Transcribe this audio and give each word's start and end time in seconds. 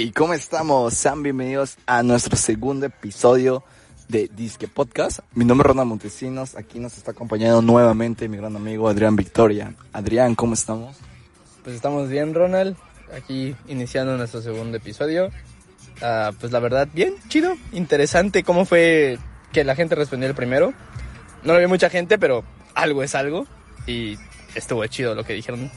Hey, 0.00 0.12
¿cómo 0.14 0.32
estamos? 0.32 0.94
Sean 0.94 1.24
bienvenidos 1.24 1.76
a 1.84 2.04
nuestro 2.04 2.36
segundo 2.36 2.86
episodio 2.86 3.64
de 4.06 4.30
Disque 4.32 4.68
Podcast. 4.68 5.18
Mi 5.34 5.44
nombre 5.44 5.66
es 5.66 5.70
Ronald 5.70 5.88
Montesinos. 5.88 6.54
Aquí 6.54 6.78
nos 6.78 6.96
está 6.96 7.10
acompañando 7.10 7.62
nuevamente 7.62 8.28
mi 8.28 8.36
gran 8.36 8.54
amigo 8.54 8.88
Adrián 8.88 9.16
Victoria. 9.16 9.74
Adrián, 9.92 10.36
¿cómo 10.36 10.54
estamos? 10.54 10.98
Pues 11.64 11.74
estamos 11.74 12.08
bien, 12.08 12.32
Ronald. 12.32 12.76
Aquí 13.12 13.56
iniciando 13.66 14.16
nuestro 14.16 14.40
segundo 14.40 14.76
episodio. 14.76 15.30
Ah, 16.00 16.30
pues 16.38 16.52
la 16.52 16.60
verdad, 16.60 16.86
bien, 16.94 17.16
chido, 17.26 17.56
interesante. 17.72 18.44
¿Cómo 18.44 18.66
fue 18.66 19.18
que 19.52 19.64
la 19.64 19.74
gente 19.74 19.96
respondió 19.96 20.28
el 20.28 20.36
primero? 20.36 20.74
No 21.42 21.54
lo 21.54 21.58
vi 21.58 21.66
mucha 21.66 21.90
gente, 21.90 22.18
pero 22.18 22.44
algo 22.72 23.02
es 23.02 23.16
algo. 23.16 23.48
Y 23.84 24.16
estuvo 24.54 24.86
chido 24.86 25.16
lo 25.16 25.24
que 25.24 25.32
dijeron. 25.32 25.68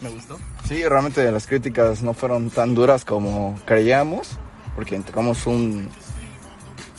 Me 0.00 0.08
gustó. 0.08 0.38
Sí, 0.68 0.82
realmente 0.84 1.30
las 1.30 1.46
críticas 1.46 2.02
no 2.02 2.12
fueron 2.12 2.50
tan 2.50 2.74
duras 2.74 3.04
como 3.04 3.56
creíamos, 3.64 4.30
porque 4.74 4.96
entramos 4.96 5.46
un, 5.46 5.88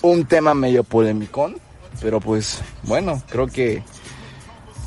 un 0.01 0.25
tema 0.25 0.53
medio 0.53 0.85
polémico, 0.85 1.51
pero 2.01 2.21
pues 2.21 2.61
bueno, 2.83 3.21
creo 3.29 3.47
que, 3.47 3.83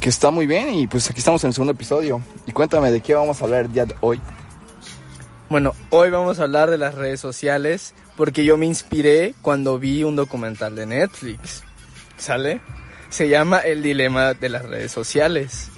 que 0.01 0.09
está 0.09 0.31
muy 0.31 0.47
bien 0.47 0.73
y 0.73 0.87
pues 0.87 1.11
aquí 1.11 1.19
estamos 1.19 1.45
en 1.45 1.49
el 1.49 1.55
segundo 1.55 1.73
episodio. 1.73 2.23
Y 2.47 2.53
cuéntame 2.53 2.91
de 2.91 3.03
qué 3.03 3.15
vamos 3.15 3.43
a 3.43 3.45
hablar 3.45 3.67
el 3.67 3.73
día 3.73 3.85
de 3.85 3.97
hoy. 4.01 4.19
Bueno, 5.51 5.75
hoy 5.91 6.09
vamos 6.09 6.39
a 6.39 6.45
hablar 6.45 6.71
de 6.71 6.79
las 6.79 6.95
redes 6.95 7.21
sociales 7.21 7.95
porque 8.17 8.47
yo 8.47 8.57
me 8.57 8.65
inspiré 8.65 9.35
cuando 9.43 9.79
vi 9.79 10.05
un 10.05 10.17
documental 10.17 10.75
de 10.75 10.87
Netflix. 10.87 11.65
¿Sale? 12.17 12.63
Se 13.11 13.29
llama 13.29 13.59
El 13.59 13.83
dilema 13.83 14.33
de 14.33 14.49
las 14.49 14.65
redes 14.65 14.91
sociales. 14.91 15.71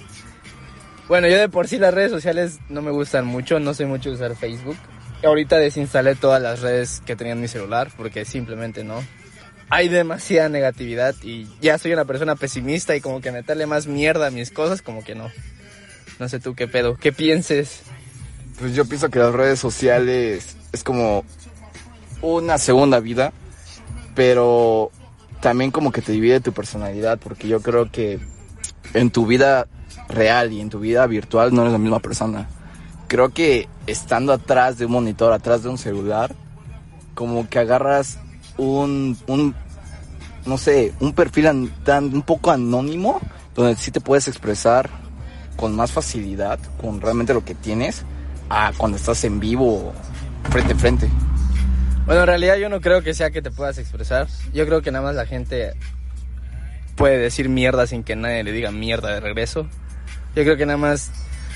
Bueno, 1.13 1.27
yo 1.27 1.37
de 1.37 1.47
por 1.47 1.67
sí 1.67 1.77
las 1.77 1.93
redes 1.93 2.09
sociales 2.09 2.57
no 2.69 2.81
me 2.81 2.89
gustan 2.89 3.27
mucho, 3.27 3.59
no 3.59 3.75
soy 3.75 3.85
mucho 3.85 4.09
usar 4.09 4.35
Facebook. 4.35 4.77
Ahorita 5.23 5.59
desinstalé 5.59 6.15
todas 6.15 6.41
las 6.41 6.61
redes 6.61 7.03
que 7.05 7.15
tenía 7.15 7.33
en 7.33 7.39
mi 7.39 7.47
celular 7.47 7.91
porque 7.95 8.25
simplemente 8.25 8.83
no. 8.83 8.95
Hay 9.69 9.89
demasiada 9.89 10.49
negatividad 10.49 11.13
y 11.21 11.47
ya 11.61 11.77
soy 11.77 11.93
una 11.93 12.05
persona 12.05 12.35
pesimista 12.35 12.95
y 12.95 12.99
como 12.99 13.21
que 13.21 13.31
meterle 13.31 13.67
más 13.67 13.85
mierda 13.85 14.25
a 14.25 14.31
mis 14.31 14.49
cosas, 14.49 14.81
como 14.81 15.03
que 15.03 15.13
no. 15.13 15.29
No 16.17 16.27
sé 16.29 16.39
tú 16.39 16.55
qué 16.55 16.67
pedo, 16.67 16.97
qué 16.97 17.13
pienses. 17.13 17.81
Pues 18.57 18.73
yo 18.73 18.85
pienso 18.85 19.11
que 19.11 19.19
las 19.19 19.33
redes 19.33 19.59
sociales 19.59 20.57
es 20.71 20.83
como 20.83 21.25
una 22.23 22.57
segunda 22.57 22.99
vida, 22.99 23.33
pero 24.15 24.89
también 25.41 25.69
como 25.69 25.91
que 25.91 26.01
te 26.01 26.11
divide 26.11 26.39
tu 26.39 26.53
personalidad, 26.53 27.19
porque 27.19 27.47
yo 27.47 27.61
creo 27.61 27.91
que 27.91 28.19
en 28.95 29.11
tu 29.11 29.27
vida 29.27 29.67
real 30.09 30.51
y 30.51 30.61
en 30.61 30.69
tu 30.69 30.79
vida 30.79 31.05
virtual 31.07 31.53
no 31.53 31.61
eres 31.61 31.73
la 31.73 31.79
misma 31.79 31.99
persona. 31.99 32.47
Creo 33.07 33.29
que 33.29 33.67
estando 33.87 34.33
atrás 34.33 34.77
de 34.77 34.85
un 34.85 34.93
monitor, 34.93 35.33
atrás 35.33 35.63
de 35.63 35.69
un 35.69 35.77
celular, 35.77 36.35
como 37.13 37.47
que 37.49 37.59
agarras 37.59 38.19
un, 38.57 39.17
un 39.27 39.55
no 40.45 40.57
sé, 40.57 40.93
un 40.99 41.13
perfil 41.13 41.71
tan, 41.83 42.13
un 42.13 42.21
poco 42.21 42.51
anónimo, 42.51 43.19
donde 43.55 43.75
sí 43.75 43.91
te 43.91 44.01
puedes 44.01 44.27
expresar 44.27 44.89
con 45.55 45.75
más 45.75 45.91
facilidad, 45.91 46.59
con 46.81 46.99
realmente 46.99 47.33
lo 47.33 47.45
que 47.45 47.55
tienes, 47.55 48.03
a 48.49 48.73
cuando 48.75 48.97
estás 48.97 49.23
en 49.23 49.39
vivo, 49.39 49.93
frente 50.49 50.73
a 50.73 50.77
frente. 50.77 51.09
Bueno, 52.05 52.21
en 52.21 52.27
realidad 52.27 52.57
yo 52.57 52.67
no 52.67 52.81
creo 52.81 53.01
que 53.01 53.13
sea 53.13 53.31
que 53.31 53.41
te 53.41 53.51
puedas 53.51 53.77
expresar. 53.77 54.27
Yo 54.53 54.65
creo 54.65 54.81
que 54.81 54.91
nada 54.91 55.05
más 55.05 55.15
la 55.15 55.25
gente 55.25 55.73
puede 56.95 57.17
decir 57.17 57.47
mierda 57.47 57.87
sin 57.87 58.03
que 58.03 58.15
nadie 58.15 58.43
le 58.43 58.51
diga 58.51 58.71
mierda 58.71 59.13
de 59.13 59.21
regreso. 59.21 59.67
Yo 60.35 60.43
creo 60.43 60.57
que 60.57 60.65
nada 60.65 60.77
más 60.77 61.11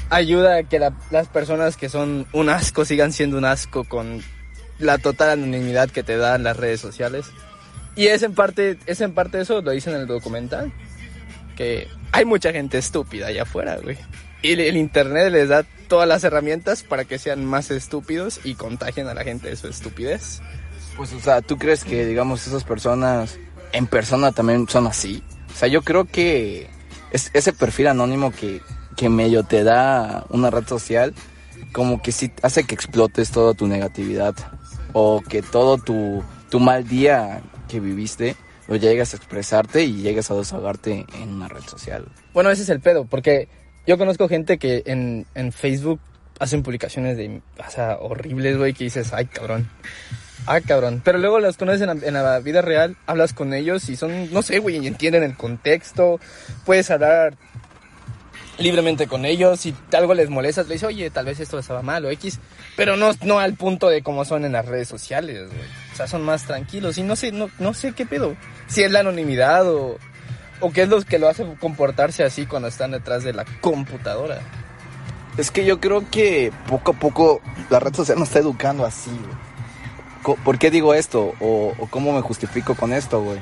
ayuda 0.10 0.58
a 0.58 0.64
que 0.64 0.80
las 0.80 1.28
personas 1.28 1.78
que 1.78 1.90
son 1.90 2.28
un 2.32 2.50
asco 2.50 2.86
sigan 2.86 3.12
siendo 3.12 3.38
un 3.38 3.46
asco 3.46 3.84
con 3.84 4.22
la 4.80 4.98
total 4.98 5.32
anonimidad 5.32 5.90
que 5.90 6.04
te 6.04 6.18
dan 6.18 6.44
las 6.44 6.58
redes 6.58 6.80
sociales. 6.80 7.28
Y 7.96 8.08
es 8.08 8.22
en 8.24 8.34
parte, 8.34 8.78
es 8.86 9.02
en 9.02 9.14
parte 9.14 9.42
eso, 9.42 9.62
lo 9.62 9.72
dicen 9.72 9.96
en 9.96 10.02
el 10.02 10.08
documental, 10.08 10.72
que 11.56 11.88
hay 12.12 12.26
mucha 12.26 12.52
gente 12.52 12.78
estúpida 12.78 13.28
allá 13.28 13.44
afuera, 13.44 13.78
güey. 13.82 13.98
Y 14.44 14.52
el 14.52 14.78
internet 14.78 15.32
les 15.32 15.50
da 15.50 15.66
todas 15.88 16.08
las 16.08 16.24
herramientas 16.24 16.84
para 16.84 17.06
que 17.06 17.18
sean 17.18 17.44
más 17.44 17.72
estúpidos 17.72 18.40
y 18.44 18.54
contagien 18.54 19.08
a 19.08 19.16
la 19.16 19.24
gente 19.24 19.50
de 19.50 19.56
su 19.56 19.68
estupidez. 19.68 20.42
Pues, 20.96 21.12
o 21.14 21.20
sea, 21.20 21.42
¿tú 21.42 21.58
crees 21.58 21.84
que, 21.84 22.06
digamos, 22.06 22.46
esas 22.46 22.64
personas 22.64 23.40
en 23.72 23.88
persona 23.88 24.32
también 24.32 24.70
son 24.70 24.86
así? 24.86 25.24
O 25.52 25.58
sea, 25.58 25.68
yo 25.68 25.82
creo 25.82 26.06
que 26.06 26.70
es, 27.12 27.32
ese 27.34 27.54
perfil 27.54 27.88
anónimo 27.88 28.32
que, 28.32 28.62
que 28.96 29.10
medio 29.10 29.44
te 29.44 29.64
da 29.64 30.26
una 30.30 30.50
red 30.50 30.68
social, 30.68 31.14
como 31.72 32.02
que 32.02 32.12
sí 32.12 32.32
hace 32.42 32.64
que 32.64 32.76
explotes 32.76 33.32
toda 33.32 33.54
tu 33.54 33.68
negatividad 33.68 34.36
o 34.94 35.22
que 35.22 35.42
todo 35.42 35.78
tu, 35.78 36.24
tu 36.50 36.60
mal 36.60 36.88
día 36.88 37.42
que 37.68 37.80
viviste 37.80 38.36
lo 38.68 38.76
llegas 38.76 39.14
a 39.14 39.18
expresarte 39.18 39.84
y 39.84 40.02
llegas 40.02 40.30
a 40.30 40.36
desahogarte 40.36 41.06
en 41.14 41.30
una 41.30 41.48
red 41.48 41.62
social. 41.62 42.06
Bueno, 42.34 42.50
ese 42.52 42.64
es 42.64 42.70
el 42.70 42.82
pedo, 42.82 43.06
porque 43.06 43.48
yo 43.86 43.98
conozco 43.98 44.28
gente 44.28 44.58
que 44.58 44.84
en, 44.86 45.26
en 45.36 45.52
Facebook 45.52 46.00
hacen 46.40 46.64
publicaciones 46.64 47.18
de, 47.18 47.42
o 47.66 47.72
sea, 47.72 47.98
horribles, 48.00 48.58
güey, 48.58 48.74
que 48.74 48.84
dices, 48.84 49.14
ay, 49.14 49.26
cabrón. 49.26 49.70
Ah, 50.48 50.62
cabrón. 50.62 51.02
Pero 51.04 51.18
luego 51.18 51.40
las 51.40 51.58
conoces 51.58 51.82
en 51.82 51.88
la, 51.88 52.08
en 52.08 52.14
la, 52.14 52.40
vida 52.40 52.62
real, 52.62 52.96
hablas 53.06 53.34
con 53.34 53.54
ellos 53.54 53.90
y 53.90 53.98
son, 53.98 54.32
no 54.32 54.42
sé, 54.42 54.60
güey, 54.60 54.78
y 54.78 54.88
entienden 54.88 55.24
el 55.24 55.36
contexto. 55.36 56.22
Puedes 56.66 56.90
hablar 56.90 57.36
libremente 58.58 59.08
con 59.08 59.26
ellos. 59.26 59.60
Si 59.60 59.76
algo 59.92 60.14
les 60.14 60.30
molesta, 60.30 60.64
le 60.64 60.76
dices, 60.76 60.88
oye, 60.88 61.10
tal 61.10 61.26
vez 61.26 61.42
esto 61.42 61.60
estaba 61.60 61.82
mal 61.82 62.06
o 62.06 62.10
X. 62.12 62.40
Pero 62.78 62.96
no, 62.96 63.12
no 63.24 63.40
al 63.40 63.56
punto 63.56 63.90
de 63.90 64.02
cómo 64.02 64.24
son 64.24 64.46
en 64.46 64.54
las 64.54 64.66
redes 64.66 64.88
sociales, 64.88 65.48
güey. 65.48 65.68
O 65.92 65.96
sea, 65.98 66.08
son 66.08 66.24
más 66.24 66.46
tranquilos 66.46 66.98
y 66.98 67.04
no 67.04 67.18
sé, 67.18 67.34
no, 67.34 67.50
no 67.60 67.74
sé 67.74 67.92
qué 67.92 68.06
pedo. 68.06 68.38
Si 68.68 68.84
es 68.84 68.92
la 68.92 69.02
anonimidad 69.02 69.70
o, 69.70 69.98
o 70.62 70.72
qué 70.72 70.84
es 70.84 70.90
lo 70.90 71.02
que 71.02 71.20
lo 71.20 71.28
hace 71.28 71.46
comportarse 71.60 72.24
así 72.24 72.46
cuando 72.46 72.70
están 72.70 72.92
detrás 72.92 73.24
de 73.26 73.34
la 73.34 73.44
computadora. 73.60 74.40
Es 75.38 75.52
que 75.52 75.66
yo 75.66 75.82
creo 75.82 76.10
que 76.10 76.54
poco 76.68 76.92
a 76.92 76.96
poco 76.96 77.42
la 77.70 77.80
red 77.80 77.94
social 77.94 78.18
nos 78.18 78.30
está 78.30 78.40
educando 78.40 78.86
así, 78.86 79.12
güey. 79.12 79.47
¿Por 80.36 80.60
qué 80.60 80.70
digo 80.72 80.94
esto? 80.94 81.34
O, 81.40 81.74
cómo 81.90 82.14
me 82.14 82.22
justifico 82.22 82.76
con 82.76 82.92
esto, 82.92 83.22
güey? 83.22 83.40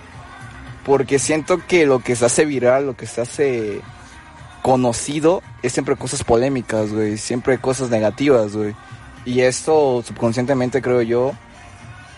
Porque 0.83 1.17
siento 1.17 1.65
que 1.65 1.87
lo 1.87 1.99
que 1.99 2.15
se 2.15 2.25
hace 2.25 2.45
viral, 2.45 2.85
lo 2.85 2.95
que 2.95 3.07
se 3.07 3.21
hace 3.21 3.81
conocido, 4.61 5.41
es 5.63 5.73
siempre 5.73 5.95
cosas 5.95 6.23
polémicas, 6.23 6.91
güey. 6.91 7.17
Siempre 7.17 7.57
cosas 7.57 7.89
negativas, 7.89 8.55
güey. 8.55 8.75
Y 9.25 9.41
esto 9.41 10.03
subconscientemente 10.05 10.81
creo 10.83 11.01
yo 11.01 11.31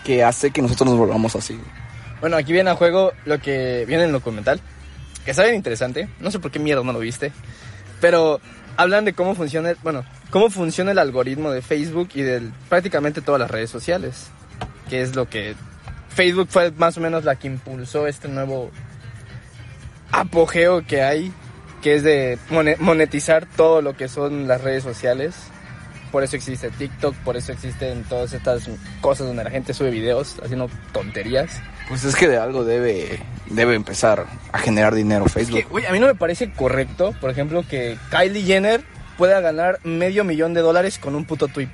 que 0.04 0.22
hace 0.22 0.50
que 0.50 0.60
nosotros 0.60 0.90
nos 0.90 0.98
volvamos 0.98 1.34
así. 1.34 1.58
Bueno, 2.20 2.36
aquí 2.36 2.52
viene 2.52 2.68
a 2.68 2.76
juego 2.76 3.12
lo 3.24 3.40
que 3.40 3.84
viene 3.86 4.02
en 4.02 4.08
el 4.08 4.12
documental, 4.12 4.60
que 5.24 5.30
está 5.30 5.44
bien 5.44 5.54
interesante. 5.54 6.10
No 6.20 6.30
sé 6.30 6.40
por 6.40 6.50
qué 6.50 6.58
mierda 6.58 6.82
no 6.82 6.92
lo 6.92 6.98
viste. 6.98 7.32
Pero 8.02 8.40
hablan 8.76 9.06
de 9.06 9.14
cómo 9.14 9.34
funciona, 9.34 9.72
bueno, 9.82 10.04
cómo 10.30 10.50
funciona 10.50 10.90
el 10.90 10.98
algoritmo 10.98 11.50
de 11.50 11.62
Facebook 11.62 12.10
y 12.14 12.20
de 12.20 12.42
prácticamente 12.68 13.22
todas 13.22 13.40
las 13.40 13.50
redes 13.50 13.70
sociales 13.70 14.30
que 14.88 15.02
es 15.02 15.14
lo 15.14 15.28
que 15.28 15.54
Facebook 16.08 16.48
fue 16.50 16.70
más 16.72 16.96
o 16.96 17.00
menos 17.00 17.24
la 17.24 17.36
que 17.36 17.46
impulsó 17.46 18.06
este 18.06 18.28
nuevo 18.28 18.70
apogeo 20.10 20.84
que 20.86 21.02
hay, 21.02 21.32
que 21.82 21.94
es 21.94 22.02
de 22.02 22.38
monetizar 22.80 23.46
todo 23.56 23.82
lo 23.82 23.96
que 23.96 24.08
son 24.08 24.48
las 24.48 24.62
redes 24.62 24.82
sociales. 24.82 25.36
Por 26.10 26.24
eso 26.24 26.36
existe 26.36 26.70
TikTok, 26.70 27.14
por 27.16 27.36
eso 27.36 27.52
existen 27.52 28.02
todas 28.04 28.32
estas 28.32 28.68
cosas 29.02 29.26
donde 29.26 29.44
la 29.44 29.50
gente 29.50 29.74
sube 29.74 29.90
videos 29.90 30.36
haciendo 30.42 30.70
tonterías. 30.92 31.60
Pues 31.88 32.04
es 32.04 32.16
que 32.16 32.28
de 32.28 32.38
algo 32.38 32.64
debe, 32.64 33.20
debe 33.46 33.74
empezar 33.74 34.26
a 34.52 34.58
generar 34.58 34.94
dinero 34.94 35.26
Facebook. 35.26 35.66
a 35.86 35.92
mí 35.92 36.00
no 36.00 36.06
me 36.06 36.14
parece 36.14 36.50
correcto, 36.50 37.14
por 37.20 37.30
ejemplo, 37.30 37.62
que 37.68 37.98
Kylie 38.10 38.42
Jenner 38.42 38.82
pueda 39.18 39.40
ganar 39.40 39.80
medio 39.84 40.24
millón 40.24 40.54
de 40.54 40.62
dólares 40.62 40.98
con 40.98 41.14
un 41.14 41.26
puto 41.26 41.48
tweet. 41.48 41.68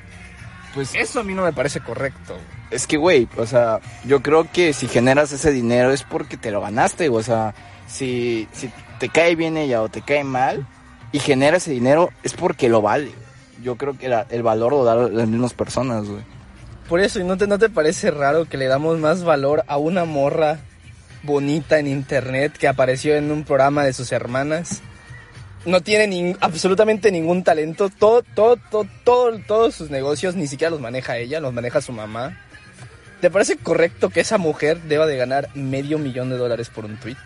Pues 0.74 0.94
eso 0.94 1.20
a 1.20 1.22
mí 1.22 1.34
no 1.34 1.42
me 1.42 1.52
parece 1.52 1.80
correcto. 1.80 2.36
Es 2.70 2.87
que, 2.87 2.96
güey, 2.96 3.28
o 3.37 3.46
sea, 3.46 3.81
yo 4.04 4.22
creo 4.22 4.50
que 4.50 4.72
si 4.72 4.88
generas 4.88 5.31
ese 5.31 5.52
dinero 5.52 5.93
es 5.93 6.02
porque 6.02 6.37
te 6.37 6.50
lo 6.50 6.60
ganaste, 6.60 7.08
o 7.08 7.22
sea, 7.22 7.54
si, 7.87 8.49
si 8.52 8.70
te 8.99 9.08
cae 9.08 9.37
bien 9.37 9.56
ella 9.56 9.82
o 9.82 9.88
te 9.88 10.02
cae 10.02 10.25
mal 10.25 10.66
y 11.12 11.20
genera 11.20 11.58
ese 11.58 11.70
dinero 11.70 12.10
es 12.25 12.34
porque 12.34 12.69
lo 12.69 12.82
vale. 12.82 13.12
Yo 13.62 13.76
creo 13.76 13.96
que 13.96 14.12
el 14.31 14.43
valor 14.43 14.72
lo 14.72 14.84
dan 14.84 15.16
las 15.16 15.28
mismas 15.28 15.54
personas, 15.54 16.08
güey. 16.08 16.22
Por 16.88 17.00
eso, 17.00 17.20
¿y 17.20 17.25
no 17.25 17.37
te, 17.37 17.46
no 17.46 17.58
te 17.58 17.70
parece 17.70 18.10
raro 18.10 18.46
que 18.46 18.58
le 18.58 18.66
damos 18.66 18.99
más 18.99 19.25
valor 19.25 19.64
a 19.69 19.78
una 19.78 20.04
morra 20.04 20.58
bonita 21.22 21.78
en 21.78 21.87
internet 21.87 22.52
que 22.58 22.69
apareció 22.69 23.14
en 23.14 23.31
un 23.31 23.44
programa 23.44 23.84
de 23.84 23.93
sus 23.93 24.12
hermanas? 24.12 24.82
No 25.66 25.81
tiene 25.81 26.37
absolutamente 26.40 27.11
ningún 27.11 27.43
talento. 27.43 27.88
Todo, 27.88 28.22
todo, 28.22 28.56
todo, 28.70 28.87
todo, 29.05 29.38
todos 29.46 29.75
sus 29.75 29.90
negocios 29.90 30.34
ni 30.34 30.46
siquiera 30.46 30.70
los 30.70 30.81
maneja 30.81 31.16
ella, 31.19 31.40
los 31.40 31.52
maneja 31.52 31.81
su 31.81 31.93
mamá. 31.93 32.38
¿Te 33.20 33.31
parece 33.31 33.56
correcto 33.56 34.11
que 34.11 34.20
esa 34.20 34.38
mujer 34.38 34.82
deba 34.82 35.06
de 35.06 35.16
ganar 35.16 35.49
medio 35.55 35.99
millón 35.99 36.31
de 36.31 36.37
dólares 36.37 36.69
por 36.69 36.84
un 36.84 36.96
tweet? 36.99 37.16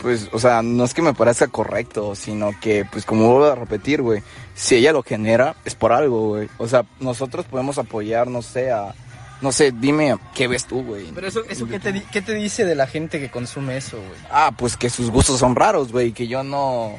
Pues, 0.00 0.28
o 0.32 0.38
sea, 0.38 0.62
no 0.62 0.84
es 0.84 0.94
que 0.94 1.02
me 1.02 1.14
parezca 1.14 1.48
correcto, 1.48 2.14
sino 2.14 2.52
que, 2.60 2.84
pues, 2.84 3.04
como 3.04 3.32
vuelvo 3.32 3.46
a 3.46 3.54
repetir, 3.54 4.02
güey, 4.02 4.22
si 4.54 4.76
ella 4.76 4.92
lo 4.92 5.02
genera, 5.02 5.56
es 5.64 5.74
por 5.74 5.92
algo, 5.92 6.28
güey. 6.28 6.48
O 6.58 6.68
sea, 6.68 6.84
nosotros 7.00 7.46
podemos 7.46 7.78
apoyar, 7.78 8.28
no 8.28 8.42
sé, 8.42 8.70
a, 8.70 8.94
No 9.40 9.52
sé, 9.52 9.72
dime, 9.72 10.16
¿qué 10.34 10.48
ves 10.48 10.66
tú, 10.66 10.82
güey? 10.82 11.10
Pero 11.14 11.26
eso, 11.26 11.42
eso 11.48 11.66
¿qué, 11.66 11.80
te, 11.80 12.02
¿qué 12.12 12.22
te 12.22 12.34
dice 12.34 12.64
de 12.64 12.74
la 12.74 12.86
gente 12.86 13.18
que 13.18 13.30
consume 13.30 13.76
eso, 13.76 13.96
güey? 13.96 14.20
Ah, 14.30 14.52
pues 14.56 14.76
que 14.76 14.90
sus 14.90 15.10
gustos 15.10 15.40
son 15.40 15.56
raros, 15.56 15.92
güey, 15.92 16.12
que 16.12 16.26
yo 16.26 16.44
no... 16.44 16.94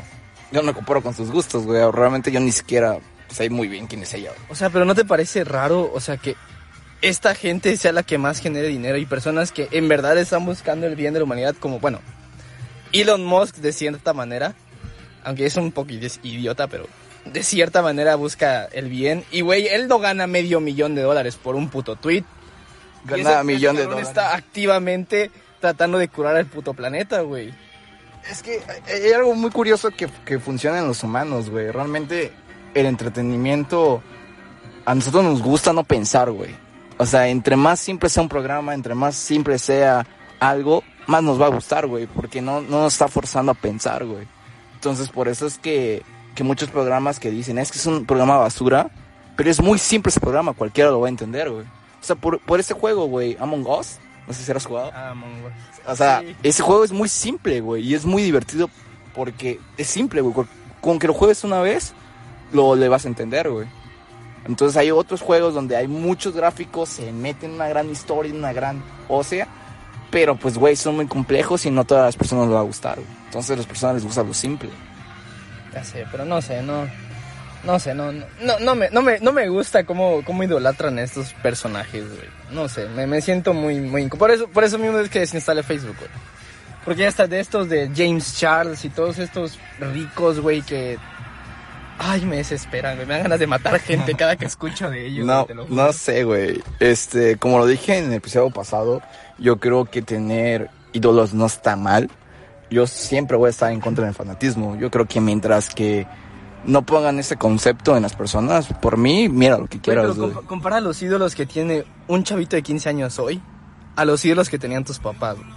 Yo 0.52 0.62
no 0.62 0.74
comparo 0.74 1.02
con 1.02 1.14
sus 1.14 1.30
gustos, 1.32 1.66
güey. 1.66 1.82
Realmente 1.92 2.32
yo 2.32 2.40
ni 2.40 2.52
siquiera 2.52 2.98
sé 3.30 3.50
muy 3.50 3.68
bien 3.68 3.88
quién 3.88 4.04
es 4.04 4.14
ella, 4.14 4.30
güey. 4.32 4.42
O 4.50 4.56
sea, 4.56 4.70
pero 4.70 4.86
¿no 4.86 4.96
te 4.96 5.06
parece 5.06 5.44
raro, 5.44 5.92
o 5.94 6.00
sea, 6.00 6.18
que 6.18 6.36
esta 7.02 7.36
gente 7.36 7.76
sea 7.78 7.92
la 7.92 8.04
que 8.04 8.18
más 8.18 8.40
genere 8.40 8.68
dinero 8.70 8.98
y 8.98 9.06
personas 9.06 9.52
que 9.52 9.68
en 9.72 9.88
verdad 9.88 10.18
están 10.18 10.46
buscando 10.46 10.88
el 10.88 10.96
bien 10.96 11.14
de 11.14 11.20
la 11.20 11.26
humanidad 11.26 11.56
como, 11.60 11.80
bueno, 11.80 12.00
Elon 12.94 13.24
Musk 13.26 13.58
de 13.58 13.74
cierta 13.74 14.14
manera, 14.14 14.56
aunque 15.24 15.46
es 15.46 15.56
un 15.58 15.72
poco 15.72 15.90
idi- 15.92 16.20
idiota, 16.24 16.68
pero 16.68 16.88
de 17.26 17.44
cierta 17.44 17.82
manera 17.82 18.16
busca 18.16 18.66
el 18.66 18.88
bien. 18.90 19.26
Y, 19.32 19.42
güey, 19.42 19.68
él 19.68 19.88
no 19.90 20.00
gana 20.00 20.26
medio 20.28 20.62
millón 20.62 20.96
de 20.96 21.02
dólares 21.02 21.36
por 21.36 21.56
un 21.56 21.70
puto 21.70 21.98
tweet. 21.98 22.24
Gana 23.04 23.44
millón 23.44 23.76
de 23.76 23.84
dólares. 23.84 24.08
está 24.08 24.34
activamente 24.36 25.30
tratando 25.60 25.98
de 25.98 26.08
curar 26.08 26.36
al 26.38 26.46
puto 26.46 26.74
planeta, 26.74 27.22
güey. 27.22 27.54
Es 28.30 28.44
que 28.44 28.62
hay 28.88 29.12
algo 29.14 29.34
muy 29.36 29.52
curioso 29.52 29.90
que, 29.92 30.10
que 30.26 30.40
funciona 30.40 30.80
en 30.80 30.88
los 30.88 31.04
humanos, 31.04 31.50
güey. 31.50 31.72
Realmente 31.72 32.32
el 32.74 32.86
entretenimiento 32.86 34.02
a 34.86 34.96
nosotros 34.96 35.24
nos 35.24 35.42
gusta 35.42 35.74
no 35.74 35.84
pensar, 35.84 36.32
güey. 36.32 36.56
O 36.98 37.06
sea, 37.06 37.28
entre 37.28 37.56
más 37.56 37.80
simple 37.80 38.10
sea 38.10 38.24
un 38.24 38.30
programa, 38.30 38.74
entre 38.74 38.96
más 38.96 39.16
simple 39.16 39.60
sea 39.60 40.06
algo, 40.40 40.84
más 41.06 41.24
nos 41.24 41.40
va 41.42 41.46
a 41.46 41.50
gustar, 41.50 41.88
güey. 41.88 42.08
Porque 42.08 42.42
no, 42.42 42.62
no 42.62 42.82
nos 42.82 42.94
está 42.94 43.08
forzando 43.08 43.52
a 43.52 43.56
pensar, 43.56 44.06
güey. 44.06 44.28
Entonces, 44.76 45.10
por 45.10 45.28
eso 45.28 45.48
es 45.48 45.58
que, 45.58 46.04
que 46.36 46.44
muchos 46.44 46.70
programas 46.70 47.20
que 47.20 47.32
dicen, 47.32 47.58
es 47.58 47.72
que 47.72 47.78
es 47.78 47.86
un 47.86 48.06
programa 48.06 48.38
basura, 48.38 48.92
pero 49.36 49.50
es 49.50 49.62
muy 49.62 49.80
simple 49.80 50.10
ese 50.10 50.20
programa, 50.20 50.54
cualquiera 50.54 50.90
lo 50.90 51.00
va 51.00 51.08
a 51.08 51.10
entender, 51.10 51.50
güey. 51.50 51.64
O 51.64 52.04
sea, 52.04 52.16
por, 52.16 52.40
por 52.40 52.60
ese 52.60 52.74
juego, 52.74 53.08
güey, 53.08 53.38
Among 53.40 53.68
Us, 53.68 53.98
no 54.28 54.34
sé 54.34 54.44
si 54.44 54.52
has 54.52 54.66
jugado. 54.66 54.92
Ah, 54.94 55.14
mongo. 55.16 55.50
O 55.88 55.96
sea, 55.96 56.20
Sí. 56.22 56.36
ese 56.44 56.62
juego 56.64 56.84
es 56.84 56.92
muy 56.92 57.08
simple, 57.10 57.62
güey, 57.62 57.84
y 57.88 57.96
es 57.96 58.06
muy 58.06 58.22
divertido 58.22 58.70
porque 59.16 59.60
es 59.78 59.88
simple, 59.88 60.22
güey. 60.22 60.34
Con- 60.34 60.50
Con 60.82 61.00
que 61.00 61.08
lo 61.08 61.14
juegues 61.14 61.44
una 61.44 61.60
vez, 61.62 61.94
lo 62.54 62.76
le 62.76 62.88
vas 62.88 63.06
a 63.06 63.08
entender, 63.08 63.50
güey. 63.50 63.68
Entonces 64.46 64.78
hay 64.78 64.92
otros 64.92 65.22
juegos 65.22 65.54
donde 65.54 65.76
hay 65.76 65.88
muchos 65.88 66.34
gráficos, 66.36 66.88
se 66.90 67.12
meten 67.12 67.52
una 67.52 67.68
gran 67.68 67.90
historia, 67.90 68.34
una 68.34 68.54
gran 68.54 68.82
ósea, 69.10 69.48
pero 70.12 70.36
pues, 70.38 70.58
güey, 70.58 70.76
son 70.76 70.96
muy 70.96 71.08
complejos 71.08 71.66
y 71.66 71.72
no 71.72 71.84
todas 71.84 72.06
las 72.06 72.16
personas 72.16 72.46
les 72.48 72.56
va 72.56 72.60
a 72.60 72.64
gustar, 72.64 72.96
güey. 72.96 73.08
Entonces 73.26 73.52
a 73.52 73.58
las 73.58 73.66
personas 73.66 73.96
les 73.96 74.06
gusta 74.06 74.24
lo 74.24 74.34
simple. 74.34 74.70
Ya 75.74 75.84
sé, 75.84 76.06
pero 76.12 76.24
no 76.26 76.42
sé, 76.42 76.62
no. 76.62 76.88
No 77.68 77.80
sé, 77.80 77.94
no, 77.94 78.14
no, 78.14 78.24
no, 78.62 78.76
me, 78.76 78.90
no, 78.92 79.02
me, 79.02 79.20
no 79.20 79.34
me 79.34 79.50
gusta 79.50 79.84
cómo, 79.84 80.24
cómo 80.24 80.42
idolatran 80.42 80.98
a 81.00 81.04
estos 81.04 81.34
personajes, 81.34 82.08
güey. 82.08 82.30
No 82.50 82.70
sé, 82.70 82.88
me, 82.88 83.06
me 83.06 83.22
siento 83.22 83.54
muy, 83.54 83.82
muy 83.82 84.04
incómodo. 84.04 84.20
Por 84.20 84.32
eso, 84.32 84.48
por 84.48 84.64
eso 84.64 84.78
mismo 84.78 84.98
es 85.00 85.10
que 85.10 85.20
desinstalé 85.20 85.64
Facebook, 85.64 85.98
güey. 86.00 86.10
Porque 86.86 87.02
ya 87.02 87.10
está 87.10 87.28
de 87.28 87.42
estos 87.42 87.68
de 87.68 87.92
James 87.94 88.38
Charles 88.40 88.86
y 88.86 88.90
todos 88.90 89.20
estos 89.20 89.60
ricos, 89.94 90.40
güey, 90.40 90.62
que... 90.62 90.98
Ay, 92.00 92.22
me 92.22 92.38
desesperan, 92.38 92.96
güey. 92.96 93.06
Me 93.06 93.16
dan 93.16 93.24
ganas 93.24 93.40
de 93.40 93.48
matar 93.48 93.78
gente 93.82 94.16
cada 94.16 94.38
que 94.38 94.46
escucho 94.46 94.90
de 94.90 95.06
ellos. 95.06 95.26
No, 95.26 95.46
güey, 95.46 95.68
no 95.68 95.92
sé, 95.92 96.24
güey. 96.24 96.64
Este, 96.80 97.36
como 97.36 97.60
lo 97.60 97.66
dije 97.66 97.98
en 97.98 98.06
el 98.06 98.14
episodio 98.14 98.50
pasado, 98.50 99.02
yo 99.40 99.60
creo 99.60 99.84
que 99.84 100.02
tener 100.02 100.70
ídolos 100.94 101.34
no 101.34 101.48
está 101.48 101.76
mal. 101.76 102.10
Yo 102.70 102.88
siempre 102.88 103.36
voy 103.36 103.48
a 103.48 103.50
estar 103.50 103.74
en 103.74 103.82
contra 103.82 104.06
del 104.06 104.14
fanatismo. 104.14 104.78
Yo 104.78 104.90
creo 104.90 105.06
que 105.06 105.20
mientras 105.20 105.68
que 105.68 106.08
no 106.66 106.82
pongan 106.82 107.20
ese 107.20 107.38
concepto 107.38 107.96
en 107.96 108.04
las 108.04 108.16
personas, 108.16 108.68
por 108.82 108.98
mí, 108.98 109.30
mira 109.30 109.58
lo 109.58 109.68
que 109.68 109.80
quieras. 109.80 110.14
pero 110.16 110.34
compa- 110.34 110.46
compara 110.46 110.82
los 110.82 111.02
ídolos 111.02 111.36
que 111.36 111.46
tiene 111.46 111.86
un 112.08 112.24
chavito 112.24 112.56
de 112.56 112.64
15 112.64 112.90
años 112.90 113.20
hoy 113.20 113.42
a 113.96 114.06
los 114.06 114.24
ídolos 114.26 114.50
que 114.50 114.60
tenían 114.60 114.84
tus 114.84 115.00
papás, 115.00 115.38
güey. 115.38 115.50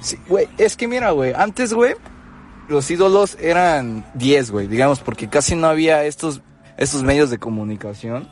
Sí, 0.00 0.16
güey, 0.28 0.48
es 0.58 0.76
que 0.76 0.86
mira, 0.86 1.10
güey, 1.10 1.32
antes, 1.34 1.72
güey, 1.74 1.94
los 2.68 2.90
ídolos 2.90 3.36
eran 3.40 4.04
10, 4.14 4.50
güey, 4.50 4.66
digamos, 4.68 5.00
porque 5.00 5.28
casi 5.28 5.56
no 5.56 5.66
había 5.66 6.04
estos, 6.04 6.40
estos 6.76 7.02
medios 7.02 7.30
de 7.30 7.38
comunicación 7.38 8.28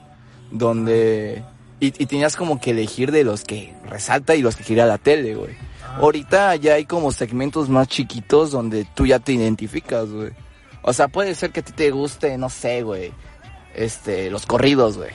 donde... 0.51 1.45
Y, 1.79 1.87
y 2.03 2.07
tenías 2.07 2.37
como 2.37 2.59
que 2.59 2.71
elegir 2.71 3.13
de 3.13 3.23
los 3.25 3.45
que 3.45 3.75
resalta 3.89 4.35
y 4.35 4.41
los 4.43 4.57
que 4.57 4.65
gira 4.65 4.87
la 4.87 4.97
tele, 4.97 5.35
güey. 5.35 5.55
Ahorita 6.01 6.57
ya 6.57 6.75
hay 6.75 6.87
como 6.87 7.13
segmentos 7.13 7.69
más 7.69 7.89
chiquitos 7.89 8.51
donde 8.51 8.87
tú 8.95 9.05
ya 9.05 9.19
te 9.19 9.33
identificas, 9.33 10.09
güey. 10.09 10.31
O 10.87 10.93
sea, 10.93 11.09
puede 11.09 11.35
ser 11.35 11.51
que 11.51 11.61
a 11.61 11.65
ti 11.65 11.73
te 11.73 11.91
guste, 11.91 12.39
no 12.39 12.49
sé, 12.49 12.83
güey, 12.83 13.13
este, 13.75 14.31
los 14.31 14.47
corridos, 14.47 14.97
güey. 14.97 15.11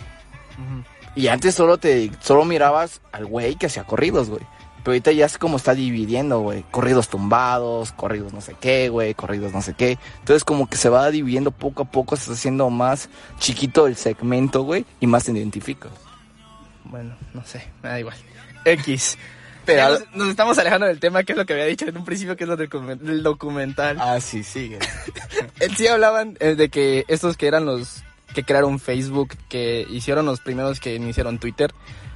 Y 1.15 1.29
antes 1.29 1.55
solo 1.55 1.77
te 1.77 2.11
solo 2.19 2.43
mirabas 2.43 3.01
al 3.13 3.25
güey 3.25 3.55
que 3.55 3.67
hacía 3.67 3.85
corridos, 3.85 4.29
güey. 4.29 4.41
Pero 4.83 4.91
ahorita 4.91 5.13
ya 5.13 5.25
es 5.25 5.37
como 5.37 5.55
está 5.55 5.73
dividiendo, 5.73 6.41
güey. 6.41 6.65
Corridos 6.71 7.07
tumbados, 7.07 7.93
corridos 7.93 8.33
no 8.33 8.41
sé 8.41 8.55
qué, 8.59 8.89
güey, 8.89 9.13
corridos 9.13 9.53
no 9.53 9.61
sé 9.61 9.73
qué. 9.73 9.97
Entonces 10.19 10.43
como 10.43 10.67
que 10.67 10.75
se 10.75 10.89
va 10.89 11.09
dividiendo 11.09 11.51
poco 11.51 11.83
a 11.83 11.85
poco, 11.85 12.17
se 12.17 12.23
está 12.23 12.33
haciendo 12.33 12.69
más 12.69 13.09
chiquito 13.39 13.87
el 13.87 13.95
segmento, 13.95 14.63
güey, 14.63 14.85
y 14.99 15.07
más 15.07 15.23
te 15.23 15.31
identificas. 15.31 15.93
Bueno, 16.83 17.15
no 17.33 17.45
sé, 17.45 17.65
me 17.81 17.89
da 17.89 17.99
igual. 18.01 18.17
X. 18.65 19.17
Pero- 19.75 19.99
nos, 20.15 20.29
estamos 20.29 20.57
alejando 20.57 20.85
del 20.87 20.99
tema, 20.99 21.23
que 21.23 21.33
es 21.33 21.37
lo 21.37 21.45
que 21.45 21.53
había 21.53 21.65
dicho 21.65 21.85
en 21.87 21.97
un 21.97 22.05
principio, 22.05 22.35
que 22.35 22.43
es 22.43 22.47
lo 22.49 22.57
del, 22.57 22.69
documen- 22.69 22.99
del 22.99 23.23
documental. 23.23 23.97
Ah, 23.99 24.19
sí, 24.19 24.43
sigue. 24.43 24.79
Sí 25.77 25.87
hablaban 25.87 26.37
eh, 26.39 26.55
de 26.55 26.69
que 26.69 27.05
estos 27.07 27.37
que 27.37 27.47
eran 27.47 27.65
los 27.65 28.03
que 28.33 28.43
crearon 28.43 28.79
Facebook, 28.79 29.35
que 29.49 29.85
hicieron 29.89 30.25
los 30.25 30.39
primeros 30.39 30.79
que 30.79 30.95
iniciaron 30.95 31.37
Twitter, 31.39 31.71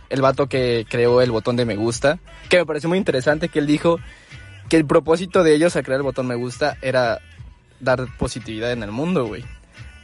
el 0.09 0.21
vato 0.21 0.47
que 0.47 0.85
creó 0.89 1.21
el 1.21 1.31
botón 1.31 1.55
de 1.55 1.65
me 1.65 1.75
gusta, 1.75 2.19
que 2.49 2.57
me 2.57 2.65
pareció 2.65 2.89
muy 2.89 2.97
interesante 2.97 3.49
que 3.49 3.59
él 3.59 3.67
dijo 3.67 3.99
que 4.69 4.77
el 4.77 4.85
propósito 4.85 5.43
de 5.43 5.53
ellos 5.55 5.75
al 5.75 5.83
crear 5.83 5.97
el 5.99 6.03
botón 6.03 6.27
me 6.27 6.35
gusta 6.35 6.77
era 6.81 7.19
dar 7.79 8.05
positividad 8.17 8.71
en 8.71 8.81
el 8.83 8.91
mundo, 8.91 9.25
güey. 9.25 9.43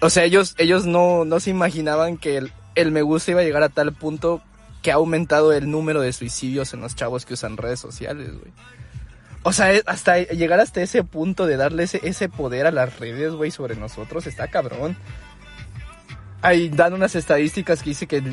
O 0.01 0.09
sea, 0.09 0.23
ellos, 0.23 0.55
ellos 0.57 0.85
no, 0.85 1.25
no 1.25 1.39
se 1.39 1.49
imaginaban 1.51 2.17
que 2.17 2.37
el, 2.37 2.51
el 2.75 2.91
me 2.91 3.01
gusta 3.03 3.31
iba 3.31 3.41
a 3.41 3.43
llegar 3.43 3.63
a 3.63 3.69
tal 3.69 3.93
punto 3.93 4.41
que 4.81 4.91
ha 4.91 4.95
aumentado 4.95 5.53
el 5.53 5.69
número 5.69 6.01
de 6.01 6.11
suicidios 6.13 6.73
en 6.73 6.81
los 6.81 6.95
chavos 6.95 7.25
que 7.25 7.33
usan 7.35 7.57
redes 7.57 7.79
sociales, 7.79 8.29
güey. 8.31 8.51
O 9.43 9.53
sea, 9.53 9.71
es- 9.71 9.83
hasta 9.87 10.17
llegar 10.19 10.59
hasta 10.59 10.81
ese 10.81 11.03
punto 11.03 11.45
de 11.47 11.57
darle 11.57 11.83
ese, 11.83 11.99
ese 12.03 12.29
poder 12.29 12.67
a 12.67 12.71
las 12.71 12.99
redes, 12.99 13.33
güey, 13.33 13.51
sobre 13.51 13.75
nosotros, 13.75 14.27
está 14.27 14.47
cabrón. 14.47 14.95
Ahí 16.43 16.69
dan 16.69 16.93
unas 16.93 17.13
estadísticas 17.15 17.83
que 17.83 17.91
dice 17.91 18.07
que 18.07 18.23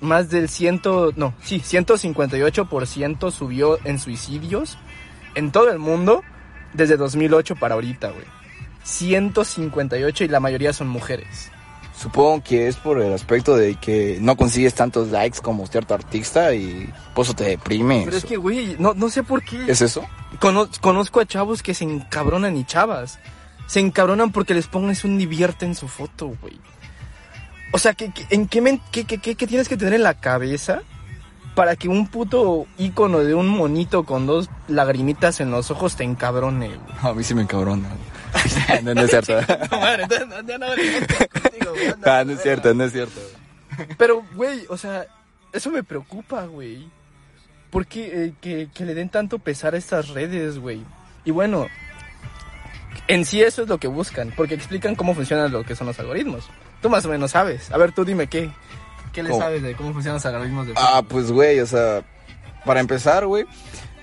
más 0.00 0.30
del 0.30 0.48
ciento, 0.48 1.12
no, 1.16 1.34
sí, 1.42 1.60
158% 1.60 3.30
subió 3.32 3.78
en 3.84 3.98
suicidios 3.98 4.78
en 5.34 5.50
todo 5.50 5.70
el 5.70 5.78
mundo 5.80 6.22
desde 6.74 6.96
2008 6.96 7.56
para 7.56 7.74
ahorita, 7.74 8.10
güey. 8.10 8.24
158 8.84 10.24
y 10.24 10.28
la 10.28 10.38
mayoría 10.38 10.72
son 10.72 10.86
mujeres. 10.88 11.50
Supongo 11.96 12.42
que 12.42 12.68
es 12.68 12.76
por 12.76 13.00
el 13.00 13.12
aspecto 13.12 13.56
de 13.56 13.74
que 13.76 14.18
no 14.20 14.36
consigues 14.36 14.74
tantos 14.74 15.08
likes 15.08 15.40
como 15.40 15.66
cierto 15.66 15.94
artista 15.94 16.54
y 16.54 16.92
por 17.14 17.24
eso 17.24 17.34
te 17.34 17.44
deprime. 17.44 18.02
Pero 18.04 18.16
es 18.18 18.24
que, 18.24 18.36
güey, 18.36 18.76
no, 18.78 18.92
no 18.94 19.08
sé 19.08 19.22
por 19.22 19.42
qué. 19.42 19.64
¿Es 19.66 19.80
eso? 19.80 20.04
Cono- 20.38 20.68
conozco 20.82 21.20
a 21.20 21.26
chavos 21.26 21.62
que 21.62 21.72
se 21.72 21.84
encabronan 21.84 22.56
y 22.56 22.64
chavas. 22.64 23.18
Se 23.66 23.80
encabronan 23.80 24.30
porque 24.30 24.52
les 24.54 24.66
pones 24.66 25.04
un 25.04 25.16
divierte 25.16 25.64
en 25.64 25.74
su 25.74 25.88
foto, 25.88 26.32
güey. 26.42 26.58
O 27.72 27.78
sea, 27.78 27.94
¿qué, 27.94 28.12
qué- 28.12 28.26
en 28.30 28.46
qué, 28.46 28.60
men- 28.60 28.80
qué, 28.92 29.04
qué- 29.04 29.18
qué- 29.18 29.34
tienes 29.46 29.68
que 29.68 29.76
tener 29.78 29.94
en 29.94 30.02
la 30.02 30.14
cabeza 30.20 30.82
para 31.54 31.74
que 31.76 31.88
un 31.88 32.06
puto 32.08 32.66
ícono 32.76 33.20
de 33.20 33.34
un 33.34 33.48
monito 33.48 34.04
con 34.04 34.26
dos 34.26 34.50
lagrimitas 34.68 35.40
en 35.40 35.50
los 35.50 35.70
ojos 35.70 35.96
te 35.96 36.04
encabrone, 36.04 36.68
güey? 36.68 36.80
A 37.00 37.14
mí 37.14 37.24
sí 37.24 37.34
me 37.34 37.42
encabrona. 37.42 37.88
no, 38.82 38.94
no 38.94 39.02
es 39.02 39.10
cierto. 39.10 39.38
No, 39.70 39.80
madre, 39.80 40.02
entonces, 40.04 40.28
no, 40.28 40.42
ya 40.42 40.58
no 40.58 40.68
me 40.68 40.76
metas 40.76 41.28
contigo, 41.28 41.70
güey, 41.72 41.86
anda. 41.88 42.18
Ah, 42.18 42.24
no 42.24 42.32
es 42.32 42.42
cierto, 42.42 42.74
no 42.74 42.84
es 42.84 42.92
cierto. 42.92 43.20
Pero, 43.98 44.24
güey, 44.34 44.64
o 44.68 44.76
sea, 44.76 45.06
eso 45.52 45.70
me 45.70 45.82
preocupa, 45.82 46.44
güey. 46.46 46.88
¿Por 47.70 47.86
qué 47.86 48.24
eh, 48.24 48.32
que, 48.40 48.68
que 48.72 48.84
le 48.84 48.94
den 48.94 49.08
tanto 49.08 49.38
pesar 49.38 49.74
a 49.74 49.78
estas 49.78 50.08
redes, 50.08 50.58
güey? 50.58 50.82
Y 51.24 51.30
bueno, 51.30 51.66
en 53.08 53.24
sí 53.24 53.42
eso 53.42 53.62
es 53.62 53.68
lo 53.68 53.78
que 53.78 53.88
buscan, 53.88 54.32
porque 54.36 54.54
explican 54.54 54.94
cómo 54.94 55.14
funcionan 55.14 55.52
lo 55.52 55.64
que 55.64 55.76
son 55.76 55.86
los 55.86 55.98
algoritmos. 55.98 56.48
Tú 56.80 56.88
más 56.88 57.04
o 57.04 57.08
menos 57.08 57.32
sabes. 57.32 57.70
A 57.70 57.78
ver, 57.78 57.92
tú 57.92 58.04
dime 58.04 58.26
qué. 58.28 58.50
¿Qué 59.12 59.22
le 59.22 59.30
¿Cómo? 59.30 59.42
sabes 59.42 59.62
de 59.62 59.74
cómo 59.74 59.92
funcionan 59.92 60.16
los 60.16 60.26
algoritmos 60.26 60.66
de 60.66 60.74
Ah, 60.76 61.02
pues 61.06 61.32
güey, 61.32 61.60
o 61.60 61.66
sea, 61.66 62.02
para 62.64 62.80
empezar, 62.80 63.26
güey, 63.26 63.46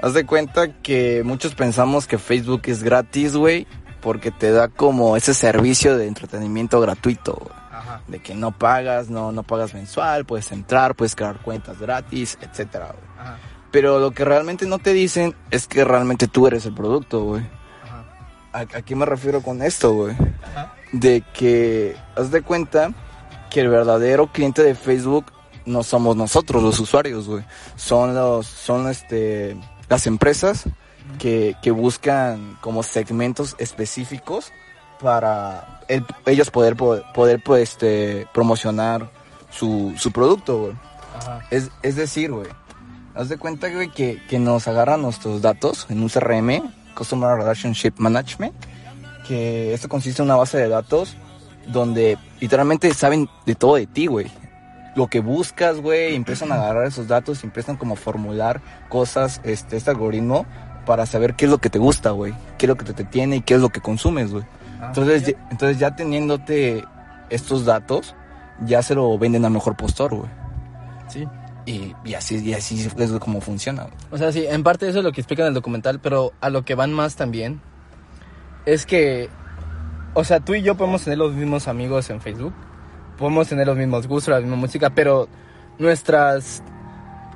haz 0.02 0.14
de 0.14 0.26
cuenta 0.26 0.82
que 0.82 1.22
muchos 1.24 1.54
pensamos 1.54 2.08
que 2.08 2.18
Facebook 2.18 2.64
es 2.66 2.82
gratis, 2.82 3.36
güey, 3.36 3.68
porque 4.04 4.32
te 4.32 4.52
da 4.52 4.68
como 4.68 5.16
ese 5.16 5.34
servicio 5.34 5.98
de 5.98 6.08
entretenimiento 6.08 6.82
gratuito. 6.82 7.50
Ajá. 7.72 8.02
De 8.08 8.20
que 8.20 8.36
no 8.36 8.52
pagas, 8.52 9.10
no, 9.10 9.32
no 9.32 9.44
pagas 9.44 9.74
mensual, 9.74 10.26
puedes 10.26 10.52
entrar, 10.52 10.94
puedes 10.96 11.16
crear 11.16 11.40
cuentas 11.40 11.80
gratis, 11.80 12.38
etcétera. 12.42 12.94
Ajá. 13.18 13.38
Pero 13.72 14.00
lo 14.00 14.12
que 14.12 14.26
realmente 14.26 14.68
no 14.68 14.78
te 14.78 14.94
dicen 14.94 15.34
es 15.50 15.68
que 15.68 15.84
realmente 15.86 16.28
tú 16.28 16.46
eres 16.46 16.66
el 16.66 16.74
producto, 16.74 17.24
güey. 17.24 17.42
Ajá. 17.84 18.06
¿A, 18.52 18.60
a 18.60 18.82
qué 18.82 18.96
me 18.96 19.06
refiero 19.06 19.42
con 19.42 19.64
esto, 19.64 19.94
güey? 19.94 20.16
De 20.92 21.24
que 21.34 21.96
haz 22.16 22.30
de 22.30 22.42
cuenta 22.42 22.92
que 23.50 23.62
el 23.62 23.70
verdadero 23.70 24.28
cliente 24.28 24.64
de 24.64 24.76
Facebook 24.76 25.32
no 25.66 25.82
somos 25.82 26.16
nosotros 26.18 26.62
los 26.62 26.80
usuarios, 26.80 27.28
güey. 27.28 27.46
Son 27.76 28.14
los, 28.14 28.48
son 28.48 28.90
este, 28.90 29.58
las 29.88 30.06
empresas 30.08 30.66
que, 31.20 31.56
que 31.62 31.72
buscan 31.72 32.58
como 32.62 32.84
segmentos 32.84 33.56
específicos 33.60 34.52
para 35.02 35.82
el- 35.88 36.06
ellos 36.26 36.50
poder, 36.52 36.76
poder, 36.76 37.04
poder, 37.14 37.42
pues, 37.44 37.72
este, 37.72 38.28
promocionar 38.34 39.10
su, 39.52 39.94
su 39.98 40.12
producto, 40.12 40.60
güey. 40.60 40.74
Es, 41.52 41.70
es 41.84 41.96
decir, 41.96 42.32
güey, 42.32 42.48
haz 43.16 43.30
de 43.30 43.38
cuenta, 43.38 43.70
güey, 43.70 43.90
que, 43.90 44.22
que 44.30 44.40
nos 44.40 44.68
agarran 44.68 45.02
nuestros 45.02 45.42
datos 45.42 45.86
en 45.90 46.02
un 46.02 46.10
CRM, 46.10 46.64
Customer 46.96 47.38
Relationship 47.38 47.94
Management, 47.98 48.54
que 49.28 49.74
esto 49.74 49.88
consiste 49.90 50.22
en 50.22 50.28
una 50.28 50.36
base 50.36 50.58
de 50.58 50.68
datos 50.70 51.16
donde 51.68 52.18
literalmente 52.42 52.94
saben 52.94 53.30
de 53.46 53.56
todo 53.56 53.76
de 53.76 53.88
ti, 53.88 54.08
güey. 54.08 54.30
Lo 54.96 55.08
que 55.08 55.22
buscas, 55.22 55.80
güey, 55.80 56.14
empiezan 56.16 56.52
a 56.52 56.56
agarrar 56.56 56.86
esos 56.86 57.08
datos 57.08 57.44
empiezan 57.44 57.78
como 57.78 57.94
a 57.96 57.98
formular 57.98 58.62
cosas, 58.90 59.42
este, 59.44 59.78
este 59.78 59.90
algoritmo, 59.90 60.46
para 60.86 61.06
saber 61.06 61.36
qué 61.36 61.46
es 61.46 61.52
lo 61.52 61.58
que 61.60 61.70
te 61.70 61.80
gusta, 61.80 62.12
güey, 62.12 62.34
qué 62.58 62.66
es 62.66 62.70
lo 62.70 62.76
que 62.76 62.86
te, 62.86 62.94
te 62.94 63.04
tiene 63.06 63.38
y 63.38 63.42
qué 63.42 63.56
es 63.56 63.62
lo 63.62 63.70
que 63.70 63.82
consumes, 63.82 64.32
güey. 64.32 64.44
Ah, 64.82 64.88
Entonces, 64.88 65.26
ya, 65.28 65.48
entonces 65.52 65.80
ya 65.80 65.96
teniéndote 65.96 66.84
estos 67.30 67.66
datos, 67.66 68.16
ya 68.66 68.82
se 68.82 68.96
lo 68.96 69.18
venden 69.18 69.46
al 69.46 69.52
mejor 69.52 69.76
postor, 69.76 70.16
güey. 70.16 70.30
Sí. 71.08 71.28
Y, 71.66 71.96
y 72.04 72.14
así, 72.16 72.44
y 72.44 72.54
así 72.54 72.82
es 72.98 73.12
como 73.20 73.40
funciona. 73.40 73.84
güey. 73.84 73.96
O 74.12 74.18
sea, 74.18 74.32
sí, 74.32 74.46
en 74.46 74.64
parte 74.64 74.88
eso 74.90 74.98
es 75.00 75.04
lo 75.06 75.12
que 75.14 75.22
explica 75.22 75.44
en 75.44 75.50
el 75.50 75.54
documental, 75.54 76.00
pero 76.00 76.34
a 76.42 76.50
lo 76.50 76.66
que 76.66 76.76
van 76.76 76.92
más 76.92 77.16
también 77.16 77.62
es 78.66 78.86
que, 78.86 79.30
o 80.14 80.24
sea, 80.24 80.40
tú 80.42 80.54
y 80.56 80.62
yo 80.62 80.76
podemos 80.76 81.04
tener 81.04 81.20
los 81.20 81.34
mismos 81.34 81.68
amigos 81.68 82.10
en 82.10 82.20
Facebook, 82.20 82.54
podemos 83.18 83.48
tener 83.48 83.68
los 83.68 83.78
mismos 83.78 84.08
gustos, 84.08 84.34
la 84.34 84.42
misma 84.42 84.58
música, 84.58 84.90
pero 84.90 85.28
nuestras 85.80 86.62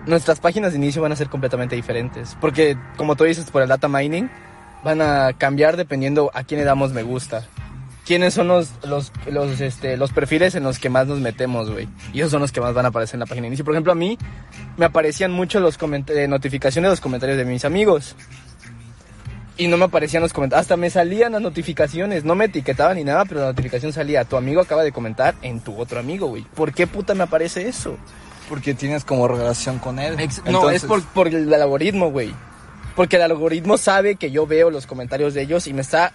nuestras 0.08 0.40
páginas 0.40 0.72
de 0.72 0.78
inicio 0.78 1.02
van 1.02 1.12
a 1.12 1.16
ser 1.16 1.30
completamente 1.30 1.76
diferentes, 1.76 2.36
porque 2.42 2.78
como 2.96 3.16
tú 3.16 3.26
dices 3.26 3.52
por 3.52 3.62
el 3.62 3.68
data 3.68 3.88
mining 3.88 4.30
van 4.84 5.02
a 5.02 5.34
cambiar 5.38 5.78
dependiendo 5.78 6.32
a 6.34 6.44
quién 6.44 6.60
le 6.60 6.66
damos 6.66 6.94
me 6.94 7.04
gusta. 7.04 7.46
¿Quiénes 8.06 8.34
son 8.34 8.48
los, 8.48 8.70
los, 8.86 9.12
los, 9.30 9.60
este, 9.60 9.98
los 9.98 10.14
perfiles 10.14 10.56
en 10.56 10.64
los 10.64 10.80
que 10.80 10.90
más 10.90 11.08
nos 11.08 11.20
metemos, 11.20 11.70
güey? 11.70 11.90
Y 12.14 12.22
esos 12.22 12.32
son 12.32 12.40
los 12.40 12.54
que 12.54 12.62
más 12.62 12.74
van 12.74 12.86
a 12.86 12.88
aparecer 12.88 13.16
en 13.16 13.20
la 13.20 13.26
página 13.26 13.44
de 13.44 13.48
inicio. 13.48 13.66
Por 13.66 13.74
ejemplo, 13.74 13.92
a 13.92 13.96
mí 13.96 14.18
me 14.78 14.86
aparecían 14.86 15.34
mucho 15.34 15.60
los 15.60 15.78
eh, 15.82 16.28
notificaciones 16.30 16.88
de 16.88 16.94
los 16.94 17.02
comentarios 17.02 17.38
de 17.38 17.44
mis 17.44 17.66
amigos. 17.66 18.16
Y 19.58 19.68
no 19.68 19.76
me 19.76 19.84
aparecían 19.84 20.24
los 20.24 20.32
comentarios. 20.32 20.62
Hasta 20.62 20.78
me 20.78 20.90
salían 20.90 21.34
las 21.34 21.42
notificaciones. 21.42 22.24
No 22.24 22.34
me 22.34 22.46
etiquetaban 22.46 22.96
ni 22.96 23.04
nada, 23.04 23.26
pero 23.26 23.42
la 23.42 23.48
notificación 23.48 23.92
salía. 23.92 24.24
Tu 24.24 24.38
amigo 24.38 24.62
acaba 24.62 24.84
de 24.84 24.94
comentar 24.94 25.36
en 25.42 25.60
tu 25.60 25.78
otro 25.78 26.00
amigo, 26.00 26.28
güey. 26.28 26.44
¿Por 26.56 26.72
qué 26.72 26.88
puta 26.88 27.14
me 27.14 27.24
aparece 27.24 27.68
eso? 27.68 27.98
Porque 28.50 28.74
tienes 28.74 29.04
como 29.06 29.28
relación 29.28 29.80
con 29.80 30.00
él. 30.00 30.20
Ex- 30.20 30.44
no, 30.46 30.70
es 30.70 30.84
por, 30.86 31.04
por 31.04 31.28
el 31.28 31.54
algoritmo, 31.54 32.12
güey. 32.12 32.34
Porque 32.96 33.18
el 33.18 33.22
algoritmo 33.22 33.78
sabe 33.78 34.16
que 34.16 34.32
yo 34.32 34.48
veo 34.48 34.72
los 34.72 34.88
comentarios 34.88 35.36
de 35.36 35.44
ellos 35.44 35.68
y 35.68 35.74
me 35.74 35.82
está, 35.82 36.14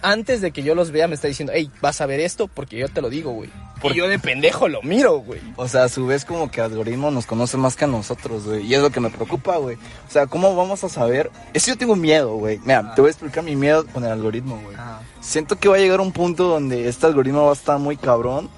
antes 0.00 0.40
de 0.40 0.50
que 0.50 0.62
yo 0.62 0.74
los 0.74 0.90
vea, 0.90 1.06
me 1.06 1.14
está 1.14 1.28
diciendo, 1.28 1.52
hey, 1.54 1.70
vas 1.82 2.00
a 2.00 2.06
ver 2.06 2.20
esto 2.20 2.48
porque 2.48 2.78
yo 2.78 2.88
te 2.88 3.02
lo 3.02 3.10
digo, 3.10 3.32
güey. 3.32 3.50
Por- 3.82 3.92
Y 3.92 3.96
yo 3.96 4.08
de 4.08 4.18
pendejo 4.18 4.66
lo 4.68 4.80
miro, 4.80 5.18
güey. 5.18 5.40
O 5.56 5.68
sea, 5.68 5.84
a 5.84 5.88
su 5.90 6.06
vez 6.06 6.24
como 6.24 6.50
que 6.50 6.60
el 6.60 6.66
algoritmo 6.66 7.10
nos 7.10 7.26
conoce 7.26 7.58
más 7.58 7.76
que 7.76 7.84
a 7.84 7.88
nosotros, 7.88 8.46
güey. 8.46 8.64
Y 8.66 8.74
es 8.74 8.80
lo 8.80 8.88
que 8.88 9.00
me 9.00 9.10
preocupa, 9.10 9.58
güey. 9.58 9.76
O 9.76 10.10
sea, 10.10 10.26
¿cómo 10.26 10.56
vamos 10.56 10.82
a 10.84 10.88
saber? 10.88 11.30
Eso 11.52 11.66
yo 11.72 11.76
tengo 11.76 11.96
miedo, 11.96 12.34
güey. 12.36 12.58
Mira, 12.64 12.94
te 12.94 13.02
voy 13.02 13.08
a 13.08 13.10
explicar 13.10 13.44
mi 13.44 13.54
miedo 13.56 13.84
con 13.92 14.04
el 14.04 14.12
algoritmo, 14.12 14.58
güey. 14.64 14.76
Siento 15.20 15.58
que 15.58 15.68
va 15.68 15.76
a 15.76 15.80
llegar 15.80 16.00
un 16.00 16.12
punto 16.12 16.44
donde 16.44 16.88
este 16.88 17.04
algoritmo 17.06 17.44
va 17.44 17.50
a 17.50 17.54
estar 17.54 17.78
muy 17.78 17.96
cabrón. 17.98 18.48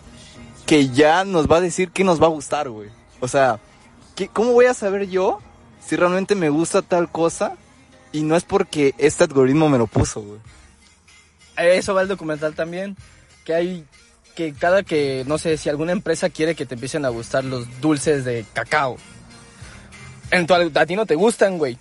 Que 0.64 0.88
ya 0.90 1.24
nos 1.24 1.50
va 1.50 1.56
a 1.56 1.60
decir 1.60 1.90
qué 1.90 2.04
nos 2.04 2.22
va 2.22 2.26
a 2.26 2.30
gustar, 2.30 2.68
güey. 2.70 2.88
O 3.24 3.28
sea, 3.28 3.58
¿qué- 4.14 4.28
¿cómo 4.28 4.52
voy 4.52 4.66
a 4.66 4.74
saber 4.74 5.08
yo 5.08 5.40
si 5.84 5.96
realmente 5.96 6.34
me 6.34 6.48
gusta 6.50 6.82
tal 6.82 7.10
cosa? 7.10 7.54
Y 8.12 8.22
no 8.22 8.36
es 8.36 8.44
porque 8.44 8.94
este 8.98 9.24
algoritmo 9.24 9.68
me 9.68 9.78
lo 9.78 9.86
puso, 9.88 10.20
güey. 10.22 10.38
Eso 11.56 11.94
va 11.94 12.02
el 12.02 12.08
documental 12.08 12.54
también. 12.54 12.96
Que 13.44 13.54
hay, 13.54 13.84
que 14.36 14.52
cada 14.54 14.82
que, 14.82 15.24
no 15.26 15.36
sé, 15.38 15.56
si 15.56 15.68
alguna 15.68 15.92
empresa 15.92 16.30
quiere 16.30 16.54
que 16.54 16.66
te 16.66 16.74
empiecen 16.74 17.04
a 17.04 17.08
gustar 17.08 17.44
los 17.44 17.80
dulces 17.80 18.24
de 18.24 18.44
cacao. 18.52 18.96
En 20.30 20.46
tu, 20.46 20.54
a 20.54 20.86
ti 20.86 20.96
no 20.96 21.06
te 21.06 21.14
gustan, 21.14 21.58
güey. 21.58 21.78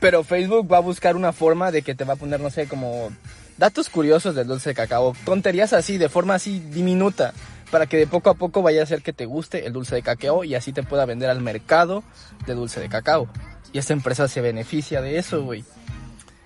Pero 0.00 0.22
Facebook 0.22 0.70
va 0.72 0.76
a 0.78 0.80
buscar 0.80 1.16
una 1.16 1.32
forma 1.32 1.70
de 1.72 1.82
que 1.82 1.94
te 1.94 2.04
va 2.04 2.14
a 2.14 2.16
poner, 2.16 2.40
no 2.40 2.50
sé, 2.50 2.68
como 2.68 3.10
datos 3.56 3.88
curiosos 3.88 4.34
del 4.34 4.46
dulce 4.46 4.70
de 4.70 4.74
cacao. 4.74 5.16
Tonterías 5.24 5.72
así, 5.72 5.98
de 5.98 6.08
forma 6.08 6.34
así 6.34 6.60
diminuta. 6.60 7.32
Para 7.70 7.86
que 7.86 7.96
de 7.98 8.06
poco 8.06 8.30
a 8.30 8.34
poco 8.34 8.62
vaya 8.62 8.80
a 8.80 8.84
hacer 8.84 9.02
que 9.02 9.12
te 9.12 9.26
guste 9.26 9.66
el 9.66 9.72
dulce 9.72 9.94
de 9.94 10.02
cacao 10.02 10.42
y 10.44 10.54
así 10.54 10.72
te 10.72 10.82
pueda 10.82 11.04
vender 11.04 11.28
al 11.28 11.40
mercado 11.42 12.02
de 12.46 12.54
dulce 12.54 12.80
de 12.80 12.88
cacao. 12.88 13.28
Y 13.72 13.78
esta 13.78 13.92
empresa 13.92 14.26
se 14.28 14.40
beneficia 14.40 15.02
de 15.02 15.18
eso, 15.18 15.42
güey. 15.42 15.64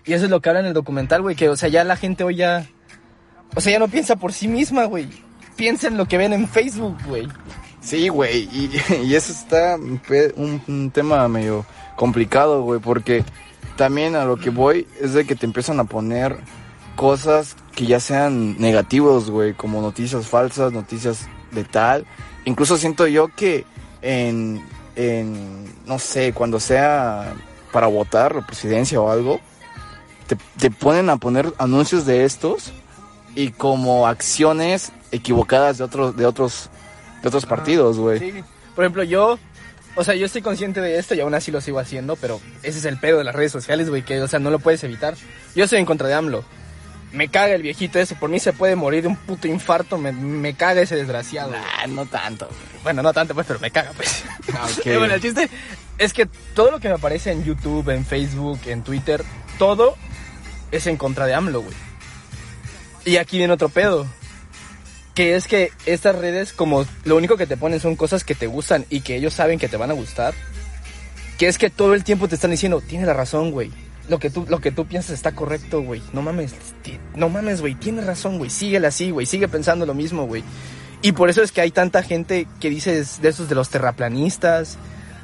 Y 0.04 0.14
eso 0.14 0.24
es 0.24 0.30
lo 0.30 0.40
que 0.40 0.48
habla 0.48 0.60
en 0.60 0.66
el 0.66 0.72
documental, 0.72 1.22
güey. 1.22 1.36
Que, 1.36 1.48
o 1.48 1.56
sea, 1.56 1.68
ya 1.68 1.84
la 1.84 1.96
gente 1.96 2.24
hoy 2.24 2.36
ya. 2.36 2.66
O 3.54 3.60
sea, 3.60 3.72
ya 3.72 3.78
no 3.78 3.86
piensa 3.86 4.16
por 4.16 4.32
sí 4.32 4.48
misma, 4.48 4.84
güey. 4.84 5.08
Piensa 5.54 5.86
en 5.86 5.96
lo 5.96 6.06
que 6.06 6.18
ven 6.18 6.32
en 6.32 6.48
Facebook, 6.48 6.96
güey. 7.06 7.28
Sí, 7.80 8.08
güey, 8.08 8.48
y, 8.52 8.70
eso 9.14 9.32
está 9.32 9.76
un- 9.76 10.62
un 10.66 10.90
tema 10.90 11.26
medio 11.28 11.66
complicado, 11.96 12.62
güey, 12.62 12.80
porque 12.80 13.24
también 13.76 14.16
a 14.16 14.24
lo 14.24 14.36
que 14.36 14.50
voy 14.50 14.86
es 15.00 15.14
de 15.14 15.24
que 15.24 15.34
te 15.36 15.46
empiezan 15.46 15.78
a 15.80 15.84
poner 15.84 16.36
cosas 16.96 17.56
que 17.74 17.86
ya 17.86 18.00
sean 18.00 18.58
negativos, 18.58 19.30
güey, 19.30 19.54
como 19.54 19.80
noticias 19.80 20.26
falsas, 20.26 20.72
noticias 20.72 21.28
de 21.50 21.64
tal. 21.64 22.06
Incluso 22.44 22.76
siento 22.76 23.06
yo 23.06 23.28
que 23.28 23.64
en, 24.02 24.62
en 24.96 25.64
no 25.86 25.98
sé, 25.98 26.32
cuando 26.32 26.60
sea 26.60 27.34
para 27.72 27.86
votar 27.86 28.34
la 28.34 28.46
presidencia 28.46 29.00
o 29.00 29.10
algo, 29.10 29.40
te, 30.26 30.36
te 30.58 30.70
ponen 30.70 31.08
a 31.10 31.16
poner 31.16 31.52
anuncios 31.58 32.04
de 32.04 32.24
estos 32.24 32.72
y 33.34 33.50
como 33.50 34.06
acciones 34.06 34.92
equivocadas 35.10 35.78
de 35.78 35.84
otros, 35.84 36.16
de 36.16 36.26
otros, 36.26 36.70
de 37.22 37.28
otros 37.28 37.46
partidos, 37.46 37.98
güey. 37.98 38.18
Sí. 38.18 38.44
Por 38.74 38.84
ejemplo, 38.84 39.02
yo. 39.02 39.38
O 39.94 40.04
sea, 40.04 40.14
yo 40.14 40.24
estoy 40.24 40.40
consciente 40.40 40.80
de 40.80 40.98
esto 40.98 41.14
y 41.14 41.20
aún 41.20 41.34
así 41.34 41.50
lo 41.50 41.60
sigo 41.60 41.78
haciendo, 41.78 42.16
pero 42.16 42.40
ese 42.62 42.78
es 42.78 42.86
el 42.86 42.98
pedo 42.98 43.18
de 43.18 43.24
las 43.24 43.34
redes 43.34 43.52
sociales, 43.52 43.90
güey, 43.90 44.02
que, 44.02 44.22
o 44.22 44.26
sea, 44.26 44.38
no 44.38 44.50
lo 44.50 44.58
puedes 44.58 44.82
evitar. 44.84 45.14
Yo 45.54 45.64
estoy 45.64 45.80
en 45.80 45.84
contra 45.84 46.08
de 46.08 46.14
AMLO. 46.14 46.44
Me 47.12 47.28
caga 47.28 47.54
el 47.54 47.62
viejito 47.62 47.98
ese, 47.98 48.14
por 48.14 48.30
mí 48.30 48.40
se 48.40 48.52
puede 48.52 48.74
morir 48.74 49.02
de 49.02 49.08
un 49.08 49.16
puto 49.16 49.46
infarto, 49.46 49.98
me, 49.98 50.12
me 50.12 50.54
caga 50.54 50.80
ese 50.80 50.96
desgraciado. 50.96 51.52
Ah, 51.54 51.86
no 51.86 52.06
tanto, 52.06 52.46
güey. 52.46 52.82
Bueno, 52.82 53.02
no 53.02 53.12
tanto, 53.12 53.34
pues, 53.34 53.46
pero 53.46 53.60
me 53.60 53.70
caga, 53.70 53.92
pues. 53.94 54.24
Ah, 54.54 54.66
bueno, 54.84 55.14
el 55.14 55.20
chiste 55.20 55.50
es 55.98 56.12
que 56.12 56.26
todo 56.54 56.70
lo 56.70 56.80
que 56.80 56.88
me 56.88 56.94
aparece 56.94 57.30
en 57.30 57.44
YouTube, 57.44 57.90
en 57.90 58.04
Facebook, 58.04 58.60
en 58.66 58.82
Twitter, 58.82 59.22
todo 59.58 59.96
es 60.70 60.86
en 60.86 60.96
contra 60.96 61.26
de 61.26 61.34
AMLO, 61.34 61.62
güey. 61.62 61.74
Y 63.04 63.16
aquí 63.16 63.38
viene 63.38 63.52
otro 63.52 63.68
pedo. 63.68 64.06
Que 65.14 65.36
es 65.36 65.46
que 65.46 65.70
estas 65.84 66.16
redes, 66.16 66.54
como 66.54 66.86
lo 67.04 67.16
único 67.16 67.36
que 67.36 67.46
te 67.46 67.58
ponen 67.58 67.80
son 67.80 67.96
cosas 67.96 68.24
que 68.24 68.34
te 68.34 68.46
gustan 68.46 68.86
y 68.88 69.02
que 69.02 69.16
ellos 69.16 69.34
saben 69.34 69.58
que 69.58 69.68
te 69.68 69.76
van 69.76 69.90
a 69.90 69.94
gustar, 69.94 70.32
que 71.38 71.48
es 71.48 71.58
que 71.58 71.68
todo 71.68 71.92
el 71.92 72.02
tiempo 72.02 72.28
te 72.28 72.36
están 72.36 72.50
diciendo, 72.50 72.80
tienes 72.80 73.06
la 73.06 73.12
razón, 73.12 73.50
güey. 73.50 73.70
Lo 74.12 74.18
que 74.18 74.28
tú, 74.28 74.44
lo 74.46 74.60
que 74.60 74.70
tú 74.70 74.84
piensas 74.84 75.12
está 75.12 75.32
correcto, 75.32 75.80
güey. 75.80 76.02
No 76.12 76.20
mames, 76.20 76.54
no 77.16 77.30
mames, 77.30 77.62
güey. 77.62 77.74
Tienes 77.76 78.04
razón, 78.04 78.36
güey. 78.36 78.50
Síguela 78.50 78.88
así, 78.88 79.10
güey. 79.10 79.24
Sigue 79.24 79.48
pensando 79.48 79.86
lo 79.86 79.94
mismo, 79.94 80.26
güey. 80.26 80.44
Y 81.00 81.12
por 81.12 81.30
eso 81.30 81.42
es 81.42 81.50
que 81.50 81.62
hay 81.62 81.70
tanta 81.70 82.02
gente 82.02 82.46
que 82.60 82.68
dice 82.68 82.92
de 82.92 83.28
esos 83.30 83.48
de 83.48 83.54
los 83.54 83.70
terraplanistas, 83.70 84.76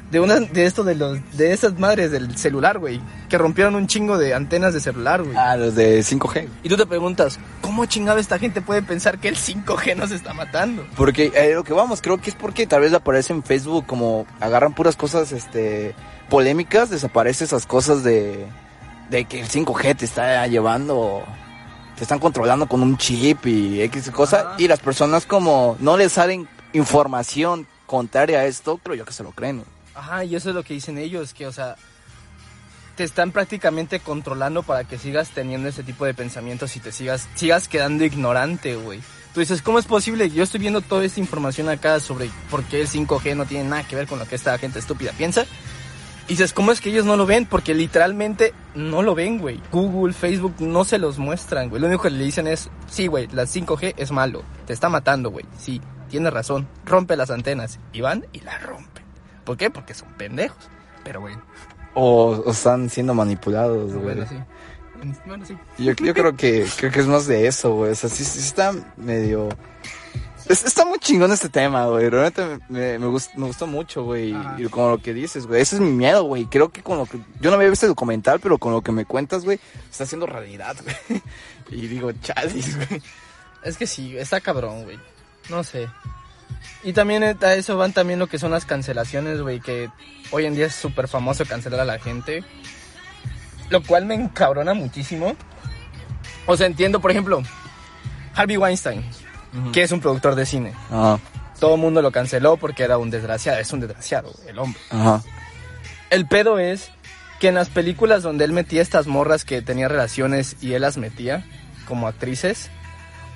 de 0.09 0.19
una, 0.19 0.39
de 0.39 0.65
esto 0.65 0.83
de 0.83 0.95
los, 0.95 1.19
de 1.37 1.53
esas 1.53 1.77
madres 1.77 2.09
del 2.09 2.35
celular, 2.35 2.79
güey, 2.79 2.99
que 3.29 3.37
rompieron 3.37 3.75
un 3.75 3.85
chingo 3.85 4.17
de 4.17 4.33
antenas 4.33 4.73
de 4.73 4.79
celular, 4.79 5.21
güey. 5.21 5.37
Ah, 5.37 5.55
los 5.55 5.75
de 5.75 5.99
5G. 5.99 6.47
Y 6.63 6.69
tú 6.69 6.75
te 6.75 6.87
preguntas, 6.87 7.39
¿cómo 7.61 7.85
chingado 7.85 8.17
esta 8.17 8.39
gente 8.39 8.59
puede 8.59 8.81
pensar 8.81 9.19
que 9.19 9.27
el 9.27 9.35
5G 9.35 9.97
nos 9.97 10.09
está 10.09 10.33
matando? 10.33 10.83
Porque 10.97 11.31
eh, 11.35 11.53
lo 11.53 11.63
que 11.63 11.73
vamos, 11.73 12.01
creo 12.01 12.17
que 12.17 12.31
es 12.31 12.35
porque 12.35 12.65
tal 12.65 12.81
vez 12.81 12.93
aparece 12.93 13.33
en 13.33 13.43
Facebook 13.43 13.85
como 13.85 14.25
agarran 14.39 14.73
puras 14.73 14.95
cosas 14.95 15.31
este 15.31 15.93
polémicas, 16.27 16.89
desaparece 16.89 17.43
esas 17.43 17.65
cosas 17.65 18.03
de, 18.03 18.47
de 19.09 19.25
que 19.25 19.41
el 19.41 19.49
5G 19.49 19.97
te 19.97 20.05
está 20.05 20.45
llevando, 20.47 21.23
te 21.95 22.03
están 22.03 22.19
controlando 22.19 22.67
con 22.67 22.81
un 22.81 22.97
chip 22.97 23.45
y 23.47 23.81
X 23.81 24.11
cosa, 24.11 24.41
Ajá. 24.41 24.55
y 24.57 24.67
las 24.67 24.79
personas 24.79 25.25
como 25.25 25.77
no 25.79 25.97
les 25.97 26.13
salen 26.13 26.47
información 26.73 27.67
contraria 27.85 28.39
a 28.39 28.45
esto, 28.45 28.79
creo 28.83 28.95
yo 28.95 29.05
que 29.05 29.13
se 29.13 29.23
lo 29.23 29.31
creen. 29.31 29.63
Ajá, 29.95 30.23
y 30.23 30.35
eso 30.35 30.49
es 30.49 30.55
lo 30.55 30.63
que 30.63 30.75
dicen 30.75 30.97
ellos, 30.97 31.33
que, 31.33 31.47
o 31.47 31.51
sea, 31.51 31.75
te 32.95 33.03
están 33.03 33.31
prácticamente 33.31 33.99
controlando 33.99 34.63
para 34.63 34.83
que 34.83 34.97
sigas 34.97 35.29
teniendo 35.29 35.69
ese 35.69 35.83
tipo 35.83 36.05
de 36.05 36.13
pensamientos 36.13 36.75
y 36.75 36.79
te 36.79 36.91
sigas, 36.91 37.27
sigas 37.35 37.67
quedando 37.67 38.05
ignorante, 38.05 38.75
güey. 38.75 39.01
Tú 39.33 39.39
dices, 39.39 39.61
¿cómo 39.61 39.79
es 39.79 39.85
posible? 39.85 40.29
Yo 40.29 40.43
estoy 40.43 40.59
viendo 40.59 40.81
toda 40.81 41.05
esta 41.05 41.19
información 41.19 41.69
acá 41.69 41.99
sobre 41.99 42.29
por 42.49 42.63
qué 42.63 42.81
el 42.81 42.87
5G 42.87 43.35
no 43.35 43.45
tiene 43.45 43.69
nada 43.69 43.87
que 43.87 43.95
ver 43.95 44.07
con 44.07 44.19
lo 44.19 44.25
que 44.25 44.35
esta 44.35 44.57
gente 44.57 44.79
estúpida 44.79 45.11
piensa. 45.17 45.45
Y 46.29 46.33
dices, 46.33 46.53
¿cómo 46.53 46.71
es 46.71 46.79
que 46.79 46.91
ellos 46.91 47.05
no 47.05 47.17
lo 47.17 47.25
ven? 47.25 47.47
Porque 47.47 47.73
literalmente 47.73 48.53
no 48.75 49.01
lo 49.01 49.15
ven, 49.15 49.39
güey. 49.39 49.59
Google, 49.71 50.13
Facebook 50.13 50.53
no 50.59 50.83
se 50.83 50.99
los 50.99 51.17
muestran, 51.17 51.69
güey. 51.69 51.81
Lo 51.81 51.87
único 51.87 52.03
que 52.03 52.11
le 52.11 52.23
dicen 52.23 52.45
es, 52.45 52.69
sí, 52.87 53.07
güey, 53.07 53.27
la 53.31 53.45
5G 53.45 53.95
es 53.97 54.11
malo. 54.11 54.43
Te 54.67 54.73
está 54.73 54.89
matando, 54.89 55.31
güey. 55.31 55.45
Sí. 55.57 55.81
tiene 56.07 56.29
razón, 56.29 56.67
rompe 56.85 57.15
las 57.15 57.31
antenas. 57.31 57.79
Y 57.93 58.01
van 58.01 58.27
y 58.31 58.41
las 58.41 58.61
rompen. 58.61 59.03
¿Por 59.43 59.57
qué? 59.57 59.71
Porque 59.71 59.95
son 59.95 60.09
pendejos. 60.19 60.69
Pero 61.03 61.23
O, 61.95 62.43
o 62.45 62.51
están 62.51 62.91
siendo 62.91 63.15
manipulados, 63.15 63.91
güey. 63.93 64.03
bueno, 64.03 64.25
sí. 64.29 64.35
Bueno, 65.25 65.45
sí. 65.47 65.57
Yo, 65.79 65.93
yo 65.93 66.13
creo 66.13 66.35
que 66.35 66.67
creo 66.77 66.91
que 66.91 66.99
es 66.99 67.07
más 67.07 67.25
de 67.25 67.47
eso, 67.47 67.73
güey. 67.73 67.91
O 67.91 67.95
sea, 67.95 68.07
sí, 68.09 68.23
sí 68.23 68.39
está 68.39 68.71
medio... 68.97 69.49
es- 70.49 70.65
está 70.65 70.83
muy 70.85 70.99
chingón 70.99 71.31
este 71.31 71.47
tema, 71.49 71.85
güey. 71.85 72.09
Realmente 72.09 72.59
me, 72.67 72.99
me, 72.99 73.07
gust- 73.07 73.33
me 73.35 73.45
gustó 73.47 73.65
mucho, 73.67 74.03
güey. 74.03 74.33
Ajá. 74.33 74.55
Y 74.59 74.65
con 74.67 74.91
lo 74.91 74.97
que 75.01 75.13
dices, 75.13 75.45
güey. 75.47 75.61
Ese 75.61 75.75
es 75.75 75.81
mi 75.81 75.91
miedo, 75.91 76.23
güey. 76.23 76.45
Creo 76.45 76.69
que 76.69 76.83
con 76.83 76.97
lo 76.97 77.05
que... 77.05 77.19
Yo 77.39 77.49
no 77.49 77.55
había 77.55 77.69
visto 77.69 77.85
el 77.85 77.91
documental, 77.91 78.39
pero 78.41 78.57
con 78.57 78.73
lo 78.73 78.81
que 78.81 78.91
me 78.91 79.05
cuentas, 79.05 79.45
güey, 79.45 79.59
está 79.89 80.03
haciendo 80.03 80.25
realidad, 80.25 80.75
güey. 81.07 81.21
Y 81.71 81.87
digo, 81.87 82.11
chalis, 82.11 82.75
güey. 82.75 83.01
Es 83.63 83.77
que 83.77 83.87
sí, 83.87 84.17
está 84.17 84.41
cabrón, 84.41 84.83
güey. 84.83 84.99
No 85.49 85.63
sé. 85.63 85.87
Y 86.83 86.93
también 86.93 87.23
eh, 87.23 87.35
a 87.41 87.53
eso 87.55 87.77
van 87.77 87.93
también 87.93 88.19
lo 88.19 88.27
que 88.27 88.39
son 88.39 88.51
las 88.51 88.65
cancelaciones, 88.65 89.41
güey, 89.41 89.59
que 89.59 89.89
hoy 90.31 90.45
en 90.45 90.55
día 90.55 90.65
es 90.65 90.75
súper 90.75 91.07
famoso 91.07 91.45
cancelar 91.45 91.79
a 91.81 91.85
la 91.85 91.99
gente. 91.99 92.43
Lo 93.69 93.83
cual 93.83 94.05
me 94.05 94.15
encabrona 94.15 94.73
muchísimo. 94.73 95.35
O 96.47 96.57
sea, 96.57 96.65
entiendo, 96.65 96.99
por 96.99 97.11
ejemplo, 97.11 97.43
Harvey 98.33 98.57
Weinstein, 98.57 99.03
que 99.73 99.83
es 99.83 99.91
un 99.91 99.99
productor 99.99 100.35
de 100.35 100.45
cine. 100.45 100.73
Todo 101.59 101.75
el 101.75 101.81
mundo 101.81 102.01
lo 102.01 102.11
canceló 102.11 102.57
porque 102.57 102.83
era 102.83 102.97
un 102.97 103.09
desgraciado, 103.09 103.59
es 103.59 103.71
un 103.73 103.81
desgraciado, 103.81 104.33
el 104.47 104.59
hombre. 104.59 104.79
El 106.09 106.27
pedo 106.27 106.59
es 106.59 106.91
que 107.39 107.49
en 107.49 107.55
las 107.55 107.69
películas 107.69 108.23
donde 108.23 108.45
él 108.45 108.51
metía 108.51 108.81
estas 108.81 109.07
morras 109.07 109.45
que 109.45 109.61
tenía 109.61 109.87
relaciones 109.87 110.57
y 110.61 110.73
él 110.73 110.81
las 110.81 110.97
metía 110.97 111.45
como 111.87 112.07
actrices, 112.07 112.69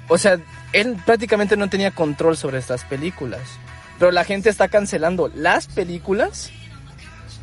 o 0.08 0.18
sea, 0.18 0.40
él 0.74 0.98
prácticamente 1.06 1.56
no 1.56 1.70
tenía 1.70 1.92
control 1.92 2.36
sobre 2.36 2.60
estas 2.60 2.84
películas. 2.84 3.42
Pero 4.00 4.12
la 4.12 4.24
gente 4.24 4.50
está 4.50 4.68
cancelando 4.68 5.32
las 5.34 5.68
películas, 5.68 6.52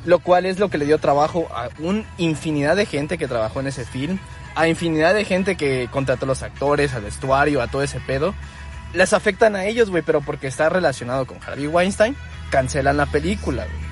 lo 0.05 0.19
cual 0.19 0.47
es 0.47 0.59
lo 0.59 0.69
que 0.69 0.79
le 0.79 0.85
dio 0.85 0.99
trabajo 0.99 1.49
a 1.55 1.69
una 1.79 2.05
infinidad 2.19 2.77
de 2.77 2.87
gente 2.87 3.19
que 3.19 3.29
trabajó 3.29 3.61
en 3.61 3.69
ese 3.69 3.85
film, 3.85 4.19
a 4.55 4.69
infinidad 4.69 5.15
de 5.15 5.25
gente 5.25 5.57
que 5.57 5.89
contrató 5.91 6.25
a 6.25 6.29
los 6.29 6.43
actores, 6.43 6.93
al 6.93 7.03
vestuario, 7.03 7.63
a 7.63 7.69
todo 7.69 7.83
ese 7.83 8.01
pedo. 8.01 8.35
Les 8.93 9.13
afectan 9.13 9.57
a 9.57 9.65
ellos, 9.65 9.91
güey, 9.91 10.03
pero 10.03 10.21
porque 10.21 10.49
está 10.49 10.69
relacionado 10.69 11.27
con 11.27 11.39
Harvey 11.47 11.67
Weinstein, 11.67 12.17
cancelan 12.51 12.97
la 12.97 13.07
película, 13.07 13.65
güey. 13.65 13.91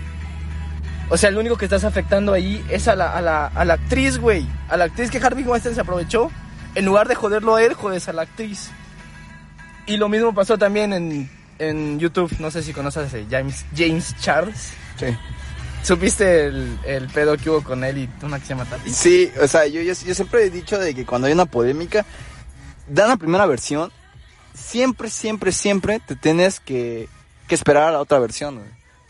O 1.11 1.17
sea, 1.17 1.31
el 1.31 1.39
único 1.39 1.57
que 1.57 1.65
estás 1.65 1.85
afectando 1.85 2.33
ahí 2.35 2.65
es 2.69 2.87
a 2.87 2.95
la, 2.95 3.17
a 3.17 3.23
la, 3.23 3.47
a 3.47 3.65
la 3.65 3.75
actriz, 3.75 4.19
güey. 4.19 4.47
A 4.69 4.77
la 4.77 4.85
actriz 4.85 5.11
que 5.11 5.19
Harvey 5.19 5.45
Weinstein 5.45 5.75
se 5.75 5.81
aprovechó. 5.81 6.31
En 6.75 6.85
lugar 6.85 7.09
de 7.09 7.15
joderlo 7.15 7.57
a 7.57 7.63
él, 7.63 7.73
jodes 7.75 8.09
a 8.09 8.13
la 8.13 8.23
actriz. 8.23 8.71
Y 9.87 9.97
lo 9.97 10.11
mismo 10.11 10.35
pasó 10.35 10.59
también 10.59 10.93
en, 10.93 11.31
en 11.59 11.99
YouTube. 11.99 12.31
No 12.41 12.51
sé 12.51 12.63
si 12.63 12.75
conoces 12.75 13.15
a 13.15 13.19
James, 13.31 13.65
James 13.75 14.15
Charles. 14.21 14.73
Sí. 14.99 15.07
¿Supiste 15.83 16.47
el, 16.47 16.79
el 16.85 17.07
pedo 17.09 17.39
que 17.39 17.49
hubo 17.49 17.63
con 17.63 17.85
él 17.85 17.99
y 17.99 18.11
una 18.23 18.39
que 18.39 18.45
se 18.45 18.51
llama 18.51 18.67
Tati? 18.67 18.91
Sí, 18.91 19.31
o 19.41 19.47
sea, 19.49 19.67
yo, 19.67 19.81
yo, 19.81 19.95
yo 19.95 20.15
siempre 20.15 20.45
he 20.45 20.51
dicho 20.51 20.79
de 20.79 20.95
que 20.95 21.07
cuando 21.07 21.27
hay 21.29 21.33
una 21.33 21.47
polémica, 21.47 22.05
dan 22.87 23.09
la 23.09 23.17
primera 23.17 23.47
versión, 23.47 23.91
siempre, 24.59 25.11
siempre, 25.11 25.53
siempre 25.53 26.01
te 26.01 26.17
tienes 26.17 26.61
que, 26.61 27.09
que 27.47 27.55
esperar 27.55 27.85
a 27.85 27.93
la 27.93 28.01
otra 28.01 28.19
versión. 28.19 28.63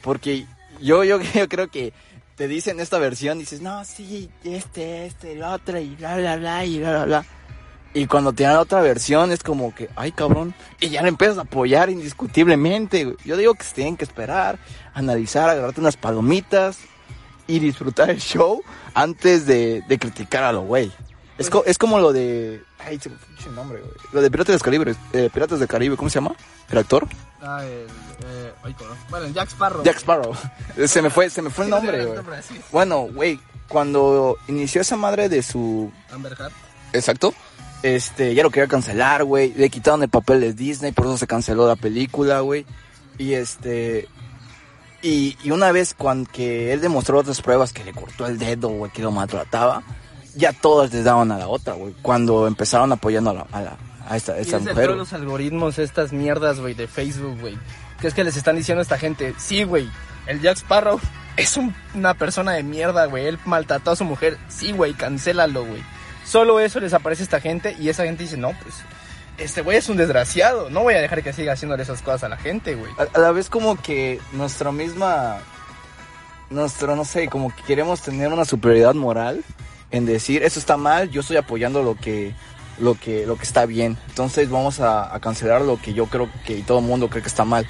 Porque 0.02 0.46
yo, 0.80 1.04
yo, 1.04 1.20
yo 1.34 1.48
creo 1.48 1.68
que 1.68 1.92
te 2.36 2.46
dicen 2.46 2.78
esta 2.80 2.98
versión, 2.98 3.38
dices, 3.38 3.60
no, 3.60 3.84
sí, 3.84 4.30
este, 4.44 5.06
este, 5.06 5.32
el 5.32 5.42
otro, 5.42 5.78
y 5.78 5.96
bla, 5.96 6.16
bla, 6.16 6.36
bla, 6.36 6.64
y 6.64 6.78
bla, 6.78 6.90
bla, 6.90 7.04
bla. 7.04 7.26
Y 7.94 8.06
cuando 8.06 8.32
te 8.32 8.44
dan 8.44 8.52
la 8.52 8.60
otra 8.60 8.80
versión 8.80 9.32
es 9.32 9.42
como 9.42 9.74
que, 9.74 9.88
ay 9.96 10.12
cabrón, 10.12 10.54
y 10.78 10.90
ya 10.90 11.02
le 11.02 11.08
empiezas 11.08 11.38
a 11.38 11.42
apoyar 11.42 11.90
indiscutiblemente. 11.90 13.16
Yo 13.24 13.36
digo 13.36 13.54
que 13.54 13.64
se 13.64 13.74
tienen 13.74 13.96
que 13.96 14.04
esperar, 14.04 14.58
analizar, 14.94 15.48
agarrarte 15.48 15.80
unas 15.80 15.96
palomitas 15.96 16.78
y 17.46 17.58
disfrutar 17.58 18.10
el 18.10 18.20
show 18.20 18.62
antes 18.94 19.46
de, 19.46 19.82
de 19.88 19.98
criticar 19.98 20.44
a 20.44 20.52
lo 20.52 20.62
güey. 20.62 20.92
Es, 21.38 21.50
co- 21.50 21.62
es 21.66 21.78
como 21.78 21.98
lo 22.00 22.12
de. 22.12 22.62
Ay, 22.78 22.98
se 22.98 23.08
me 23.10 23.16
fue 23.16 23.48
el 23.50 23.54
nombre, 23.54 23.80
güey. 23.80 23.92
Lo 24.12 24.20
de 24.22 24.30
Piratas 24.30 24.54
del 24.54 24.62
Caribe. 24.62 24.94
eh, 25.12 25.30
Piratas 25.32 25.58
del 25.60 25.68
Caribe, 25.68 25.96
¿cómo 25.96 26.10
se 26.10 26.16
llama? 26.16 26.34
¿El 26.70 26.78
actor? 26.78 27.06
Ah, 27.40 27.64
el, 27.64 27.86
eh, 28.26 28.52
bueno, 29.08 29.28
Jack 29.28 29.48
Sparrow. 29.50 29.82
Jack 29.84 29.98
Sparrow. 29.98 30.34
se 30.86 31.00
me 31.02 31.10
fue, 31.10 31.30
se 31.30 31.40
me 31.42 31.50
fue 31.50 31.64
el 31.64 31.70
nombre, 31.70 32.04
güey. 32.04 32.18
sí. 32.42 32.60
Bueno, 32.72 33.02
güey, 33.02 33.38
cuando 33.68 34.36
inició 34.48 34.80
esa 34.80 34.96
madre 34.96 35.28
de 35.28 35.42
su 35.42 35.92
Amber 36.12 36.32
Heard. 36.38 36.52
Exacto. 36.92 37.32
Este, 37.84 38.34
ya 38.34 38.42
lo 38.42 38.50
quería 38.50 38.66
cancelar, 38.66 39.22
güey. 39.22 39.54
Le 39.54 39.70
quitaron 39.70 40.02
el 40.02 40.08
papel 40.08 40.40
de 40.40 40.52
Disney, 40.52 40.90
por 40.90 41.06
eso 41.06 41.16
se 41.16 41.28
canceló 41.28 41.68
la 41.68 41.76
película, 41.76 42.40
güey. 42.40 42.66
Y 43.18 43.34
este. 43.34 44.08
Y, 45.00 45.36
y 45.44 45.52
una 45.52 45.70
vez 45.70 45.94
cuando 45.96 46.28
que 46.30 46.72
él 46.72 46.80
demostró 46.80 47.18
otras 47.20 47.40
pruebas 47.40 47.72
que 47.72 47.84
le 47.84 47.92
cortó 47.92 48.26
el 48.26 48.36
dedo, 48.38 48.68
güey, 48.70 48.90
que 48.90 49.02
lo 49.02 49.12
maltrataba, 49.12 49.84
ya 50.38 50.52
todas 50.52 50.92
les 50.92 51.04
daban 51.04 51.30
a 51.32 51.38
la 51.38 51.48
otra, 51.48 51.74
güey. 51.74 51.94
Cuando 52.00 52.46
empezaron 52.46 52.90
apoyando 52.92 53.30
a, 53.30 53.34
la, 53.34 53.46
a, 53.52 53.60
la, 53.60 53.76
a 54.08 54.16
esta, 54.16 54.34
mujer. 54.58 54.86
todos 54.86 54.96
los 54.96 55.12
algoritmos, 55.12 55.78
estas 55.78 56.12
mierdas, 56.12 56.60
güey, 56.60 56.74
de 56.74 56.86
Facebook, 56.86 57.38
güey. 57.40 57.58
Que 58.00 58.06
es 58.08 58.14
que 58.14 58.24
les 58.24 58.36
están 58.36 58.56
diciendo 58.56 58.80
a 58.80 58.82
esta 58.82 58.96
gente, 58.98 59.34
sí, 59.38 59.64
güey, 59.64 59.90
el 60.26 60.40
Jack 60.40 60.58
Sparrow 60.58 61.00
es 61.36 61.56
un- 61.56 61.74
una 61.94 62.14
persona 62.14 62.52
de 62.52 62.62
mierda, 62.62 63.06
güey. 63.06 63.26
Él 63.26 63.38
maltrató 63.44 63.90
a 63.90 63.96
su 63.96 64.04
mujer. 64.04 64.38
Sí, 64.48 64.72
güey, 64.72 64.94
cancélalo, 64.94 65.64
güey. 65.64 65.82
Solo 66.24 66.60
eso 66.60 66.78
les 66.80 66.94
aparece 66.94 67.22
a 67.22 67.24
esta 67.24 67.40
gente 67.40 67.76
y 67.80 67.88
esa 67.88 68.04
gente 68.04 68.22
dice, 68.22 68.36
no, 68.36 68.52
pues, 68.62 68.74
este 69.38 69.62
güey 69.62 69.78
es 69.78 69.88
un 69.88 69.96
desgraciado. 69.96 70.68
No 70.70 70.82
voy 70.82 70.94
a 70.94 71.00
dejar 71.00 71.22
que 71.22 71.32
siga 71.32 71.54
haciéndole 71.54 71.82
esas 71.82 72.02
cosas 72.02 72.24
a 72.24 72.28
la 72.28 72.36
gente, 72.36 72.74
güey. 72.74 72.92
A, 72.98 73.16
a 73.16 73.20
la 73.20 73.32
vez 73.32 73.48
como 73.50 73.80
que 73.80 74.20
nuestra 74.32 74.70
misma, 74.70 75.38
nuestro, 76.50 76.94
no 76.96 77.04
sé, 77.04 77.28
como 77.28 77.54
que 77.54 77.62
queremos 77.62 78.00
tener 78.02 78.28
una 78.32 78.44
superioridad 78.44 78.94
moral 78.94 79.42
en 79.90 80.06
decir, 80.06 80.42
eso 80.42 80.58
está 80.58 80.76
mal, 80.76 81.10
yo 81.10 81.20
estoy 81.20 81.36
apoyando 81.36 81.82
lo 81.82 81.94
que, 81.94 82.34
lo 82.78 82.94
que, 82.94 83.26
lo 83.26 83.36
que 83.36 83.44
está 83.44 83.66
bien. 83.66 83.96
Entonces 84.08 84.50
vamos 84.50 84.80
a, 84.80 85.14
a 85.14 85.20
cancelar 85.20 85.62
lo 85.62 85.80
que 85.80 85.94
yo 85.94 86.06
creo 86.06 86.28
que 86.44 86.62
todo 86.62 86.78
el 86.78 86.84
mundo 86.84 87.08
cree 87.08 87.22
que 87.22 87.28
está 87.28 87.44
mal. 87.44 87.66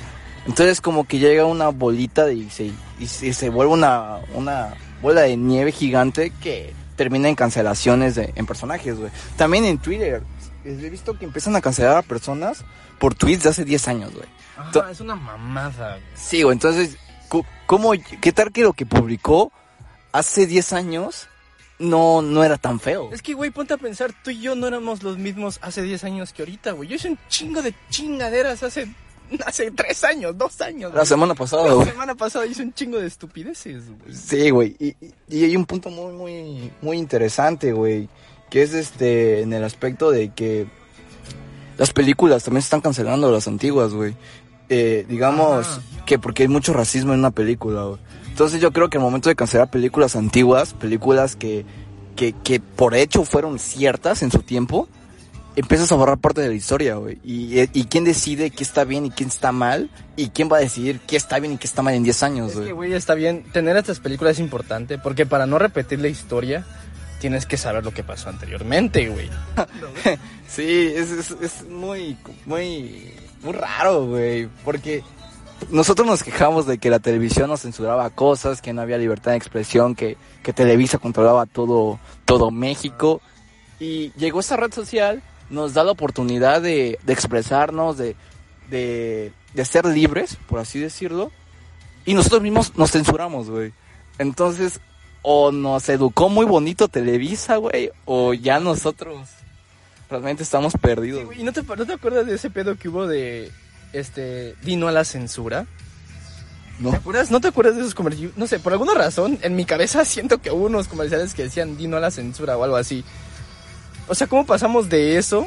Entonces 0.47 0.81
como 0.81 1.07
que 1.07 1.19
llega 1.19 1.45
una 1.45 1.69
bolita 1.69 2.25
de, 2.25 2.35
y, 2.35 2.51
se, 2.51 2.73
y 2.99 3.07
se, 3.07 3.49
vuelve 3.51 3.73
una, 3.73 4.21
una 4.35 4.75
bola 5.03 5.23
de 5.23 5.37
nieve 5.37 5.73
gigante 5.73 6.33
que 6.43 6.73
termina 6.97 7.29
en 7.29 7.35
cancelaciones 7.35 8.15
de, 8.15 8.33
en 8.35 8.47
personajes, 8.47 8.99
güey. 8.99 9.11
También 9.37 9.67
en 9.67 9.79
Twitter. 9.79 10.23
He 10.65 10.91
visto 10.91 11.19
que 11.19 11.25
empiezan 11.25 11.55
a 11.55 11.61
cancelar 11.61 11.99
a 11.99 12.03
personas 12.03 12.65
por 12.99 13.15
tweets 13.15 13.45
de 13.45 13.51
hace 13.51 13.65
10 13.65 13.89
años, 13.89 14.13
güey. 14.13 14.27
Ah, 14.57 14.89
es 14.91 15.01
una 15.01 15.15
mamada, 15.15 15.93
güey. 15.93 16.03
Sí, 16.15 16.43
güey, 16.43 16.55
entonces, 16.55 16.97
¿cómo, 17.67 17.93
¿qué 18.21 18.33
tal 18.33 18.51
que 18.51 18.63
lo 18.63 18.73
que 18.73 18.87
publicó 18.87 19.53
hace 20.13 20.47
10 20.47 20.73
años 20.73 21.29
no, 21.79 22.23
no 22.23 22.43
era 22.45 22.57
tan 22.57 22.81
feo? 22.81 23.11
Es 23.13 23.23
que, 23.23 23.35
güey, 23.35 23.51
ponte 23.51 23.75
a 23.75 23.79
pensar, 23.79 24.13
tú 24.25 24.31
y 24.31 24.41
yo 24.41 24.55
no 24.55 24.67
éramos 24.67 25.03
los 25.03 25.19
mismos 25.19 25.59
hace 25.63 25.83
10 25.83 26.05
años 26.05 26.33
que 26.33 26.43
ahorita, 26.43 26.73
güey. 26.73 26.89
Yo 26.89 26.97
hice 26.97 27.11
un 27.11 27.19
chingo 27.29 27.63
de 27.63 27.75
chingaderas 27.91 28.63
hace, 28.63 28.93
hace 29.47 29.71
3 29.71 30.05
años, 30.05 30.37
2 30.39 30.61
años. 30.63 30.93
La 30.95 31.05
semana 31.05 31.35
pasada, 31.35 31.67
La 31.69 31.75
güey. 31.75 31.89
semana 31.89 32.15
pasada 32.15 32.47
hice 32.47 32.63
un 32.63 32.73
chingo 32.75 32.99
de 32.99 33.07
estupideces, 33.07 33.85
güey. 33.89 34.15
Sí, 34.15 34.51
güey, 34.51 34.77
y, 34.79 34.89
y- 34.89 35.15
y 35.29 35.45
hay 35.45 35.57
un 35.57 35.67
punto 35.67 35.91
muy, 35.91 36.13
muy, 36.13 36.73
muy 36.83 36.99
interesante, 36.99 37.73
güey, 37.73 38.09
que 38.51 38.63
es 38.63 38.73
este, 38.75 39.43
en 39.43 39.53
el 39.53 39.63
aspecto 39.63 40.11
de 40.11 40.31
que 40.33 40.67
las 41.77 41.93
películas 41.93 42.43
también 42.45 42.63
se 42.63 42.67
están 42.67 42.81
cancelando, 42.81 43.31
las 43.31 43.47
antiguas, 43.47 43.93
güey. 43.95 44.17
Eh, 44.71 45.07
digamos 45.09 45.81
que 46.05 46.19
porque 46.19 46.43
hay 46.43 46.49
mucho 46.49 46.73
racismo 46.73 47.13
en 47.15 47.21
una 47.21 47.31
película, 47.31 47.85
güey. 47.85 48.01
Entonces 48.39 48.61
yo 48.61 48.71
creo 48.73 48.89
que 48.89 48.99
al 48.99 49.03
momento 49.03 49.29
de 49.29 49.35
cancelar 49.35 49.69
películas 49.69 50.15
antiguas, 50.15 50.73
películas 50.73 51.35
que, 51.35 51.67
que, 52.15 52.33
que 52.45 52.61
por 52.61 52.95
hecho 52.95 53.25
fueron 53.25 53.59
ciertas 53.59 54.23
en 54.23 54.31
su 54.31 54.45
tiempo, 54.45 54.87
empiezas 55.57 55.91
a 55.91 55.97
borrar 55.97 56.19
parte 56.19 56.43
de 56.43 56.47
la 56.47 56.55
historia, 56.55 56.95
güey. 56.95 57.19
Y, 57.25 57.59
y 57.59 57.85
quién 57.87 58.05
decide 58.05 58.51
qué 58.51 58.63
está 58.63 58.85
bien 58.85 59.07
y 59.07 59.11
quién 59.11 59.29
está 59.29 59.51
mal, 59.51 59.91
y 60.15 60.29
quién 60.29 60.49
va 60.49 60.59
a 60.59 60.61
decidir 60.61 61.01
qué 61.01 61.17
está 61.17 61.41
bien 61.41 61.55
y 61.55 61.57
qué 61.57 61.67
está 61.67 61.83
mal 61.83 61.95
en 61.95 62.05
10 62.05 62.23
años, 62.23 62.51
Es 62.51 62.55
güey. 62.55 62.67
que, 62.69 62.73
güey, 62.75 62.93
está 62.93 63.15
bien. 63.15 63.43
Tener 63.53 63.77
estas 63.77 63.99
películas 63.99 64.35
es 64.35 64.39
importante 64.39 64.99
porque 64.99 65.27
para 65.27 65.47
no 65.47 65.59
repetir 65.59 65.99
la 65.99 66.07
historia, 66.07 66.65
tienes 67.21 67.45
que 67.45 67.57
saber 67.57 67.85
lo 67.85 67.91
que 67.91 68.05
pasó 68.05 68.29
anteriormente, 68.29 69.09
güey. 69.09 69.29
Sí, 70.47 70.93
es, 70.95 71.11
es, 71.11 71.35
es 71.43 71.69
muy, 71.69 72.17
muy, 72.47 73.13
muy 73.43 73.53
raro, 73.53 74.07
güey, 74.07 74.49
porque 74.65 75.03
nosotros 75.71 76.07
nos 76.07 76.23
quejamos 76.23 76.67
de 76.67 76.79
que 76.79 76.91
la 76.91 76.99
televisión 76.99 77.49
nos 77.51 77.63
censuraba 77.63 78.09
cosas, 78.11 78.63
que 78.63 78.73
no 78.73 78.83
había 78.83 78.99
libertad 78.99 79.33
de 79.33 79.39
expresión, 79.39 79.95
que, 79.95 80.17
que 80.43 80.53
Televisa 80.53 80.99
controlaba 80.99 81.47
todo, 81.47 81.99
todo 82.25 82.51
México, 82.51 83.21
y 83.81 84.13
llegó 84.13 84.41
esta 84.41 84.57
red 84.57 84.73
social, 84.73 85.23
nos 85.51 85.75
da 85.75 85.85
la 85.85 85.93
oportunidad 85.93 86.63
de, 86.63 86.99
de 87.03 87.13
expresarnos, 87.13 87.99
de, 87.99 88.17
de, 88.71 89.33
de 89.55 89.65
ser 89.65 89.85
libres, 89.87 90.37
por 90.49 90.59
así 90.59 90.79
decirlo, 90.79 91.31
y 92.05 92.15
nosotros 92.15 92.43
mismos 92.43 92.77
nos 92.77 92.93
censuramos, 92.93 93.51
güey. 93.51 93.73
Entonces, 94.19 94.81
o 95.23 95.53
nos 95.53 95.89
educó 95.89 96.29
muy 96.29 96.47
bonito 96.47 96.89
Televisa, 96.89 97.57
güey, 97.57 97.91
o 98.05 98.33
ya 98.33 98.61
nosotros 98.61 99.29
realmente 100.09 100.43
estamos 100.43 100.73
perdidos. 100.81 101.37
¿Y 101.37 101.43
no 101.43 101.53
te, 101.53 101.63
no 101.63 101.87
te 101.87 101.93
acuerdas 101.93 102.27
de 102.27 102.35
ese 102.37 102.49
pedo 102.49 102.77
que 102.77 102.89
hubo 102.89 103.07
de, 103.07 103.53
este, 103.93 104.55
Dino 104.63 104.89
a 104.89 104.93
la 104.93 105.05
censura. 105.05 105.67
No. 106.79 106.91
¿Te 106.91 106.97
acuerdas? 106.97 107.31
¿No 107.31 107.41
te 107.41 107.49
acuerdas 107.49 107.75
de 107.75 107.81
esos 107.81 107.95
comerciales? 107.95 108.37
No 108.37 108.47
sé, 108.47 108.61
por 108.61 108.73
alguna 108.73 108.95
razón, 108.95 109.39
en 109.43 109.57
mi 109.57 109.65
cabeza 109.65 110.05
siento 110.05 110.39
que 110.39 110.51
hubo 110.51 110.67
unos 110.67 110.89
comerciales 110.89 111.35
que 111.35 111.45
decían 111.45 111.77
Dino 111.77 111.97
a 111.97 112.01
la 112.01 112.11
censura 112.11 112.57
o 112.57 112.65
algo 112.65 112.77
así. 112.77 113.05
O 114.07 114.15
sea, 114.15 114.27
¿cómo 114.27 114.47
pasamos 114.47 114.89
de 114.89 115.19
eso 115.19 115.47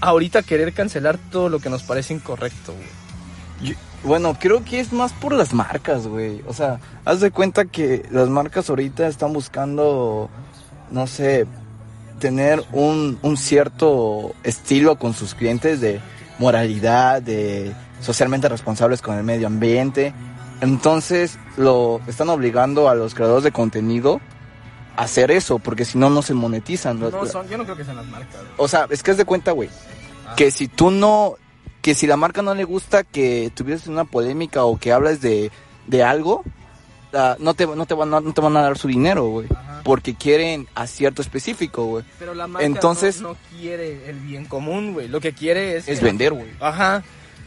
a 0.00 0.08
ahorita 0.10 0.42
querer 0.42 0.72
cancelar 0.72 1.18
todo 1.30 1.48
lo 1.48 1.58
que 1.58 1.70
nos 1.70 1.82
parece 1.82 2.14
incorrecto, 2.14 2.72
güey? 2.74 3.70
Yo- 3.72 3.78
bueno, 4.04 4.36
creo 4.38 4.64
que 4.64 4.78
es 4.78 4.92
más 4.92 5.12
por 5.12 5.32
las 5.32 5.52
marcas, 5.52 6.06
güey. 6.06 6.42
O 6.46 6.52
sea, 6.54 6.78
haz 7.04 7.18
de 7.20 7.32
cuenta 7.32 7.64
que 7.64 8.06
las 8.12 8.28
marcas 8.28 8.70
ahorita 8.70 9.08
están 9.08 9.32
buscando, 9.32 10.30
no 10.92 11.06
sé, 11.08 11.46
tener 12.20 12.62
un, 12.72 13.18
un 13.22 13.36
cierto 13.36 14.34
estilo 14.44 14.98
con 15.00 15.14
sus 15.14 15.34
clientes 15.34 15.80
de 15.80 16.00
moralidad, 16.38 17.20
de 17.22 17.72
socialmente 18.00 18.48
responsables 18.48 19.02
con 19.02 19.16
el 19.16 19.24
medio 19.24 19.46
ambiente. 19.46 20.14
Entonces, 20.60 21.38
lo 21.56 22.00
están 22.06 22.28
obligando 22.30 22.88
a 22.88 22.94
los 22.94 23.14
creadores 23.14 23.44
de 23.44 23.52
contenido 23.52 24.20
a 24.96 25.02
hacer 25.02 25.30
eso, 25.30 25.58
porque 25.60 25.84
si 25.84 25.98
no, 25.98 26.10
no 26.10 26.22
se 26.22 26.34
monetizan. 26.34 26.98
No 26.98 27.26
son, 27.26 27.48
yo 27.48 27.56
no 27.58 27.64
creo 27.64 27.76
que 27.76 27.84
sean 27.84 27.96
las 27.96 28.06
marcas, 28.06 28.34
güey. 28.40 28.52
O 28.56 28.66
sea, 28.66 28.86
es 28.90 29.02
que 29.02 29.12
haz 29.12 29.16
de 29.16 29.24
cuenta, 29.24 29.52
güey, 29.52 29.70
Ah. 30.26 30.34
que 30.36 30.50
si 30.50 30.68
tú 30.68 30.90
no, 30.90 31.36
que 31.80 31.94
si 31.94 32.06
la 32.06 32.16
marca 32.16 32.42
no 32.42 32.54
le 32.54 32.64
gusta 32.64 33.02
que 33.04 33.50
tuvieses 33.54 33.86
una 33.86 34.04
polémica 34.04 34.64
o 34.64 34.76
que 34.78 34.92
hablas 34.92 35.20
de, 35.20 35.50
de 35.86 36.02
algo, 36.02 36.42
ah, 37.14 37.36
no, 37.38 37.54
te, 37.54 37.66
no, 37.66 37.86
te 37.86 37.94
van 37.94 38.12
a, 38.12 38.20
no 38.20 38.32
te 38.34 38.40
van 38.40 38.56
a 38.56 38.62
dar 38.62 38.76
su 38.76 38.88
dinero, 38.88 39.26
güey. 39.28 39.46
Porque 39.88 40.14
quieren 40.14 40.68
acierto 40.74 41.22
específico, 41.22 41.84
güey. 41.86 42.04
Pero 42.18 42.34
la 42.34 42.46
marca 42.46 42.66
Entonces- 42.66 43.22
no, 43.22 43.30
no 43.30 43.36
quiere 43.58 44.10
el 44.10 44.20
bien 44.20 44.44
común, 44.44 44.92
güey. 44.92 45.08
Lo 45.08 45.20
que 45.20 45.32
quiere 45.32 45.76
es... 45.78 45.88
Es 45.88 46.00
que- 46.00 46.04
vender, 46.04 46.34
güey. 46.34 46.48
Ajá. 46.60 47.02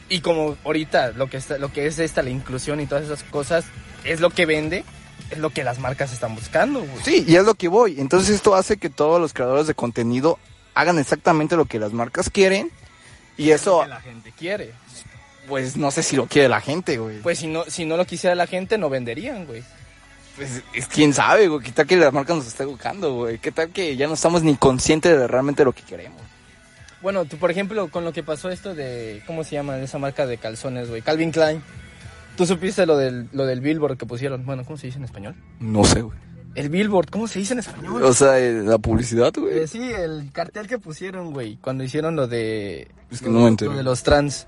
Y 0.09 0.21
como 0.21 0.57
ahorita 0.65 1.11
lo 1.11 1.29
que, 1.29 1.37
está, 1.37 1.59
lo 1.59 1.71
que 1.71 1.85
es 1.85 1.99
esta, 1.99 2.23
la 2.23 2.31
inclusión 2.31 2.81
y 2.81 2.87
todas 2.87 3.03
esas 3.05 3.21
cosas, 3.23 3.63
es 4.03 4.19
lo 4.21 4.31
que 4.31 4.45
vende, 4.47 4.83
es 5.29 5.37
lo 5.37 5.51
que 5.51 5.63
las 5.63 5.77
marcas 5.77 6.11
están 6.11 6.33
buscando, 6.33 6.79
güey. 6.79 7.03
Sí, 7.05 7.23
y 7.27 7.35
es 7.35 7.43
lo 7.45 7.53
que 7.53 7.67
voy. 7.67 7.99
Entonces 8.01 8.31
esto 8.35 8.55
hace 8.55 8.77
que 8.77 8.89
todos 8.89 9.21
los 9.21 9.33
creadores 9.33 9.67
de 9.67 9.75
contenido 9.75 10.39
hagan 10.73 10.97
exactamente 10.97 11.55
lo 11.55 11.65
que 11.65 11.77
las 11.79 11.93
marcas 11.93 12.29
quieren. 12.31 12.71
Y 13.37 13.51
Es 13.51 13.61
eso, 13.61 13.77
lo 13.77 13.83
que 13.83 13.89
la 13.89 14.01
gente 14.01 14.33
quiere. 14.37 14.71
pues 15.47 15.77
no 15.77 15.91
sé 15.91 16.01
si 16.03 16.15
lo 16.15 16.25
quiere 16.25 16.49
la 16.49 16.59
gente, 16.59 16.97
güey. 16.97 17.19
Pues 17.21 17.37
si 17.39 17.47
no, 17.47 17.65
si 17.65 17.85
no 17.85 17.97
lo 17.97 18.05
quisiera 18.05 18.35
la 18.35 18.47
gente, 18.47 18.77
no 18.79 18.89
venderían, 18.89 19.45
güey. 19.45 19.63
Pues 20.41 20.63
es 20.73 20.87
quién 20.87 21.13
sabe, 21.13 21.47
güey. 21.47 21.63
¿Qué 21.63 21.71
tal 21.71 21.85
que 21.85 21.97
la 21.97 22.09
marca 22.09 22.33
nos 22.33 22.47
está 22.47 22.63
educando, 22.63 23.13
güey? 23.13 23.37
¿Qué 23.37 23.51
tal 23.51 23.69
que 23.69 23.95
ya 23.95 24.07
no 24.07 24.15
estamos 24.15 24.41
ni 24.41 24.55
conscientes 24.55 25.15
de 25.15 25.27
realmente 25.27 25.63
lo 25.63 25.71
que 25.71 25.83
queremos? 25.83 26.19
Bueno, 27.01 27.25
tú, 27.25 27.37
por 27.37 27.51
ejemplo, 27.51 27.87
con 27.89 28.03
lo 28.05 28.11
que 28.13 28.23
pasó 28.23 28.49
esto 28.49 28.73
de, 28.73 29.21
¿cómo 29.27 29.43
se 29.43 29.51
llama? 29.51 29.77
Esa 29.77 29.97
marca 29.99 30.25
de 30.25 30.37
calzones, 30.37 30.89
güey. 30.89 31.01
Calvin 31.03 31.31
Klein. 31.31 31.61
¿Tú 32.37 32.45
supiste 32.45 32.85
lo 32.85 32.97
del, 32.97 33.27
lo 33.33 33.45
del 33.45 33.61
billboard 33.61 33.97
que 33.97 34.05
pusieron? 34.05 34.45
Bueno, 34.45 34.63
¿cómo 34.65 34.77
se 34.77 34.87
dice 34.87 34.97
en 34.97 35.03
español? 35.05 35.35
No 35.59 35.83
sé, 35.83 36.01
güey. 36.01 36.17
El 36.55 36.69
billboard, 36.69 37.09
¿cómo 37.09 37.27
se 37.27 37.39
dice 37.39 37.53
en 37.53 37.59
español? 37.59 38.03
O 38.03 38.13
sea, 38.13 38.39
eh, 38.39 38.51
la 38.63 38.77
publicidad, 38.77 39.31
güey. 39.37 39.59
Eh, 39.59 39.67
sí, 39.67 39.91
el 39.91 40.31
cartel 40.33 40.67
que 40.67 40.79
pusieron, 40.79 41.33
güey, 41.33 41.57
cuando 41.57 41.83
hicieron 41.83 42.15
lo 42.15 42.27
de... 42.27 42.87
Es 43.11 43.19
que 43.21 43.27
lo- 43.27 43.33
no 43.39 43.51
me. 43.51 43.55
Lo 43.59 43.73
de 43.77 43.83
los 43.83 44.03
trans. 44.03 44.47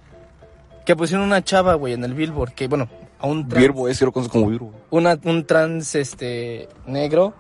Que 0.85 0.95
pusieron 0.95 1.25
una 1.25 1.43
chava, 1.43 1.75
güey, 1.75 1.93
en 1.93 2.03
el 2.03 2.13
billboard, 2.13 2.53
que, 2.53 2.67
bueno, 2.67 2.89
a 3.23 3.27
un 3.27 3.47
trans... 3.47 3.61
Virbo, 3.63 3.87
es 3.87 3.97
que 3.97 4.05
lo 4.05 4.11
conozco 4.11 4.33
como 4.33 4.49
Virbo. 4.51 4.71
una- 4.91 5.17
un 5.23 5.45
trans, 5.47 5.95
este, 5.95 6.67
negro, 6.85 7.33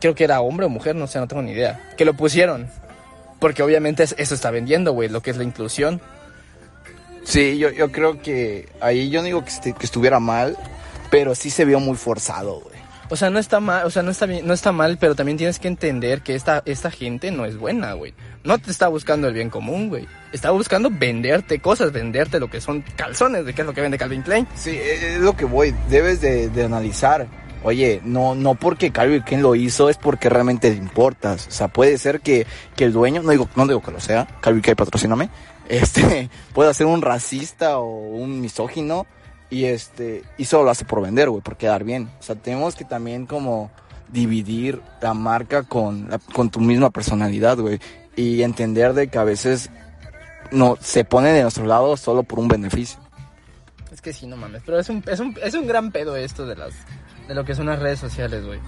creo 0.00 0.14
que 0.14 0.24
era 0.24 0.40
hombre 0.40 0.66
o 0.66 0.68
mujer, 0.68 0.96
no 0.96 1.06
sé, 1.06 1.18
no 1.20 1.28
tengo 1.28 1.42
ni 1.42 1.52
idea, 1.52 1.90
que 1.96 2.04
lo 2.04 2.14
pusieron. 2.14 2.68
Porque 3.38 3.62
obviamente 3.62 4.02
es- 4.02 4.14
eso 4.18 4.34
está 4.34 4.50
vendiendo, 4.50 4.92
güey, 4.92 5.08
lo 5.08 5.22
que 5.22 5.30
es 5.30 5.36
la 5.36 5.44
inclusión. 5.44 6.00
Sí, 7.24 7.58
yo, 7.58 7.70
yo 7.70 7.92
creo 7.92 8.20
que 8.20 8.68
ahí 8.80 9.10
yo 9.10 9.20
no 9.20 9.26
digo 9.26 9.42
que, 9.44 9.50
este- 9.50 9.72
que 9.74 9.86
estuviera 9.86 10.18
mal, 10.20 10.56
pero 11.10 11.34
sí 11.34 11.50
se 11.50 11.64
vio 11.64 11.78
muy 11.80 11.96
forzado, 11.96 12.60
güey. 12.60 12.79
O 13.12 13.16
sea, 13.16 13.28
no 13.28 13.40
está 13.40 13.58
mal, 13.58 13.84
o 13.84 13.90
sea, 13.90 14.04
no 14.04 14.12
está 14.12 14.26
bien, 14.26 14.46
no 14.46 14.54
está 14.54 14.70
mal, 14.70 14.96
pero 14.96 15.16
también 15.16 15.36
tienes 15.36 15.58
que 15.58 15.66
entender 15.66 16.22
que 16.22 16.36
esta, 16.36 16.62
esta 16.64 16.92
gente 16.92 17.32
no 17.32 17.44
es 17.44 17.56
buena, 17.56 17.92
güey. 17.94 18.14
No 18.44 18.56
te 18.58 18.70
está 18.70 18.86
buscando 18.86 19.26
el 19.26 19.34
bien 19.34 19.50
común, 19.50 19.88
güey. 19.88 20.06
Está 20.32 20.52
buscando 20.52 20.90
venderte 20.92 21.58
cosas, 21.58 21.90
venderte 21.90 22.38
lo 22.38 22.48
que 22.48 22.60
son 22.60 22.84
calzones, 22.94 23.44
de 23.44 23.52
qué 23.52 23.62
es 23.62 23.66
lo 23.66 23.74
que 23.74 23.80
vende 23.80 23.98
Calvin 23.98 24.22
Klein. 24.22 24.46
Sí, 24.54 24.78
es 24.80 25.18
lo 25.18 25.36
que 25.36 25.44
voy. 25.44 25.74
Debes 25.88 26.20
de, 26.20 26.50
de 26.50 26.64
analizar. 26.64 27.26
Oye, 27.64 28.00
no, 28.04 28.36
no 28.36 28.54
porque 28.54 28.92
Calvin 28.92 29.22
Klein 29.22 29.42
lo 29.42 29.56
hizo 29.56 29.90
es 29.90 29.96
porque 29.96 30.28
realmente 30.28 30.70
le 30.70 30.76
importas. 30.76 31.48
O 31.48 31.50
sea, 31.50 31.66
puede 31.66 31.98
ser 31.98 32.20
que, 32.20 32.46
que 32.76 32.84
el 32.84 32.92
dueño, 32.92 33.22
no 33.22 33.32
digo, 33.32 33.48
no 33.56 33.66
digo 33.66 33.82
que 33.82 33.90
lo 33.90 34.00
sea, 34.00 34.28
Calvin 34.40 34.62
Klein 34.62 34.76
patrocíname, 34.76 35.30
este, 35.68 36.30
pueda 36.54 36.72
ser 36.72 36.86
un 36.86 37.02
racista 37.02 37.78
o 37.78 37.90
un 37.90 38.40
misógino 38.40 39.06
y 39.50 39.64
este, 39.64 40.22
y 40.38 40.44
solo 40.44 40.64
lo 40.64 40.70
hace 40.70 40.84
por 40.84 41.02
vender, 41.02 41.28
güey, 41.28 41.42
por 41.42 41.56
quedar 41.56 41.84
bien. 41.84 42.08
O 42.20 42.22
sea, 42.22 42.36
tenemos 42.36 42.74
que 42.76 42.84
también 42.84 43.26
como 43.26 43.70
dividir 44.12 44.80
la 45.02 45.12
marca 45.14 45.62
con, 45.64 46.08
la- 46.10 46.18
con 46.18 46.50
tu 46.50 46.60
misma 46.60 46.90
personalidad, 46.90 47.58
güey. 47.58 47.80
Y 48.16 48.42
entender 48.42 48.92
de 48.94 49.08
que 49.08 49.18
a 49.18 49.24
veces 49.24 49.70
no 50.50 50.76
se 50.80 51.04
pone 51.04 51.32
de 51.32 51.42
nuestro 51.42 51.64
lado 51.66 51.96
solo 51.96 52.22
por 52.22 52.38
un 52.38 52.48
beneficio. 52.48 52.98
Es 53.92 54.00
que 54.00 54.12
sí, 54.12 54.26
no 54.26 54.36
mames. 54.36 54.62
Pero 54.64 54.78
es 54.78 54.88
un, 54.88 55.02
es 55.06 55.20
un, 55.20 55.36
es 55.42 55.54
un 55.54 55.66
gran 55.66 55.90
pedo 55.92 56.16
esto 56.16 56.46
de 56.46 56.56
las 56.56 56.72
de 57.28 57.34
lo 57.34 57.44
que 57.44 57.54
son 57.54 57.66
las 57.66 57.78
redes 57.78 57.98
sociales, 58.00 58.44
güey. 58.44 58.58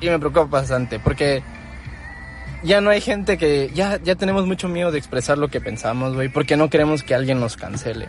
Y 0.00 0.08
me 0.08 0.18
preocupa 0.18 0.44
bastante 0.44 1.00
porque 1.00 1.42
ya 2.62 2.80
no 2.80 2.90
hay 2.90 3.00
gente 3.00 3.38
que 3.38 3.70
ya 3.74 4.00
ya 4.02 4.14
tenemos 4.14 4.46
mucho 4.46 4.68
miedo 4.68 4.90
de 4.92 4.98
expresar 4.98 5.38
lo 5.38 5.48
que 5.48 5.60
pensamos, 5.60 6.14
güey, 6.14 6.28
porque 6.28 6.56
no 6.56 6.70
queremos 6.70 7.02
que 7.02 7.14
alguien 7.14 7.40
nos 7.40 7.56
cancele. 7.56 8.08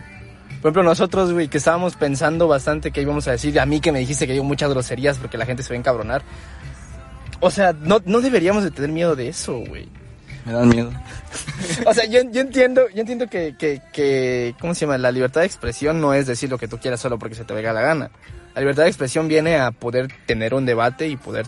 Por 0.60 0.68
ejemplo, 0.68 0.82
nosotros, 0.82 1.32
güey, 1.32 1.48
que 1.48 1.58
estábamos 1.58 1.96
pensando 1.96 2.46
bastante 2.48 2.90
que 2.90 3.00
íbamos 3.00 3.26
a 3.28 3.32
decir, 3.32 3.58
a 3.58 3.66
mí 3.66 3.80
que 3.80 3.92
me 3.92 3.98
dijiste 4.00 4.26
que 4.26 4.32
digo 4.32 4.44
muchas 4.44 4.70
groserías 4.70 5.18
porque 5.18 5.38
la 5.38 5.46
gente 5.46 5.62
se 5.62 5.70
va 5.70 5.76
a 5.76 5.78
encabronar. 5.78 6.22
O 7.40 7.50
sea, 7.50 7.72
no, 7.72 8.00
no 8.04 8.20
deberíamos 8.20 8.62
de 8.64 8.70
tener 8.70 8.90
miedo 8.90 9.16
de 9.16 9.28
eso, 9.28 9.58
güey. 9.58 9.88
Me 10.44 10.52
dan 10.52 10.68
miedo. 10.68 10.90
O 11.86 11.94
sea, 11.94 12.04
yo, 12.06 12.20
yo 12.30 12.40
entiendo, 12.40 12.82
yo 12.94 13.00
entiendo 13.00 13.26
que, 13.28 13.54
que, 13.58 13.80
que, 13.92 14.54
¿cómo 14.60 14.74
se 14.74 14.82
llama? 14.82 14.98
La 14.98 15.12
libertad 15.12 15.40
de 15.40 15.46
expresión 15.46 16.00
no 16.00 16.12
es 16.14 16.26
decir 16.26 16.50
lo 16.50 16.58
que 16.58 16.68
tú 16.68 16.78
quieras 16.78 17.00
solo 17.00 17.18
porque 17.18 17.34
se 17.34 17.44
te 17.44 17.54
venga 17.54 17.72
la 17.72 17.80
gana. 17.82 18.10
La 18.54 18.60
libertad 18.60 18.82
de 18.82 18.88
expresión 18.88 19.28
viene 19.28 19.56
a 19.58 19.70
poder 19.70 20.08
tener 20.26 20.54
un 20.54 20.66
debate 20.66 21.08
y 21.08 21.16
poder 21.16 21.46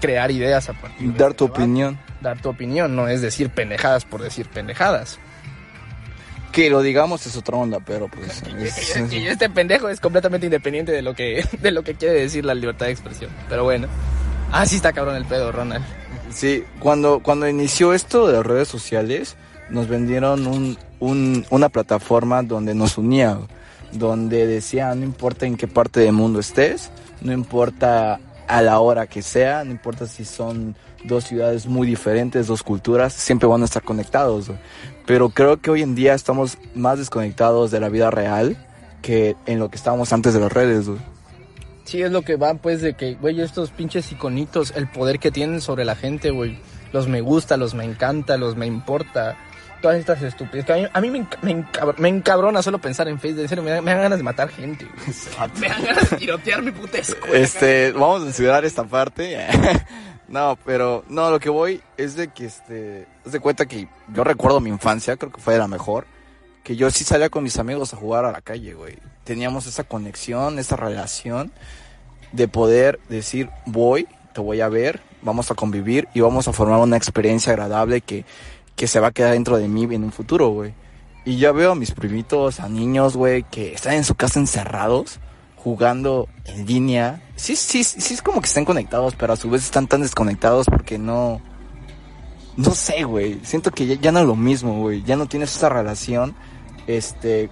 crear 0.00 0.30
ideas 0.30 0.68
a 0.68 0.72
partir 0.72 1.12
de 1.12 1.18
Dar 1.18 1.34
tu 1.34 1.44
debate. 1.46 1.62
opinión. 1.62 1.98
Dar 2.20 2.40
tu 2.40 2.48
opinión, 2.50 2.96
no 2.96 3.08
es 3.08 3.22
decir 3.22 3.50
pendejadas 3.50 4.04
por 4.04 4.22
decir 4.22 4.48
pendejadas. 4.48 5.18
Que 6.52 6.68
lo 6.68 6.82
digamos 6.82 7.26
es 7.26 7.36
otra 7.36 7.56
onda, 7.56 7.78
pero 7.84 8.08
pues... 8.08 8.42
es- 8.60 8.96
este 9.12 9.48
pendejo 9.50 9.88
es 9.88 10.00
completamente 10.00 10.46
independiente 10.46 10.92
de 10.92 11.02
lo 11.02 11.14
que, 11.14 11.44
de 11.62 11.70
lo 11.70 11.82
que 11.84 11.94
quiere 11.94 12.14
decir 12.20 12.44
la 12.44 12.54
libertad 12.54 12.86
de 12.86 12.92
expresión. 12.92 13.30
Pero 13.48 13.64
bueno. 13.64 13.86
Ah, 14.52 14.66
sí 14.66 14.76
está 14.76 14.92
cabrón 14.92 15.14
el 15.16 15.24
pedo, 15.26 15.52
Ronald. 15.52 15.84
Sí, 16.32 16.64
cuando, 16.80 17.20
cuando 17.20 17.48
inició 17.48 17.92
esto 17.94 18.26
de 18.26 18.32
las 18.34 18.46
redes 18.46 18.66
sociales, 18.68 19.36
nos 19.68 19.86
vendieron 19.88 20.46
un, 20.46 20.76
un- 20.98 21.46
una 21.50 21.68
plataforma 21.68 22.42
donde 22.42 22.74
nos 22.74 22.98
unía, 22.98 23.38
donde 23.92 24.46
decía, 24.46 24.92
no 24.96 25.04
importa 25.04 25.46
en 25.46 25.56
qué 25.56 25.68
parte 25.68 26.00
del 26.00 26.12
mundo 26.12 26.40
estés, 26.40 26.90
no 27.20 27.32
importa 27.32 28.18
a 28.48 28.62
la 28.62 28.80
hora 28.80 29.06
que 29.06 29.22
sea, 29.22 29.62
no 29.64 29.70
importa 29.70 30.06
si 30.08 30.24
son 30.24 30.74
dos 31.04 31.24
ciudades 31.24 31.66
muy 31.66 31.86
diferentes, 31.86 32.46
dos 32.46 32.62
culturas, 32.62 33.12
siempre 33.12 33.48
van 33.48 33.62
a 33.62 33.64
estar 33.64 33.82
conectados. 33.82 34.50
Pero 35.06 35.30
creo 35.30 35.60
que 35.60 35.70
hoy 35.70 35.82
en 35.82 35.94
día 35.94 36.14
estamos 36.14 36.58
más 36.74 36.98
desconectados 36.98 37.70
de 37.70 37.80
la 37.80 37.88
vida 37.88 38.10
real 38.10 38.56
que 39.02 39.34
en 39.46 39.58
lo 39.58 39.70
que 39.70 39.76
estábamos 39.76 40.12
antes 40.12 40.34
de 40.34 40.40
las 40.40 40.52
redes. 40.52 40.86
Sí, 41.84 42.02
es 42.02 42.12
lo 42.12 42.22
que 42.22 42.36
va, 42.36 42.54
pues, 42.54 42.82
de 42.82 42.94
que, 42.94 43.14
güey, 43.14 43.40
estos 43.40 43.70
pinches 43.70 44.12
iconitos, 44.12 44.72
el 44.76 44.86
poder 44.88 45.18
que 45.18 45.30
tienen 45.30 45.60
sobre 45.60 45.84
la 45.84 45.96
gente, 45.96 46.30
güey. 46.30 46.58
Los 46.92 47.08
me 47.08 47.20
gusta, 47.20 47.56
los 47.56 47.74
me 47.74 47.84
encanta, 47.84 48.36
los 48.36 48.56
me 48.56 48.66
importa. 48.66 49.36
Todas 49.80 49.96
estas 49.96 50.20
estupideces. 50.22 50.90
a 50.92 51.00
mí, 51.00 51.10
me, 51.10 51.26
me, 51.40 51.64
me 51.96 52.08
encabrona 52.10 52.62
solo 52.62 52.78
pensar 52.78 53.08
en 53.08 53.18
Facebook. 53.18 53.42
En 53.44 53.48
serio, 53.48 53.64
me, 53.64 53.70
dan- 53.70 53.82
me 53.82 53.92
dan 53.92 54.02
ganas 54.02 54.18
de 54.18 54.22
matar 54.24 54.50
gente. 54.50 54.86
Me 55.58 55.68
dan 55.68 55.82
ganas 55.84 56.10
de 56.10 56.16
tirotear 56.18 56.62
mi 56.62 56.70
puta 56.70 56.98
escuela. 56.98 57.38
Este, 57.38 57.90
vamos 57.92 58.20
a 58.22 58.24
censurar 58.26 58.64
esta 58.66 58.84
parte. 58.84 59.38
no, 60.30 60.56
pero 60.64 61.04
no, 61.08 61.30
lo 61.30 61.40
que 61.40 61.50
voy 61.50 61.82
es 61.96 62.14
de 62.14 62.28
que 62.28 62.46
este, 62.46 63.06
haz 63.26 63.32
de 63.32 63.40
cuenta 63.40 63.66
que 63.66 63.88
yo 64.14 64.22
recuerdo 64.22 64.60
mi 64.60 64.70
infancia, 64.70 65.16
creo 65.16 65.32
que 65.32 65.40
fue 65.40 65.58
la 65.58 65.66
mejor, 65.66 66.06
que 66.62 66.76
yo 66.76 66.88
sí 66.90 67.02
salía 67.02 67.30
con 67.30 67.42
mis 67.42 67.58
amigos 67.58 67.92
a 67.92 67.96
jugar 67.96 68.24
a 68.24 68.30
la 68.30 68.40
calle, 68.40 68.74
güey. 68.74 68.96
Teníamos 69.24 69.66
esa 69.66 69.82
conexión, 69.82 70.60
esa 70.60 70.76
relación 70.76 71.50
de 72.30 72.46
poder 72.46 73.00
decir, 73.08 73.50
voy, 73.66 74.06
te 74.32 74.40
voy 74.40 74.60
a 74.60 74.68
ver, 74.68 75.00
vamos 75.22 75.50
a 75.50 75.56
convivir 75.56 76.06
y 76.14 76.20
vamos 76.20 76.46
a 76.46 76.52
formar 76.52 76.78
una 76.78 76.96
experiencia 76.96 77.52
agradable 77.52 78.00
que, 78.00 78.24
que 78.76 78.86
se 78.86 79.00
va 79.00 79.08
a 79.08 79.12
quedar 79.12 79.32
dentro 79.32 79.58
de 79.58 79.66
mí 79.66 79.82
en 79.92 80.04
un 80.04 80.12
futuro, 80.12 80.50
güey. 80.50 80.74
Y 81.24 81.38
ya 81.38 81.50
veo 81.50 81.72
a 81.72 81.74
mis 81.74 81.90
primitos, 81.90 82.60
a 82.60 82.68
niños, 82.68 83.16
güey, 83.16 83.42
que 83.42 83.74
están 83.74 83.94
en 83.94 84.04
su 84.04 84.14
casa 84.14 84.38
encerrados, 84.38 85.18
jugando 85.62 86.28
en 86.46 86.66
línea. 86.66 87.22
Sí, 87.36 87.54
sí, 87.54 87.84
sí 87.84 88.14
es 88.14 88.22
como 88.22 88.40
que 88.40 88.46
están 88.46 88.64
conectados, 88.64 89.14
pero 89.14 89.34
a 89.34 89.36
su 89.36 89.50
vez 89.50 89.64
están 89.64 89.86
tan 89.86 90.02
desconectados 90.02 90.66
porque 90.66 90.98
no... 90.98 91.40
No 92.56 92.74
sé, 92.74 93.04
güey. 93.04 93.40
Siento 93.42 93.70
que 93.70 93.98
ya, 93.98 94.12
no 94.12 94.20
es 94.20 94.26
lo 94.26 94.36
mismo, 94.36 94.80
güey. 94.80 95.02
Ya 95.02 95.16
no 95.16 95.26
tienes 95.26 95.54
esa 95.54 95.68
relación, 95.68 96.34
este, 96.86 97.48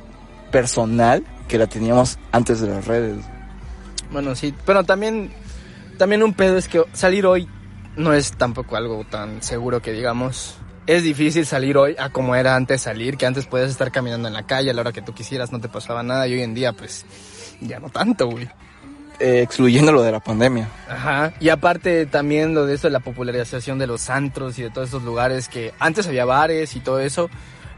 personal 0.51 1.25
que 1.47 1.59
la 1.59 1.67
teníamos 1.67 2.19
antes 2.33 2.61
de 2.61 2.69
las 2.69 2.87
redes. 2.87 3.25
Bueno, 4.11 4.35
sí, 4.35 4.55
pero 4.67 4.85
también, 4.85 5.31
también 5.99 6.23
un 6.23 6.35
pedo 6.35 6.57
es 6.57 6.69
que 6.69 6.85
salir 6.93 7.27
hoy 7.27 7.49
no 7.97 8.13
es 8.13 8.33
tampoco 8.33 8.77
algo 8.77 9.05
tan 9.05 9.43
seguro 9.43 9.81
que 9.81 9.93
digamos. 9.93 10.57
Es 10.87 11.03
difícil 11.03 11.45
salir 11.45 11.77
hoy 11.77 11.95
a 11.99 12.11
como 12.11 12.35
era 12.35 12.57
antes 12.57 12.83
salir, 12.83 13.19
que 13.19 13.27
antes 13.27 13.47
podías 13.47 13.71
estar 13.71 13.93
caminando 13.93 14.29
en 14.29 14.35
la 14.35 14.47
calle 14.47 14.71
a 14.71 14.75
la 14.75 14.81
hora 14.81 14.93
que 14.93 15.03
tú 15.03 15.13
quisieras, 15.13 15.53
no 15.53 15.61
te 15.61 15.69
pasaba 15.69 16.03
nada, 16.03 16.27
y 16.27 16.35
hoy 16.35 16.43
en 16.43 16.55
día, 16.55 16.73
pues, 16.73 17.05
ya 17.61 17.79
no 17.81 17.89
tanto, 17.89 18.29
güey. 18.29 18.49
Eh, 19.21 19.43
excluyendo 19.43 19.91
lo 19.91 20.03
de 20.03 20.13
la 20.13 20.21
pandemia. 20.21 20.69
Ajá. 20.89 21.33
Y 21.41 21.49
aparte 21.49 22.07
también 22.07 22.55
lo 22.55 22.67
de 22.67 22.75
eso 22.75 22.87
de 22.87 22.93
la 22.93 23.01
popularización 23.01 23.79
de 23.79 23.89
los 23.89 24.11
antros 24.11 24.59
y 24.59 24.63
de 24.63 24.71
todos 24.71 24.89
esos 24.89 25.03
lugares 25.03 25.49
que 25.49 25.75
antes 25.81 26.07
había 26.07 26.25
bares 26.25 26.77
y 26.77 26.81
todo 26.81 27.01
eso, 27.01 27.29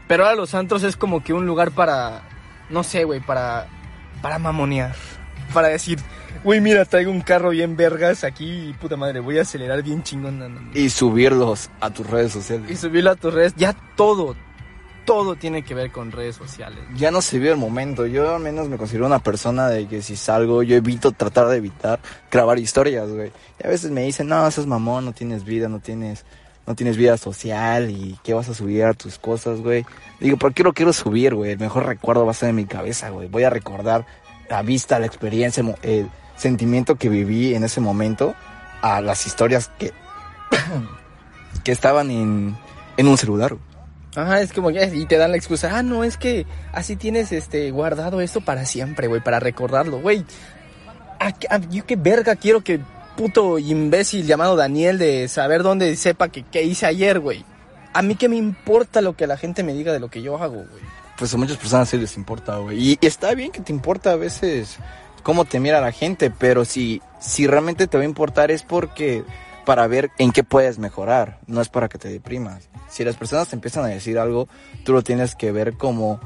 pero 0.07 0.23
ahora 0.25 0.35
los 0.35 0.53
antros 0.53 0.83
es 0.83 0.95
como 0.95 1.23
que 1.23 1.33
un 1.33 1.47
lugar 1.47 1.71
para, 1.71 2.21
no 2.69 2.83
sé, 2.83 3.05
güey, 3.05 3.21
para, 3.21 3.67
para 4.21 4.37
mamonear, 4.37 4.93
para 5.51 5.69
decir, 5.69 5.97
güey, 6.43 6.61
mira, 6.61 6.85
traigo 6.85 7.09
un 7.09 7.21
carro 7.21 7.49
bien 7.49 7.75
vergas 7.75 8.23
aquí 8.23 8.69
y 8.69 8.73
puta 8.73 8.95
madre, 8.95 9.19
voy 9.19 9.39
a 9.39 9.41
acelerar 9.41 9.81
bien 9.81 10.03
chingón. 10.03 10.37
no, 10.37 10.47
no, 10.47 10.59
no". 10.59 10.71
Y 10.75 10.91
subirlos 10.91 11.71
a 11.79 11.89
tus 11.89 12.07
redes 12.07 12.33
sociales. 12.33 12.69
Y 12.69 12.75
subirlo 12.75 13.09
a 13.09 13.15
tus 13.15 13.33
redes, 13.33 13.55
ya 13.55 13.73
todo, 13.95 14.35
todo 15.05 15.35
tiene 15.35 15.63
que 15.63 15.73
ver 15.73 15.91
con 15.91 16.11
redes 16.11 16.35
sociales. 16.35 16.79
ya 16.95 17.11
no 17.11 17.21
se 17.21 17.39
vio 17.39 17.51
el 17.51 17.57
momento. 17.57 18.05
Yo 18.05 18.35
al 18.35 18.41
menos 18.41 18.69
me 18.69 18.77
considero 18.77 19.05
una 19.05 19.19
persona 19.19 19.67
de 19.67 19.87
que 19.87 20.01
si 20.01 20.15
salgo, 20.15 20.63
yo 20.63 20.75
evito 20.75 21.11
tratar 21.11 21.47
de 21.47 21.57
evitar 21.57 21.99
grabar 22.29 22.59
historias, 22.59 23.09
güey. 23.09 23.31
Y 23.61 23.67
a 23.67 23.69
veces 23.69 23.91
me 23.91 24.03
dicen, 24.03 24.27
no, 24.27 24.49
sos 24.51 24.67
mamón, 24.67 25.05
no 25.05 25.13
tienes 25.13 25.43
vida, 25.43 25.69
no 25.69 25.79
tienes, 25.79 26.25
no 26.67 26.75
tienes 26.75 26.97
vida 26.97 27.17
social 27.17 27.89
y 27.89 28.19
qué 28.23 28.33
vas 28.33 28.49
a 28.49 28.53
subir 28.53 28.83
a 28.85 28.93
tus 28.93 29.17
cosas, 29.17 29.61
güey. 29.61 29.85
Digo, 30.19 30.37
¿por 30.37 30.53
qué 30.53 30.63
lo 30.63 30.73
quiero 30.73 30.93
subir, 30.93 31.35
güey? 31.35 31.51
El 31.51 31.59
mejor 31.59 31.85
recuerdo 31.85 32.25
va 32.25 32.31
a 32.31 32.35
ser 32.35 32.49
en 32.49 32.55
mi 32.55 32.65
cabeza, 32.65 33.09
güey. 33.09 33.27
Voy 33.27 33.43
a 33.43 33.49
recordar 33.49 34.05
la 34.49 34.61
vista, 34.61 34.99
la 34.99 35.05
experiencia, 35.05 35.63
el 35.81 36.09
sentimiento 36.35 36.95
que 36.95 37.09
viví 37.09 37.55
en 37.55 37.63
ese 37.63 37.81
momento 37.81 38.35
a 38.81 39.01
las 39.01 39.25
historias 39.25 39.71
que, 39.77 39.93
que 41.63 41.71
estaban 41.71 42.11
en, 42.11 42.55
en 42.97 43.07
un 43.07 43.17
celular, 43.17 43.53
güey. 43.53 43.70
Ajá, 44.15 44.41
es 44.41 44.51
como 44.51 44.69
que, 44.71 44.83
y 44.93 45.05
te 45.05 45.17
dan 45.17 45.31
la 45.31 45.37
excusa, 45.37 45.77
ah, 45.77 45.83
no, 45.83 46.03
es 46.03 46.17
que 46.17 46.45
así 46.73 46.95
tienes 46.97 47.31
este 47.31 47.71
guardado 47.71 48.19
esto 48.19 48.41
para 48.41 48.65
siempre, 48.65 49.07
güey, 49.07 49.21
para 49.21 49.39
recordarlo, 49.39 49.99
güey. 50.01 50.25
¿A 51.19 51.31
qué- 51.31 51.47
a- 51.49 51.59
yo 51.69 51.85
qué 51.85 51.95
verga 51.95 52.35
quiero 52.35 52.61
que 52.61 52.79
puto 53.15 53.57
imbécil 53.59 54.25
llamado 54.25 54.55
Daniel 54.55 54.97
de 54.97 55.27
saber 55.27 55.63
dónde 55.63 55.95
sepa 55.95 56.29
que 56.29 56.43
qué 56.43 56.63
hice 56.63 56.85
ayer, 56.87 57.19
güey. 57.19 57.45
A 57.93 58.01
mí 58.01 58.15
qué 58.15 58.27
me 58.29 58.37
importa 58.37 59.01
lo 59.01 59.15
que 59.15 59.27
la 59.27 59.37
gente 59.37 59.63
me 59.63 59.73
diga 59.73 59.93
de 59.93 59.99
lo 59.99 60.09
que 60.09 60.21
yo 60.21 60.37
hago, 60.41 60.55
güey. 60.55 60.83
pues 61.17 61.33
a 61.33 61.37
muchas 61.37 61.57
personas 61.57 61.87
sí 61.87 61.97
les 61.97 62.17
importa, 62.17 62.57
güey. 62.57 62.77
Y, 62.93 62.97
y 62.99 63.05
está 63.05 63.33
bien 63.35 63.51
que 63.51 63.61
te 63.61 63.71
importa 63.71 64.11
a 64.11 64.15
veces 64.15 64.77
cómo 65.23 65.45
te 65.45 65.59
mira 65.59 65.79
la 65.79 65.91
gente, 65.91 66.31
pero 66.31 66.65
si, 66.65 67.01
si 67.19 67.45
realmente 67.47 67.85
te 67.85 67.95
va 67.97 68.01
a 68.03 68.07
importar 68.07 68.49
es 68.49 68.63
porque 68.63 69.23
para 69.71 69.87
ver 69.87 70.11
en 70.17 70.33
qué 70.33 70.43
puedes 70.43 70.79
mejorar, 70.79 71.39
no 71.47 71.61
es 71.61 71.69
para 71.69 71.87
que 71.87 71.97
te 71.97 72.09
deprimas. 72.09 72.67
Si 72.89 73.05
las 73.05 73.15
personas 73.15 73.47
te 73.47 73.55
empiezan 73.55 73.85
a 73.85 73.87
decir 73.87 74.19
algo, 74.19 74.49
tú 74.83 74.91
lo 74.91 75.01
tienes 75.01 75.33
que 75.33 75.53
ver 75.53 75.77
como, 75.77 76.19